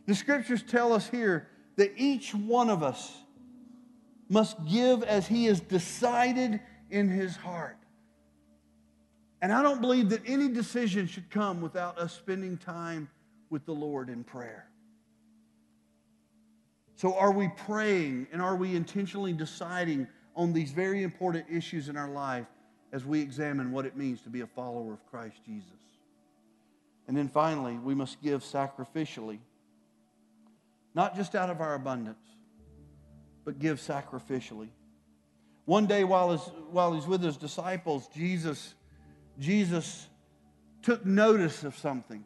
The 0.05 0.15
scriptures 0.15 0.63
tell 0.63 0.93
us 0.93 1.07
here 1.07 1.47
that 1.75 1.93
each 1.97 2.33
one 2.33 2.69
of 2.69 2.83
us 2.83 3.11
must 4.29 4.65
give 4.65 5.03
as 5.03 5.27
he 5.27 5.45
has 5.45 5.59
decided 5.59 6.59
in 6.89 7.09
his 7.09 7.35
heart. 7.35 7.77
And 9.41 9.51
I 9.51 9.61
don't 9.61 9.81
believe 9.81 10.09
that 10.09 10.21
any 10.25 10.47
decision 10.47 11.07
should 11.07 11.29
come 11.29 11.61
without 11.61 11.97
us 11.97 12.13
spending 12.13 12.57
time 12.57 13.09
with 13.49 13.65
the 13.65 13.73
Lord 13.73 14.09
in 14.09 14.23
prayer. 14.23 14.69
So, 16.95 17.15
are 17.15 17.31
we 17.31 17.49
praying 17.49 18.27
and 18.31 18.41
are 18.41 18.55
we 18.55 18.75
intentionally 18.75 19.33
deciding 19.33 20.07
on 20.35 20.53
these 20.53 20.71
very 20.71 21.03
important 21.03 21.45
issues 21.49 21.89
in 21.89 21.97
our 21.97 22.09
life 22.09 22.47
as 22.93 23.03
we 23.03 23.19
examine 23.19 23.73
what 23.73 23.85
it 23.85 23.97
means 23.97 24.21
to 24.21 24.29
be 24.29 24.39
a 24.41 24.47
follower 24.47 24.93
of 24.93 25.05
Christ 25.09 25.43
Jesus? 25.45 25.67
And 27.07 27.17
then 27.17 27.27
finally, 27.27 27.73
we 27.73 27.93
must 27.93 28.21
give 28.21 28.43
sacrificially, 28.43 29.39
not 30.95 31.15
just 31.15 31.35
out 31.35 31.49
of 31.49 31.59
our 31.59 31.73
abundance, 31.73 32.23
but 33.43 33.59
give 33.59 33.79
sacrificially. 33.79 34.69
One 35.65 35.85
day 35.85 36.03
while 36.03 36.31
he's, 36.31 36.51
while 36.71 36.93
he's 36.93 37.07
with 37.07 37.21
his 37.21 37.35
disciples, 37.35 38.07
Jesus, 38.13 38.73
Jesus 39.39 40.07
took 40.81 41.05
notice 41.05 41.63
of 41.63 41.75
something. 41.77 42.23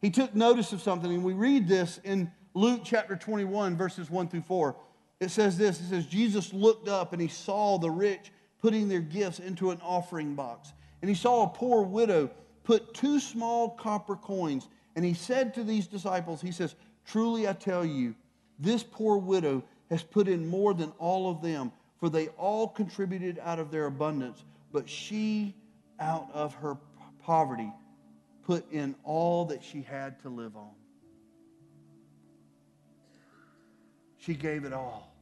He 0.00 0.10
took 0.10 0.34
notice 0.34 0.72
of 0.72 0.80
something, 0.80 1.12
and 1.12 1.24
we 1.24 1.32
read 1.32 1.66
this 1.66 1.98
in 2.04 2.30
Luke 2.54 2.82
chapter 2.84 3.16
21, 3.16 3.76
verses 3.76 4.10
1 4.10 4.28
through 4.28 4.42
4. 4.42 4.76
It 5.20 5.30
says 5.30 5.58
this 5.58 5.80
It 5.80 5.88
says, 5.88 6.06
Jesus 6.06 6.52
looked 6.52 6.88
up 6.88 7.12
and 7.12 7.20
he 7.20 7.28
saw 7.28 7.78
the 7.78 7.90
rich 7.90 8.30
putting 8.64 8.88
their 8.88 9.00
gifts 9.00 9.40
into 9.40 9.72
an 9.72 9.80
offering 9.82 10.34
box. 10.34 10.72
And 11.02 11.08
he 11.10 11.14
saw 11.14 11.42
a 11.42 11.48
poor 11.48 11.82
widow 11.82 12.30
put 12.62 12.94
two 12.94 13.20
small 13.20 13.68
copper 13.68 14.16
coins. 14.16 14.68
And 14.96 15.04
he 15.04 15.12
said 15.12 15.52
to 15.52 15.64
these 15.64 15.86
disciples, 15.86 16.40
He 16.40 16.50
says, 16.50 16.74
Truly 17.04 17.46
I 17.46 17.52
tell 17.52 17.84
you, 17.84 18.14
this 18.58 18.82
poor 18.82 19.18
widow 19.18 19.62
has 19.90 20.02
put 20.02 20.28
in 20.28 20.48
more 20.48 20.72
than 20.72 20.94
all 20.98 21.30
of 21.30 21.42
them, 21.42 21.72
for 22.00 22.08
they 22.08 22.28
all 22.38 22.66
contributed 22.66 23.38
out 23.42 23.58
of 23.58 23.70
their 23.70 23.84
abundance, 23.84 24.42
but 24.72 24.88
she, 24.88 25.54
out 26.00 26.30
of 26.32 26.54
her 26.54 26.78
poverty, 27.22 27.70
put 28.46 28.72
in 28.72 28.94
all 29.04 29.44
that 29.44 29.62
she 29.62 29.82
had 29.82 30.18
to 30.22 30.30
live 30.30 30.56
on. 30.56 30.70
She 34.16 34.32
gave 34.32 34.64
it 34.64 34.72
all. 34.72 35.13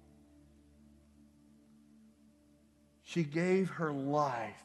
She 3.13 3.25
gave 3.25 3.69
her 3.69 3.93
life. 3.93 4.65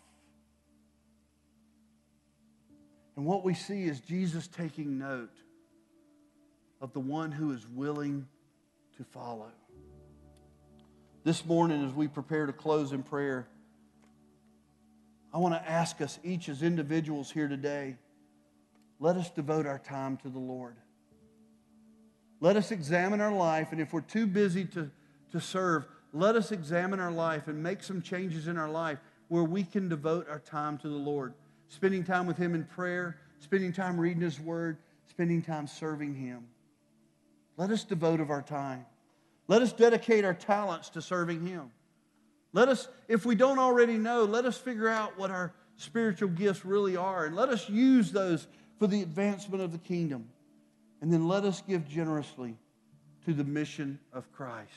And 3.17 3.25
what 3.25 3.43
we 3.43 3.53
see 3.53 3.83
is 3.83 3.99
Jesus 3.99 4.47
taking 4.47 4.97
note 4.97 5.35
of 6.79 6.93
the 6.93 7.01
one 7.01 7.29
who 7.29 7.51
is 7.51 7.67
willing 7.67 8.25
to 8.95 9.03
follow. 9.03 9.51
This 11.25 11.45
morning, 11.45 11.83
as 11.83 11.91
we 11.91 12.07
prepare 12.07 12.45
to 12.45 12.53
close 12.53 12.93
in 12.93 13.03
prayer, 13.03 13.49
I 15.33 15.39
want 15.39 15.53
to 15.55 15.69
ask 15.69 15.99
us 15.99 16.17
each 16.23 16.47
as 16.47 16.63
individuals 16.63 17.29
here 17.29 17.49
today 17.49 17.97
let 18.99 19.17
us 19.17 19.29
devote 19.29 19.65
our 19.65 19.77
time 19.77 20.15
to 20.17 20.29
the 20.29 20.39
Lord. 20.39 20.77
Let 22.39 22.55
us 22.55 22.71
examine 22.71 23.19
our 23.19 23.33
life, 23.33 23.73
and 23.73 23.81
if 23.81 23.91
we're 23.91 24.01
too 24.01 24.25
busy 24.25 24.63
to, 24.65 24.89
to 25.33 25.41
serve, 25.41 25.85
let 26.19 26.35
us 26.35 26.51
examine 26.51 26.99
our 26.99 27.11
life 27.11 27.47
and 27.47 27.61
make 27.61 27.83
some 27.83 28.01
changes 28.01 28.47
in 28.47 28.57
our 28.57 28.69
life 28.69 28.99
where 29.27 29.43
we 29.43 29.63
can 29.63 29.89
devote 29.89 30.27
our 30.29 30.39
time 30.39 30.77
to 30.79 30.87
the 30.87 30.95
Lord. 30.95 31.33
Spending 31.67 32.03
time 32.03 32.25
with 32.25 32.37
Him 32.37 32.55
in 32.55 32.63
prayer, 32.63 33.17
spending 33.39 33.73
time 33.73 33.99
reading 33.99 34.21
His 34.21 34.39
Word, 34.39 34.77
spending 35.09 35.41
time 35.41 35.67
serving 35.67 36.15
Him. 36.15 36.45
Let 37.57 37.71
us 37.71 37.83
devote 37.83 38.19
of 38.19 38.29
our 38.29 38.41
time. 38.41 38.85
Let 39.47 39.61
us 39.61 39.73
dedicate 39.73 40.23
our 40.23 40.33
talents 40.33 40.89
to 40.91 41.01
serving 41.01 41.45
Him. 41.45 41.71
Let 42.53 42.69
us, 42.69 42.87
if 43.07 43.25
we 43.25 43.35
don't 43.35 43.59
already 43.59 43.97
know, 43.97 44.23
let 44.23 44.45
us 44.45 44.57
figure 44.57 44.87
out 44.87 45.17
what 45.17 45.31
our 45.31 45.53
spiritual 45.75 46.29
gifts 46.29 46.65
really 46.65 46.95
are 46.97 47.25
and 47.25 47.35
let 47.35 47.49
us 47.49 47.69
use 47.69 48.11
those 48.11 48.47
for 48.79 48.87
the 48.87 49.01
advancement 49.01 49.61
of 49.61 49.71
the 49.71 49.77
kingdom. 49.77 50.29
And 51.01 51.11
then 51.11 51.27
let 51.27 51.43
us 51.43 51.61
give 51.67 51.87
generously 51.87 52.55
to 53.25 53.33
the 53.33 53.43
mission 53.43 53.99
of 54.13 54.31
Christ. 54.31 54.71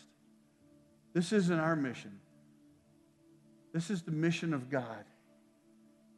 This 1.12 1.32
isn't 1.32 1.58
our 1.58 1.76
mission, 1.76 2.18
this 3.72 3.90
is 3.90 4.02
the 4.02 4.12
mission 4.12 4.52
of 4.52 4.70
God. 4.70 5.04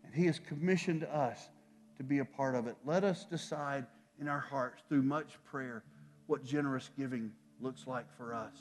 And 0.04 0.14
He 0.14 0.26
has 0.26 0.38
commissioned 0.38 1.04
us 1.04 1.48
to 1.96 2.02
be 2.02 2.18
a 2.18 2.24
part 2.24 2.54
of 2.54 2.66
it. 2.66 2.76
Let 2.84 3.04
us 3.04 3.24
decide 3.24 3.86
in 4.20 4.28
our 4.28 4.40
hearts 4.40 4.82
through 4.88 5.02
much 5.02 5.38
prayer 5.50 5.84
what 6.26 6.44
generous 6.44 6.90
giving 6.98 7.32
looks 7.60 7.86
like 7.86 8.06
for 8.16 8.34
us. 8.34 8.52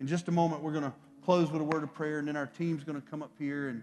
In 0.00 0.06
just 0.06 0.28
a 0.28 0.32
moment, 0.32 0.62
we're 0.62 0.72
going 0.72 0.84
to 0.84 0.92
close 1.24 1.50
with 1.50 1.60
a 1.60 1.64
word 1.64 1.82
of 1.82 1.92
prayer, 1.92 2.18
and 2.18 2.28
then 2.28 2.36
our 2.36 2.46
team's 2.46 2.84
going 2.84 3.00
to 3.00 3.06
come 3.06 3.22
up 3.22 3.32
here 3.38 3.68
and, 3.68 3.82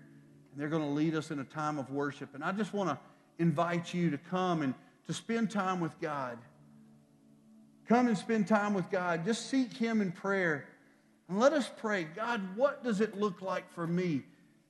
and 0.51 0.61
they're 0.61 0.69
going 0.69 0.81
to 0.81 0.89
lead 0.89 1.15
us 1.15 1.31
in 1.31 1.39
a 1.39 1.43
time 1.43 1.77
of 1.77 1.91
worship. 1.91 2.33
And 2.33 2.43
I 2.43 2.51
just 2.51 2.73
want 2.73 2.89
to 2.89 2.97
invite 3.37 3.93
you 3.93 4.09
to 4.09 4.17
come 4.17 4.61
and 4.61 4.73
to 5.07 5.13
spend 5.13 5.51
time 5.51 5.79
with 5.79 5.99
God. 5.99 6.37
Come 7.87 8.07
and 8.07 8.17
spend 8.17 8.47
time 8.47 8.73
with 8.73 8.89
God. 8.89 9.25
Just 9.25 9.49
seek 9.49 9.73
Him 9.73 10.01
in 10.01 10.11
prayer. 10.11 10.65
And 11.27 11.39
let 11.39 11.53
us 11.53 11.69
pray 11.77 12.03
God, 12.03 12.55
what 12.55 12.83
does 12.83 13.01
it 13.01 13.17
look 13.17 13.41
like 13.41 13.71
for 13.73 13.87
me? 13.87 14.23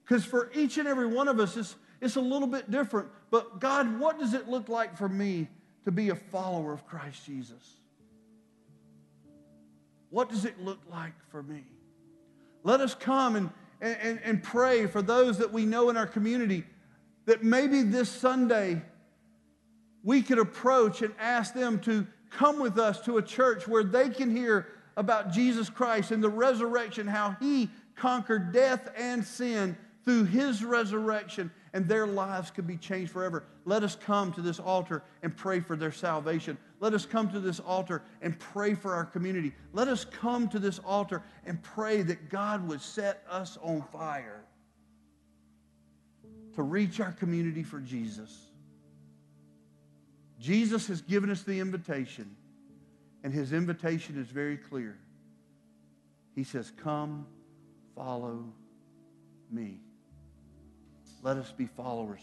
Because 0.03 0.24
for 0.24 0.51
each 0.53 0.78
and 0.78 0.88
every 0.88 1.08
one 1.08 1.28
of 1.28 1.39
us, 1.39 1.58
it's, 1.58 1.76
it's 1.99 2.16
a 2.16 2.22
little 2.22 2.47
bit 2.47 2.70
different. 2.70 3.08
But 3.32 3.60
God, 3.60 3.99
what 3.99 4.20
does 4.20 4.34
it 4.34 4.47
look 4.47 4.70
like 4.70 4.97
for 4.97 5.10
me 5.10 5.47
to 5.86 5.91
be 5.91 6.10
a 6.10 6.16
follower 6.16 6.74
of 6.74 6.86
Christ 6.86 7.26
Jesus? 7.26 7.76
What 10.10 10.30
does 10.30 10.45
it 10.45 10.62
look 10.62 10.80
like 10.89 11.14
for 11.30 11.43
me? 11.43 11.64
Let 12.64 12.82
us 12.82 12.95
come 12.95 13.36
and, 13.36 13.49
and, 13.82 14.20
and 14.24 14.43
pray 14.43 14.88
for 14.88 15.01
those 15.01 15.39
that 15.39 15.51
we 15.51 15.66
know 15.66 15.89
in 15.89 15.97
our 15.97 16.08
community 16.08 16.64
that 17.26 17.43
maybe 17.43 17.82
this 17.82 18.10
Sunday 18.10 18.82
we 20.03 20.22
could 20.22 20.39
approach 20.39 21.01
and 21.01 21.14
ask 21.20 21.53
them 21.53 21.80
to 21.80 22.06
come 22.30 22.60
with 22.60 22.78
us 22.78 23.01
to 23.01 23.18
a 23.18 23.22
church 23.22 23.68
where 23.68 23.84
they 23.84 24.10
can 24.10 24.30
hear 24.30 24.68
about 24.98 25.32
Jesus 25.32 25.70
Christ 25.70 26.12
and 26.12 26.24
the 26.24 26.30
resurrection, 26.30 27.08
how 27.08 27.36
he 27.39 27.70
conquered 27.96 28.52
death 28.52 28.89
and 28.98 29.24
sin 29.26 29.78
through 30.04 30.26
his 30.26 30.64
resurrection 30.64 31.52
and 31.74 31.89
their 31.89 32.08
lives 32.08 32.52
could 32.52 32.66
be 32.66 32.78
changed 32.78 33.12
forever. 33.12 33.43
Let 33.66 33.84
us 33.84 33.98
come 33.98 34.32
to 34.34 34.41
this 34.41 34.60
altar 34.60 35.04
and 35.24 35.36
pray 35.36 35.60
for 35.60 35.76
their 35.76 35.91
salvation. 35.91 36.58
Let 36.80 36.93
us 36.93 37.06
come 37.06 37.30
to 37.32 37.39
this 37.41 37.60
altar 37.60 38.04
and 38.22 38.39
pray 38.39 38.76
for 38.76 38.93
our 38.93 39.04
community. 39.04 39.52
Let 39.74 39.89
us 39.89 40.06
come 40.06 40.48
to 40.50 40.60
this 40.60 40.80
altar 40.80 41.22
and 41.46 41.62
pray 41.62 42.02
that 42.04 42.30
God 42.30 42.66
would 42.70 42.82
set 42.82 43.26
us 43.30 43.58
on 43.62 43.82
fire 43.91 44.46
to 46.56 46.64
reach 46.64 47.02
our 47.02 47.12
community 47.12 47.64
for 47.64 47.82
Jesus. 47.82 48.48
Jesus 50.39 50.88
has 50.88 51.02
given 51.02 51.30
us 51.30 51.41
the 51.41 51.60
invitation, 51.60 52.36
and 53.26 53.34
his 53.34 53.53
invitation 53.53 54.21
is 54.21 54.28
very 54.28 54.55
clear. 54.55 54.99
He 56.36 56.43
says, 56.43 56.71
Come, 56.84 57.26
follow 57.95 58.45
me. 59.51 59.80
Let 61.23 61.38
us 61.38 61.51
be 61.51 61.65
followers 61.65 62.21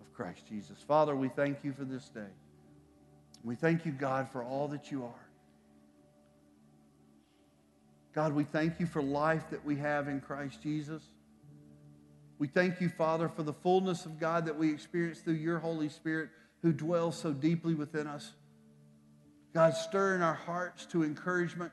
of 0.00 0.12
Christ 0.14 0.46
Jesus. 0.48 0.78
Father, 0.86 1.16
we 1.16 1.28
thank 1.28 1.64
you 1.64 1.72
for 1.72 1.84
this 1.84 2.08
day. 2.08 2.30
We 3.42 3.56
thank 3.56 3.84
you, 3.84 3.90
God, 3.90 4.30
for 4.30 4.44
all 4.44 4.68
that 4.68 4.92
you 4.92 5.02
are. 5.02 5.28
God, 8.14 8.32
we 8.32 8.44
thank 8.44 8.78
you 8.78 8.86
for 8.86 9.02
life 9.02 9.50
that 9.50 9.64
we 9.64 9.74
have 9.74 10.06
in 10.06 10.20
Christ 10.20 10.62
Jesus. 10.62 11.02
We 12.38 12.46
thank 12.46 12.80
you, 12.80 12.90
Father, 12.90 13.28
for 13.28 13.42
the 13.42 13.54
fullness 13.54 14.06
of 14.06 14.20
God 14.20 14.46
that 14.46 14.56
we 14.56 14.70
experience 14.70 15.18
through 15.18 15.34
your 15.34 15.58
Holy 15.58 15.88
Spirit 15.88 16.28
who 16.62 16.72
dwells 16.72 17.18
so 17.18 17.32
deeply 17.32 17.74
within 17.74 18.06
us. 18.06 18.30
God, 19.56 19.74
stir 19.74 20.14
in 20.14 20.20
our 20.20 20.34
hearts 20.34 20.84
to 20.84 21.02
encouragement, 21.02 21.72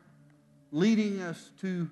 leading 0.71 1.19
us 1.19 1.51
to 1.59 1.89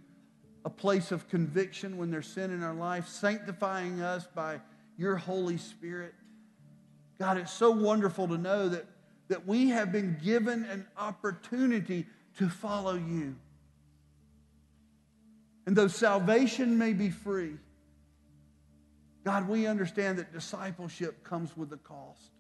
a 0.64 0.70
place 0.70 1.12
of 1.12 1.28
conviction 1.28 1.98
when 1.98 2.10
there's 2.10 2.28
sin 2.28 2.50
in 2.50 2.64
our 2.64 2.74
life, 2.74 3.10
sanctifying 3.10 4.00
us 4.00 4.26
by 4.34 4.62
your 4.98 5.18
Holy 5.18 5.58
Spirit. 5.58 6.14
God, 7.20 7.38
it's 7.38 7.52
so 7.52 7.72
wonderful 7.72 8.30
to 8.30 8.38
know 8.38 8.70
that, 8.70 8.86
that 9.28 9.46
we 9.46 9.68
have 9.72 9.92
been 9.92 10.18
given 10.24 10.64
an 10.64 10.88
opportunity 10.98 12.06
to 12.38 12.48
follow 12.48 12.94
you. 12.96 13.36
And 15.66 15.76
though 15.76 15.90
salvation 15.90 16.78
may 16.78 16.94
be 16.94 17.10
free, 17.10 17.58
God, 19.26 19.46
we 19.50 19.68
understand 19.68 20.20
that 20.20 20.32
discipleship 20.32 21.26
comes 21.26 21.58
with 21.58 21.74
a 21.74 21.78
cost. 21.78 22.32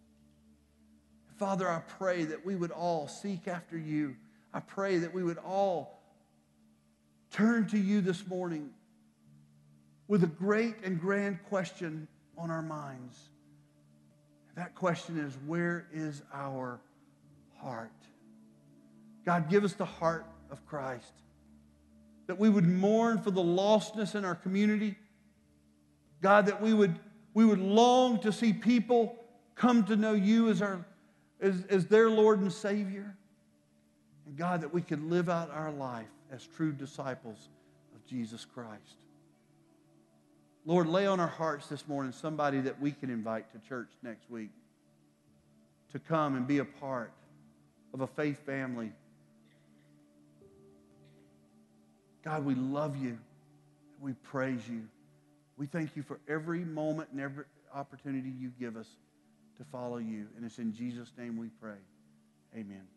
Father, 1.42 1.68
I 1.68 1.80
pray 1.98 2.26
that 2.26 2.46
we 2.46 2.56
would 2.56 2.70
all 2.70 3.08
seek 3.08 3.48
after 3.48 3.76
you. 3.76 4.16
I 4.54 4.60
pray 4.60 5.00
that 5.00 5.12
we 5.12 5.24
would 5.24 5.40
all 5.40 6.00
turn 7.32 7.66
to 7.70 7.80
you 7.80 8.00
this 8.02 8.28
morning 8.28 8.70
with 10.08 10.24
a 10.24 10.28
great 10.28 10.76
and 10.84 11.02
grand 11.02 11.40
question 11.50 12.08
on 12.38 12.52
our 12.52 12.62
minds. 12.62 13.18
That 14.56 14.76
question 14.76 15.18
is 15.20 15.36
where 15.48 15.88
is 15.92 16.22
our 16.32 16.80
heart? 17.60 17.90
God, 19.26 19.50
give 19.50 19.64
us 19.64 19.74
the 19.74 19.84
heart 19.84 20.28
of 20.52 20.64
Christ. 20.68 21.14
That 22.28 22.38
we 22.38 22.50
would 22.50 22.68
mourn 22.68 23.18
for 23.18 23.32
the 23.32 23.42
lostness 23.42 24.14
in 24.14 24.26
our 24.26 24.36
community. 24.36 24.96
God, 26.22 26.46
that 26.46 26.62
we 26.62 26.76
would, 26.76 27.00
we 27.34 27.46
would 27.46 27.58
long 27.58 28.20
to 28.20 28.32
see 28.32 28.54
people 28.54 29.16
come 29.56 29.84
to 29.86 29.96
know 29.96 30.14
you 30.14 30.48
as, 30.48 30.62
our, 30.62 30.86
as, 31.42 31.66
as 31.70 31.88
their 31.88 32.10
Lord 32.10 32.40
and 32.40 32.52
Savior. 32.52 33.16
And 34.26 34.38
God, 34.38 34.62
that 34.62 34.74
we 34.74 34.82
could 34.82 35.04
live 35.10 35.30
out 35.30 35.50
our 35.52 35.72
life 35.72 36.08
as 36.32 36.48
true 36.56 36.72
disciples 36.72 37.50
of 37.96 38.06
Jesus 38.06 38.46
Christ. 38.46 38.98
Lord, 40.66 40.88
lay 40.88 41.08
on 41.08 41.20
our 41.20 41.28
hearts 41.28 41.68
this 41.68 41.88
morning 41.88 42.12
somebody 42.12 42.62
that 42.62 42.80
we 42.80 42.92
can 42.92 43.10
invite 43.10 43.52
to 43.52 43.68
church 43.68 43.90
next 44.04 44.30
week 44.30 44.52
to 45.92 46.00
come 46.00 46.36
and 46.36 46.48
be 46.48 46.60
a 46.60 46.66
part 46.66 47.12
of 47.94 48.02
a 48.02 48.08
faith 48.08 48.46
family. 48.46 48.92
God, 52.24 52.46
we 52.46 52.54
love 52.54 52.96
you. 52.96 53.18
We 54.00 54.14
praise 54.14 54.62
you. 54.70 54.84
We 55.58 55.66
thank 55.66 55.96
you 55.96 56.04
for 56.04 56.20
every 56.28 56.64
moment 56.64 57.10
and 57.12 57.20
every 57.20 57.46
opportunity 57.74 58.32
you 58.40 58.52
give 58.60 58.78
us 58.78 58.88
to 59.62 59.70
follow 59.72 59.98
you. 59.98 60.28
And 60.36 60.46
it's 60.46 60.58
in 60.58 60.74
Jesus' 60.74 61.12
name 61.18 61.38
we 61.38 61.50
pray. 61.62 61.78
Amen. 62.56 62.92